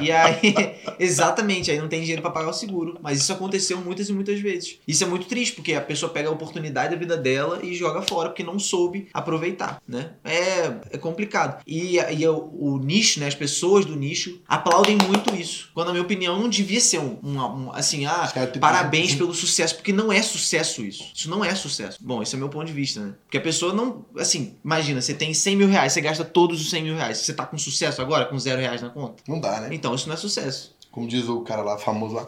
E 0.00 0.12
aí, 0.12 0.54
exatamente, 0.98 1.70
aí 1.70 1.78
não 1.78 1.88
tem 1.88 2.04
dinheiro 2.10 2.22
pra 2.22 2.30
pagar 2.30 2.50
o 2.50 2.52
seguro. 2.52 2.98
Mas 3.00 3.18
isso 3.18 3.32
aconteceu 3.32 3.78
muitas 3.78 4.08
e 4.08 4.12
muitas 4.12 4.40
vezes. 4.40 4.78
Isso 4.86 5.02
é 5.04 5.06
muito 5.06 5.26
triste, 5.26 5.54
porque 5.54 5.74
a 5.74 5.80
pessoa 5.80 6.12
pega 6.12 6.28
a 6.28 6.32
oportunidade 6.32 6.94
da 6.94 6.98
vida 6.98 7.16
dela 7.16 7.60
e 7.62 7.74
joga 7.74 8.02
fora, 8.02 8.28
porque 8.28 8.42
não 8.42 8.58
soube 8.58 9.08
aproveitar, 9.12 9.80
né? 9.86 10.12
É, 10.24 10.72
é 10.90 10.98
complicado. 10.98 11.62
E, 11.66 11.96
e 11.96 12.26
o, 12.26 12.50
o 12.58 12.78
nicho, 12.78 13.20
né, 13.20 13.26
as 13.26 13.34
pessoas 13.34 13.84
do 13.84 13.96
nicho 13.96 14.40
aplaudem 14.46 14.96
muito 14.96 15.34
isso. 15.34 15.70
Quando, 15.74 15.88
na 15.88 15.92
minha 15.92 16.04
opinião, 16.04 16.38
não 16.38 16.48
devia 16.48 16.80
ser 16.80 16.98
um, 16.98 17.18
um, 17.22 17.38
um 17.38 17.72
assim, 17.72 18.06
ah, 18.06 18.30
parabéns 18.60 19.14
pelo 19.14 19.34
sucesso, 19.34 19.76
porque 19.76 19.92
não 19.92 20.12
é 20.12 20.22
sucesso 20.22 20.82
isso. 20.82 21.04
Isso 21.14 21.30
não 21.30 21.44
é 21.44 21.54
sucesso. 21.54 21.98
Bom, 22.00 22.22
esse 22.22 22.34
é 22.34 22.36
o 22.36 22.40
meu 22.40 22.48
ponto 22.48 22.66
de 22.66 22.72
vista, 22.72 23.00
né? 23.00 23.14
Porque 23.24 23.38
a 23.38 23.40
pessoa 23.40 23.72
não, 23.72 24.04
assim, 24.16 24.56
imagina, 24.64 25.00
você 25.00 25.14
tem 25.14 25.32
100 25.32 25.56
mil 25.56 25.68
reais, 25.68 25.92
você 25.92 26.00
gasta 26.00 26.24
todos 26.24 26.60
os 26.60 26.70
100 26.70 26.82
mil 26.82 26.96
reais. 26.96 27.18
Você 27.18 27.32
tá 27.32 27.46
com 27.46 27.58
sucesso 27.58 28.00
agora, 28.00 28.26
com 28.26 28.38
zero 28.38 28.60
reais 28.60 28.82
na 28.82 28.90
conta? 28.90 29.22
Não 29.28 29.40
dá, 29.40 29.60
né? 29.60 29.68
Então, 29.72 29.94
isso 29.94 30.06
não 30.08 30.14
é 30.14 30.18
sucesso. 30.18 30.74
Como 30.90 31.06
diz 31.06 31.28
o 31.28 31.40
cara 31.42 31.62
lá, 31.62 31.78
famoso 31.78 32.14
lá. 32.14 32.26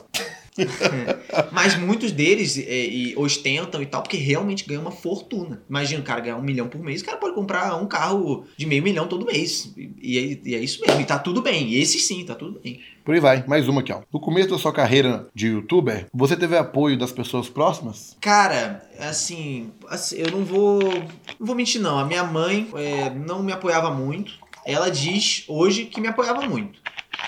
Mas 1.51 1.77
muitos 1.77 2.13
deles 2.13 2.59
é, 2.59 3.15
ostentam 3.17 3.83
e 3.83 3.87
tal, 3.87 4.03
porque 4.03 4.17
realmente 4.17 4.67
ganham 4.67 4.83
uma 4.83 4.91
fortuna. 4.91 5.63
Imagina 5.69 6.01
o 6.01 6.05
cara 6.05 6.21
ganhar 6.21 6.37
um 6.37 6.43
milhão 6.43 6.69
por 6.69 6.81
mês, 6.81 7.01
o 7.01 7.05
cara 7.05 7.17
pode 7.17 7.35
comprar 7.35 7.75
um 7.77 7.87
carro 7.87 8.45
de 8.57 8.67
meio 8.67 8.83
milhão 8.83 9.07
todo 9.07 9.25
mês. 9.25 9.73
E, 9.77 9.93
e 10.03 10.19
é, 10.19 10.41
e 10.45 10.55
é 10.55 10.59
isso 10.59 10.81
mesmo, 10.87 11.01
e 11.01 11.05
tá 11.05 11.19
tudo 11.19 11.41
bem. 11.41 11.69
E 11.69 11.79
esse 11.79 11.99
sim, 11.99 12.25
tá 12.25 12.35
tudo 12.35 12.61
bem. 12.61 12.81
Por 13.05 13.15
aí 13.15 13.21
vai, 13.21 13.45
mais 13.47 13.67
uma 13.67 13.81
aqui, 13.81 13.93
ó. 13.93 14.03
No 14.13 14.21
começo 14.21 14.51
da 14.51 14.59
sua 14.59 14.73
carreira 14.73 15.27
de 15.35 15.49
youtuber, 15.49 16.07
você 16.13 16.37
teve 16.37 16.57
apoio 16.57 16.99
das 16.99 17.11
pessoas 17.11 17.49
próximas? 17.49 18.17
Cara, 18.21 18.89
assim, 18.99 19.73
assim, 19.89 20.17
eu 20.17 20.31
não 20.31 20.45
vou. 20.45 20.81
Não 20.83 21.47
vou 21.47 21.57
mentir, 21.57 21.81
não. 21.81 21.99
A 21.99 22.05
minha 22.05 22.23
mãe 22.23 22.69
é, 22.77 23.11
não 23.11 23.43
me 23.43 23.53
apoiava 23.53 23.91
muito. 23.91 24.35
Ela 24.65 24.91
diz 24.91 25.45
hoje 25.49 25.87
que 25.87 26.01
me 26.01 26.07
apoiava 26.07 26.43
muito. 26.47 26.79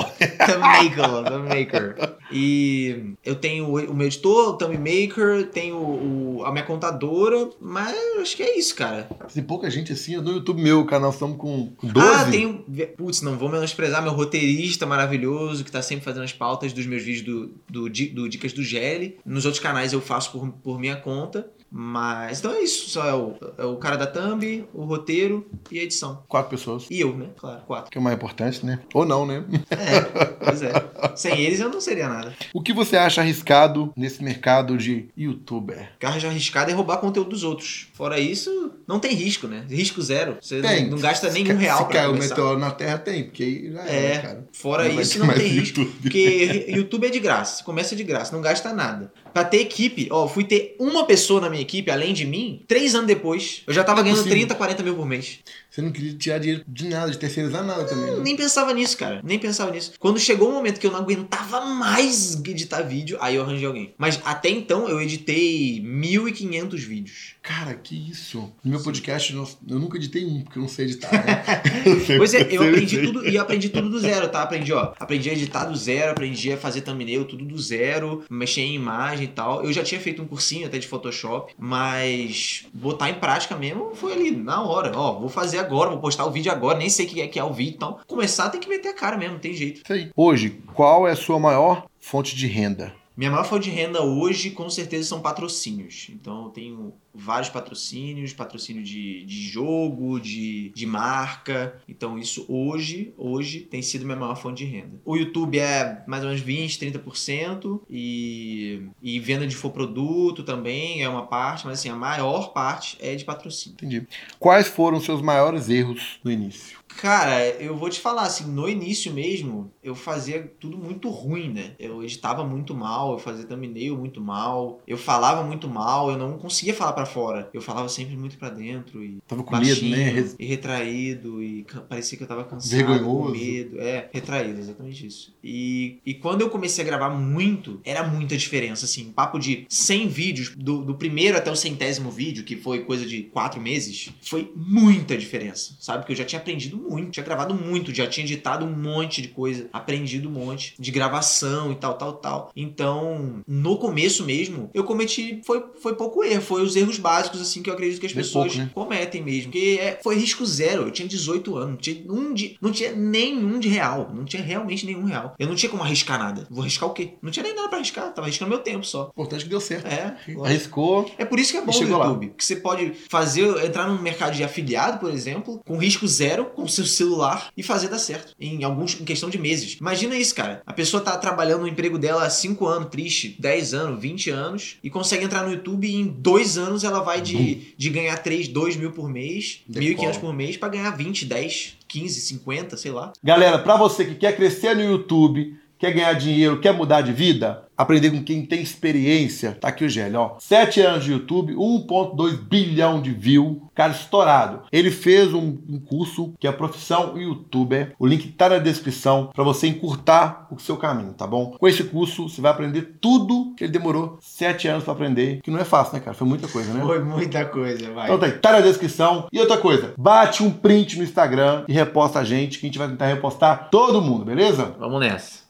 Thumb 0.45 0.59
maker, 0.59 1.23
thumb 1.25 1.49
maker. 1.49 2.17
E 2.31 3.13
eu 3.23 3.35
tenho 3.35 3.67
o 3.67 3.93
meu 3.93 4.07
editor, 4.07 4.49
o 4.49 4.53
thumb 4.53 4.77
maker, 4.77 5.47
tenho 5.51 5.75
o- 5.77 6.43
a 6.45 6.51
minha 6.51 6.63
contadora, 6.63 7.49
mas 7.59 7.93
acho 8.21 8.35
que 8.37 8.43
é 8.43 8.57
isso, 8.57 8.73
cara. 8.75 9.09
Tem 9.33 9.43
pouca 9.43 9.69
gente 9.69 9.91
assim, 9.91 10.15
no 10.17 10.31
YouTube 10.31 10.61
meu, 10.61 10.85
nós 10.85 11.13
estamos 11.15 11.37
com 11.37 11.67
com 11.77 11.87
12. 11.87 12.07
Ah, 12.07 12.25
tem. 12.31 12.63
Putz, 12.97 13.21
não 13.21 13.37
vou 13.37 13.49
menosprezar 13.49 14.01
meu 14.01 14.13
roteirista 14.13 14.85
maravilhoso 14.85 15.63
que 15.65 15.71
tá 15.71 15.81
sempre 15.81 16.05
fazendo 16.05 16.23
as 16.23 16.31
pautas 16.33 16.71
dos 16.71 16.85
meus 16.85 17.03
vídeos 17.03 17.25
do, 17.25 17.51
do, 17.69 17.89
do 17.89 18.29
Dicas 18.29 18.53
do 18.53 18.63
GL. 18.63 19.17
Nos 19.25 19.43
outros 19.45 19.61
canais 19.61 19.91
eu 19.93 19.99
faço 20.01 20.31
por, 20.31 20.47
por 20.63 20.79
minha 20.79 20.95
conta. 20.95 21.47
Mas 21.69 22.39
então 22.39 22.53
é 22.53 22.61
isso. 22.61 22.86
Só 22.87 23.05
é 23.07 23.13
o, 23.13 23.33
é 23.57 23.65
o 23.65 23.75
cara 23.75 23.97
da 23.97 24.07
thumb, 24.07 24.65
o 24.73 24.83
roteiro 24.85 25.45
e 25.71 25.79
a 25.79 25.83
edição. 25.83 26.23
Quatro 26.27 26.49
pessoas. 26.51 26.85
E 26.89 26.99
eu, 27.01 27.15
né? 27.15 27.27
Claro, 27.37 27.61
quatro. 27.67 27.91
Que 27.91 27.97
é 27.97 28.01
o 28.01 28.03
mais 28.03 28.15
importante, 28.15 28.65
né? 28.65 28.79
Ou 28.93 29.05
não, 29.05 29.25
né? 29.25 29.43
É, 29.69 30.01
pois 30.45 30.61
é. 30.61 30.71
Sem 31.15 31.41
eles 31.41 31.59
eu 31.59 31.69
não 31.69 31.81
seria 31.81 32.07
nada. 32.07 32.33
O 32.53 32.61
que 32.61 32.71
você 32.73 32.95
acha 32.95 33.21
arriscado 33.21 33.91
nesse 33.95 34.23
mercado 34.23 34.77
de 34.77 35.09
youtuber? 35.17 35.89
Carro 35.99 36.19
já 36.19 36.29
arriscado 36.29 36.71
é 36.71 36.73
roubar 36.73 36.97
conteúdo 36.97 37.29
dos 37.31 37.43
outros. 37.43 37.87
Fora 37.93 38.19
isso, 38.19 38.71
não 38.87 38.99
tem 38.99 39.13
risco, 39.13 39.47
né? 39.47 39.65
Risco 39.69 40.01
zero. 40.01 40.37
Você 40.41 40.61
não, 40.61 40.91
não 40.91 40.99
gasta 40.99 41.27
Se 41.29 41.33
nenhum 41.33 41.55
ca- 41.55 41.61
real 41.61 41.77
Se 41.79 41.83
pra 41.85 41.93
cair 41.93 42.09
o 42.09 42.13
meteoro 42.17 42.59
na 42.59 42.71
Terra, 42.71 42.97
tem, 42.97 43.23
porque 43.25 43.43
aí 43.43 43.71
já 43.73 43.85
é, 43.87 44.05
É, 44.13 44.19
cara. 44.19 44.47
Fora 44.53 44.87
Não 44.87 45.01
isso, 45.01 45.19
não 45.19 45.33
tem 45.33 45.47
risco. 45.47 45.79
YouTube. 45.81 45.97
Porque 46.01 46.65
YouTube 46.69 47.07
é 47.07 47.09
de 47.09 47.19
graça. 47.19 47.63
Começa 47.63 47.95
de 47.95 48.03
graça, 48.03 48.33
não 48.35 48.41
gasta 48.41 48.71
nada. 48.73 49.11
Pra 49.37 49.45
ter 49.45 49.61
equipe, 49.61 50.07
ó, 50.09 50.27
fui 50.27 50.43
ter 50.43 50.75
uma 50.79 51.05
pessoa 51.05 51.39
na 51.39 51.47
minha 51.47 51.61
equipe, 51.61 51.91
além 51.91 52.11
de 52.11 52.25
mim, 52.25 52.63
três 52.67 52.95
anos 52.95 53.05
depois. 53.05 53.61
Eu 53.67 53.71
já 53.71 53.83
tava 53.83 54.01
ganhando 54.01 54.17
possível. 54.17 54.35
30, 54.35 54.55
40 54.55 54.81
mil 54.81 54.95
por 54.95 55.05
mês. 55.05 55.41
Você 55.77 55.83
não 55.83 55.91
queria 55.91 56.13
tirar 56.13 56.39
dinheiro 56.39 56.63
de 56.67 56.87
nada, 56.87 57.11
de 57.11 57.19
terceirizar 57.19 57.63
nada 57.63 57.83
também. 57.83 58.15
né? 58.15 58.21
Nem 58.23 58.35
pensava 58.35 58.73
nisso, 58.73 58.97
cara. 58.97 59.21
Nem 59.23 59.37
pensava 59.37 59.69
nisso. 59.69 59.91
Quando 59.99 60.19
chegou 60.19 60.49
o 60.49 60.51
momento 60.51 60.79
que 60.79 60.87
eu 60.87 60.91
não 60.91 60.97
aguentava 60.97 61.61
mais 61.67 62.33
editar 62.43 62.81
vídeo, 62.81 63.15
aí 63.21 63.35
eu 63.35 63.43
arranjei 63.43 63.67
alguém. 63.67 63.93
Mas 63.95 64.19
até 64.25 64.49
então 64.49 64.89
eu 64.89 64.99
editei 64.99 65.79
1.500 65.83 66.77
vídeos. 66.79 67.35
Cara, 67.43 67.75
que 67.75 68.09
isso? 68.09 68.51
No 68.63 68.71
meu 68.71 68.81
podcast, 68.81 69.31
eu 69.33 69.79
nunca 69.79 69.97
editei 69.97 70.25
um, 70.25 70.41
porque 70.41 70.57
eu 70.57 70.63
não 70.63 70.67
sei 70.67 70.85
editar, 70.85 71.11
né? 71.11 71.43
Pois 72.17 72.33
é, 72.33 72.47
eu 72.49 72.63
aprendi 72.63 73.01
tudo 73.03 73.27
e 73.27 73.35
eu 73.35 73.41
aprendi 73.41 73.69
tudo 73.69 73.89
do 73.89 73.99
zero, 73.99 74.27
tá? 74.29 74.41
Aprendi, 74.41 74.73
ó. 74.73 74.93
Aprendi 74.99 75.29
a 75.29 75.33
editar 75.33 75.65
do 75.65 75.77
zero, 75.77 76.11
aprendi 76.11 76.51
a 76.51 76.57
fazer 76.57 76.81
thumbnail, 76.81 77.23
tudo 77.25 77.45
do 77.45 77.57
zero, 77.57 78.25
mexer 78.29 78.61
em 78.61 78.73
imagem 78.75 79.25
e 79.25 79.29
tal. 79.29 79.63
Eu 79.63 79.71
já 79.71 79.83
tinha 79.83 80.01
feito 80.01 80.21
um 80.23 80.27
cursinho 80.27 80.65
até 80.65 80.79
de 80.79 80.87
Photoshop, 80.87 81.53
mas 81.57 82.65
botar 82.73 83.09
em 83.11 83.13
prática 83.13 83.55
mesmo 83.55 83.91
foi 83.93 84.13
ali, 84.13 84.31
na 84.31 84.63
hora. 84.63 84.91
Ó, 84.97 85.19
vou 85.19 85.29
fazer 85.29 85.59
agora, 85.59 85.66
vou 85.69 85.99
postar 85.99 86.25
o 86.25 86.31
vídeo 86.31 86.51
agora, 86.51 86.77
nem 86.77 86.89
sei 86.89 87.05
o 87.05 87.09
que 87.09 87.21
é 87.21 87.27
que 87.27 87.39
é 87.39 87.43
o 87.43 87.53
vídeo, 87.53 87.75
então. 87.75 87.99
Começar 88.07 88.49
tem 88.49 88.59
que 88.59 88.69
meter 88.69 88.89
a 88.89 88.93
cara 88.93 89.17
mesmo, 89.17 89.33
não 89.33 89.41
tem 89.41 89.53
jeito. 89.53 89.81
Isso 89.83 89.93
aí. 89.93 90.11
Hoje, 90.15 90.61
qual 90.73 91.07
é 91.07 91.11
a 91.11 91.15
sua 91.15 91.39
maior 91.39 91.87
fonte 91.99 92.35
de 92.35 92.47
renda? 92.47 92.93
Minha 93.15 93.31
maior 93.31 93.45
fonte 93.45 93.63
de 93.63 93.75
renda 93.75 94.03
hoje, 94.03 94.51
com 94.51 94.69
certeza, 94.69 95.09
são 95.09 95.21
patrocínios. 95.21 96.07
Então, 96.11 96.45
eu 96.45 96.49
tenho 96.49 96.93
vários 97.17 97.49
patrocínios, 97.49 98.33
patrocínio 98.33 98.83
de, 98.83 99.25
de 99.25 99.41
jogo, 99.47 100.19
de, 100.19 100.69
de 100.69 100.85
marca. 100.85 101.81
Então, 101.87 102.17
isso 102.17 102.45
hoje, 102.47 103.13
hoje 103.17 103.61
tem 103.61 103.81
sido 103.81 104.05
minha 104.05 104.17
maior 104.17 104.35
fonte 104.35 104.63
de 104.63 104.71
renda. 104.71 104.99
O 105.03 105.15
YouTube 105.15 105.59
é 105.59 106.03
mais 106.07 106.23
ou 106.23 106.29
menos 106.29 106.43
20, 106.43 106.79
30% 106.79 107.81
e, 107.89 108.83
e 109.01 109.19
venda 109.19 109.45
de 109.47 109.55
infoproduto 109.55 110.43
também 110.43 111.03
é 111.03 111.09
uma 111.09 111.25
parte, 111.25 111.65
mas 111.65 111.79
assim, 111.79 111.89
a 111.89 111.95
maior 111.95 112.53
parte 112.53 112.97
é 113.01 113.15
de 113.15 113.25
patrocínio. 113.25 113.75
Entendi. 113.75 114.07
Quais 114.39 114.67
foram 114.67 114.97
os 114.97 115.05
seus 115.05 115.21
maiores 115.21 115.69
erros 115.69 116.19
no 116.23 116.31
início? 116.31 116.77
Cara, 116.97 117.45
eu 117.45 117.77
vou 117.77 117.89
te 117.89 117.99
falar, 117.99 118.23
assim, 118.23 118.45
no 118.45 118.67
início 118.67 119.13
mesmo, 119.13 119.71
eu 119.83 119.93
fazia 119.93 120.51
tudo 120.59 120.77
muito 120.77 121.09
ruim, 121.09 121.49
né? 121.49 121.73
Eu 121.77 122.03
editava 122.03 122.43
muito 122.43 122.73
mal, 122.73 123.11
eu 123.11 123.19
fazia 123.19 123.45
thumbnail 123.45 123.95
muito 123.95 124.19
mal, 124.19 124.81
eu 124.87 124.97
falava 124.97 125.43
muito 125.43 125.67
mal, 125.67 126.09
eu 126.09 126.17
não 126.17 126.39
conseguia 126.39 126.73
falar 126.73 126.93
pra 126.93 127.05
fora. 127.07 127.49
Eu 127.53 127.61
falava 127.61 127.89
sempre 127.89 128.15
muito 128.15 128.37
pra 128.37 128.49
dentro 128.49 129.03
e 129.03 129.17
Tava 129.27 129.43
com 129.43 129.55
medo, 129.57 129.65
baixinho, 129.67 129.97
né? 129.97 130.09
Res- 130.09 130.35
e 130.37 130.45
retraído, 130.45 131.41
e 131.41 131.65
parecia 131.89 132.17
que 132.17 132.23
eu 132.23 132.27
tava 132.27 132.43
cansado, 132.43 132.69
Vergonhoso. 132.77 133.31
com 133.31 133.37
medo. 133.37 133.79
É, 133.79 134.09
retraído, 134.13 134.59
exatamente 134.59 135.05
isso. 135.07 135.33
E, 135.43 135.97
e 136.05 136.13
quando 136.13 136.41
eu 136.41 136.49
comecei 136.49 136.83
a 136.83 136.87
gravar 136.87 137.09
muito, 137.09 137.79
era 137.83 138.05
muita 138.07 138.37
diferença, 138.37 138.85
assim, 138.85 139.11
papo 139.11 139.39
de 139.39 139.65
100 139.69 140.07
vídeos, 140.07 140.53
do, 140.55 140.83
do 140.83 140.95
primeiro 140.95 141.37
até 141.37 141.51
o 141.51 141.55
centésimo 141.55 142.11
vídeo, 142.11 142.43
que 142.43 142.55
foi 142.55 142.79
coisa 142.83 143.05
de 143.05 143.23
4 143.23 143.59
meses, 143.61 144.09
foi 144.21 144.51
muita 144.55 145.17
diferença, 145.17 145.75
sabe? 145.79 145.99
Porque 145.99 146.13
eu 146.13 146.17
já 146.17 146.25
tinha 146.25 146.39
aprendido 146.39 146.77
muito, 146.77 147.11
tinha 147.11 147.23
gravado 147.23 147.53
muito, 147.53 147.93
já 147.93 148.07
tinha 148.07 148.25
editado 148.25 148.65
um 148.65 148.75
monte 148.75 149.21
de 149.21 149.29
coisa, 149.29 149.67
aprendido 149.71 150.29
um 150.29 150.31
monte 150.33 150.73
de 150.77 150.91
gravação 150.91 151.71
e 151.71 151.75
tal, 151.75 151.93
tal, 151.97 152.13
tal. 152.13 152.51
Então, 152.55 153.41
no 153.47 153.77
começo 153.77 154.25
mesmo, 154.25 154.69
eu 154.73 154.83
cometi, 154.83 155.41
foi, 155.45 155.63
foi 155.81 155.95
pouco 155.95 156.23
erro, 156.23 156.41
foi 156.41 156.61
os 156.61 156.75
erros 156.75 156.96
básicos, 156.97 157.41
assim, 157.41 157.61
que 157.61 157.69
eu 157.69 157.73
acredito 157.73 157.99
que 157.99 158.05
as 158.05 158.13
Bem 158.13 158.23
pessoas 158.23 158.53
pouco, 158.53 158.57
né? 158.57 158.71
cometem 158.73 159.23
mesmo. 159.23 159.51
Porque 159.51 159.79
é, 159.81 159.99
foi 160.01 160.15
risco 160.15 160.45
zero. 160.45 160.83
Eu 160.83 160.91
tinha 160.91 161.07
18 161.07 161.55
anos. 161.55 161.69
Não 161.69 161.77
tinha, 161.77 162.11
um 162.11 162.33
de, 162.33 162.57
não 162.61 162.71
tinha 162.71 162.91
nenhum 162.93 163.59
de 163.59 163.67
real. 163.67 164.11
Não 164.13 164.25
tinha 164.25 164.41
realmente 164.41 164.85
nenhum 164.85 165.05
real. 165.05 165.35
Eu 165.37 165.47
não 165.47 165.55
tinha 165.55 165.69
como 165.69 165.83
arriscar 165.83 166.19
nada. 166.19 166.47
Vou 166.49 166.61
arriscar 166.61 166.89
o 166.89 166.93
quê? 166.93 167.13
Não 167.21 167.31
tinha 167.31 167.43
nem 167.43 167.55
nada 167.55 167.67
pra 167.69 167.77
arriscar. 167.77 168.13
Tava 168.13 168.27
arriscando 168.27 168.49
meu 168.49 168.59
tempo 168.59 168.85
só. 168.85 169.09
Importante 169.11 169.43
que 169.43 169.49
deu 169.49 169.61
certo. 169.61 169.87
É. 169.87 170.15
lógico. 170.27 170.45
Arriscou. 170.45 171.11
É 171.17 171.25
por 171.25 171.39
isso 171.39 171.51
que 171.51 171.57
é 171.57 171.61
bom 171.61 171.71
o 171.71 171.73
chegou 171.73 171.97
lá. 171.97 172.05
YouTube. 172.05 172.33
Que 172.37 172.43
você 172.43 172.55
pode 172.55 172.93
fazer, 173.09 173.45
entrar 173.65 173.87
no 173.87 174.01
mercado 174.01 174.35
de 174.35 174.43
afiliado, 174.43 174.99
por 174.99 175.11
exemplo, 175.11 175.61
com 175.65 175.77
risco 175.77 176.07
zero, 176.07 176.45
com 176.45 176.63
o 176.63 176.69
seu 176.69 176.85
celular 176.85 177.49
e 177.55 177.63
fazer 177.63 177.87
dar 177.87 177.99
certo. 177.99 178.33
Em 178.39 178.63
alguns, 178.63 178.99
em 178.99 179.05
questão 179.05 179.29
de 179.29 179.37
meses. 179.37 179.77
Imagina 179.79 180.17
isso, 180.17 180.33
cara. 180.35 180.61
A 180.65 180.73
pessoa 180.73 181.01
tá 181.01 181.17
trabalhando 181.17 181.61
no 181.61 181.67
emprego 181.67 181.97
dela 181.97 182.25
há 182.25 182.29
5 182.29 182.65
anos, 182.65 182.89
triste, 182.89 183.35
10 183.39 183.73
anos, 183.73 184.01
20 184.01 184.29
anos, 184.29 184.77
e 184.83 184.89
consegue 184.89 185.25
entrar 185.25 185.43
no 185.43 185.51
YouTube 185.51 185.87
e 185.87 185.95
em 185.95 186.07
dois 186.07 186.57
anos 186.57 186.76
ela 186.83 186.99
vai 187.01 187.21
de, 187.21 187.73
de 187.77 187.89
ganhar 187.89 188.17
3, 188.17 188.47
2 188.47 188.75
mil 188.75 188.91
por 188.91 189.09
mês, 189.09 189.61
Decola. 189.67 190.11
1.500 190.11 190.19
por 190.19 190.33
mês, 190.33 190.57
pra 190.57 190.69
ganhar 190.69 190.91
20, 190.91 191.25
10, 191.25 191.77
15, 191.87 192.21
50, 192.21 192.77
sei 192.77 192.91
lá. 192.91 193.13
Galera, 193.23 193.59
pra 193.59 193.75
você 193.77 194.05
que 194.05 194.15
quer 194.15 194.35
crescer 194.35 194.75
no 194.75 194.83
YouTube, 194.83 195.55
quer 195.77 195.93
ganhar 195.93 196.13
dinheiro, 196.13 196.59
quer 196.59 196.73
mudar 196.73 197.01
de 197.01 197.13
vida, 197.13 197.66
aprender 197.77 198.11
com 198.11 198.23
quem 198.23 198.45
tem 198.45 198.61
experiência. 198.61 199.57
Tá 199.59 199.67
aqui 199.67 199.85
o 199.85 199.89
Gélio, 199.89 200.19
ó. 200.19 200.35
7 200.39 200.81
anos 200.81 201.05
de 201.05 201.11
YouTube, 201.11 201.53
1.2 201.53 202.37
bilhão 202.37 203.01
de 203.01 203.11
view, 203.11 203.69
cara 203.75 203.91
estourado. 203.91 204.61
Ele 204.71 204.89
fez 204.89 205.33
um, 205.33 205.57
um 205.69 205.79
curso 205.79 206.33
que 206.39 206.47
é 206.47 206.49
a 206.49 206.53
profissão 206.53 207.17
youtuber. 207.17 207.93
O 207.99 208.07
link 208.07 208.29
tá 208.29 208.49
na 208.49 208.57
descrição 208.57 209.29
para 209.33 209.43
você 209.43 209.67
encurtar 209.67 210.47
o 210.51 210.59
seu 210.59 210.77
caminho, 210.77 211.13
tá 211.13 211.27
bom? 211.27 211.55
Com 211.59 211.67
esse 211.67 211.83
curso 211.83 212.27
você 212.27 212.41
vai 212.41 212.51
aprender 212.51 212.97
tudo 212.99 213.53
que 213.55 213.63
ele 213.63 213.73
demorou 213.73 214.17
7 214.21 214.67
anos 214.67 214.83
para 214.83 214.93
aprender, 214.93 215.41
que 215.41 215.51
não 215.51 215.59
é 215.59 215.65
fácil, 215.65 215.93
né, 215.93 215.99
cara? 215.99 216.15
Foi 216.15 216.27
muita 216.27 216.47
coisa, 216.47 216.73
né? 216.73 216.81
Foi 216.83 217.03
muita 217.03 217.45
coisa, 217.45 217.91
vai. 217.93 218.05
Então 218.05 218.19
tá 218.19 218.25
aí, 218.25 218.31
tá 218.31 218.51
na 218.53 218.61
descrição. 218.61 219.27
E 219.31 219.39
outra 219.39 219.57
coisa, 219.57 219.93
bate 219.97 220.41
um 220.41 220.51
print 220.51 220.97
no 220.97 221.03
Instagram 221.03 221.63
e 221.67 221.73
reposta 221.73 222.19
a 222.19 222.23
gente, 222.23 222.59
que 222.59 222.65
a 222.65 222.69
gente 222.69 222.79
vai 222.79 222.87
tentar 222.87 223.07
repostar 223.07 223.69
todo 223.69 224.01
mundo, 224.01 224.25
beleza? 224.25 224.75
Vamos 224.79 224.99
nessa. 224.99 225.46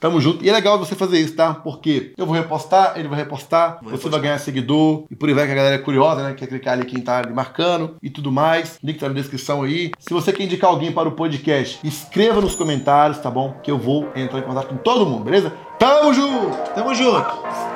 Tamo 0.00 0.18
junto. 0.20 0.42
E 0.42 0.48
é 0.48 0.52
legal 0.52 0.78
você 0.78 0.94
fazer 0.94 1.20
isso, 1.20 1.34
tá? 1.36 1.52
Porque 1.52 2.14
eu 2.16 2.24
vou 2.24 2.34
repostar, 2.34 2.94
ele 2.96 3.06
vai 3.06 3.18
repostar, 3.18 3.74
Vou 3.82 3.90
você 3.90 3.96
repostar. 3.96 4.10
vai 4.12 4.20
ganhar 4.22 4.38
seguidor 4.38 5.04
e 5.10 5.14
por 5.14 5.28
aí 5.28 5.34
vai 5.34 5.44
que 5.46 5.52
a 5.52 5.54
galera 5.54 5.74
é 5.74 5.78
curiosa, 5.78 6.22
né? 6.22 6.34
Quer 6.34 6.46
clicar 6.46 6.72
ali 6.72 6.86
quem 6.86 7.00
tá 7.02 7.18
ali 7.18 7.32
marcando 7.34 7.96
e 8.02 8.08
tudo 8.08 8.32
mais. 8.32 8.78
Link 8.82 8.98
tá 8.98 9.08
na 9.08 9.14
descrição 9.14 9.62
aí. 9.62 9.90
Se 9.98 10.14
você 10.14 10.32
quer 10.32 10.44
indicar 10.44 10.70
alguém 10.70 10.90
para 10.90 11.06
o 11.08 11.12
podcast, 11.12 11.78
escreva 11.86 12.40
nos 12.40 12.54
comentários, 12.56 13.18
tá 13.18 13.30
bom? 13.30 13.54
Que 13.62 13.70
eu 13.70 13.76
vou 13.78 14.08
entrar 14.16 14.38
em 14.38 14.42
contato 14.42 14.68
com 14.68 14.76
todo 14.78 15.04
mundo, 15.04 15.24
beleza? 15.24 15.52
Tamo 15.78 16.12
junto! 16.14 16.56
Tamo 16.74 16.94
junto. 16.94 17.69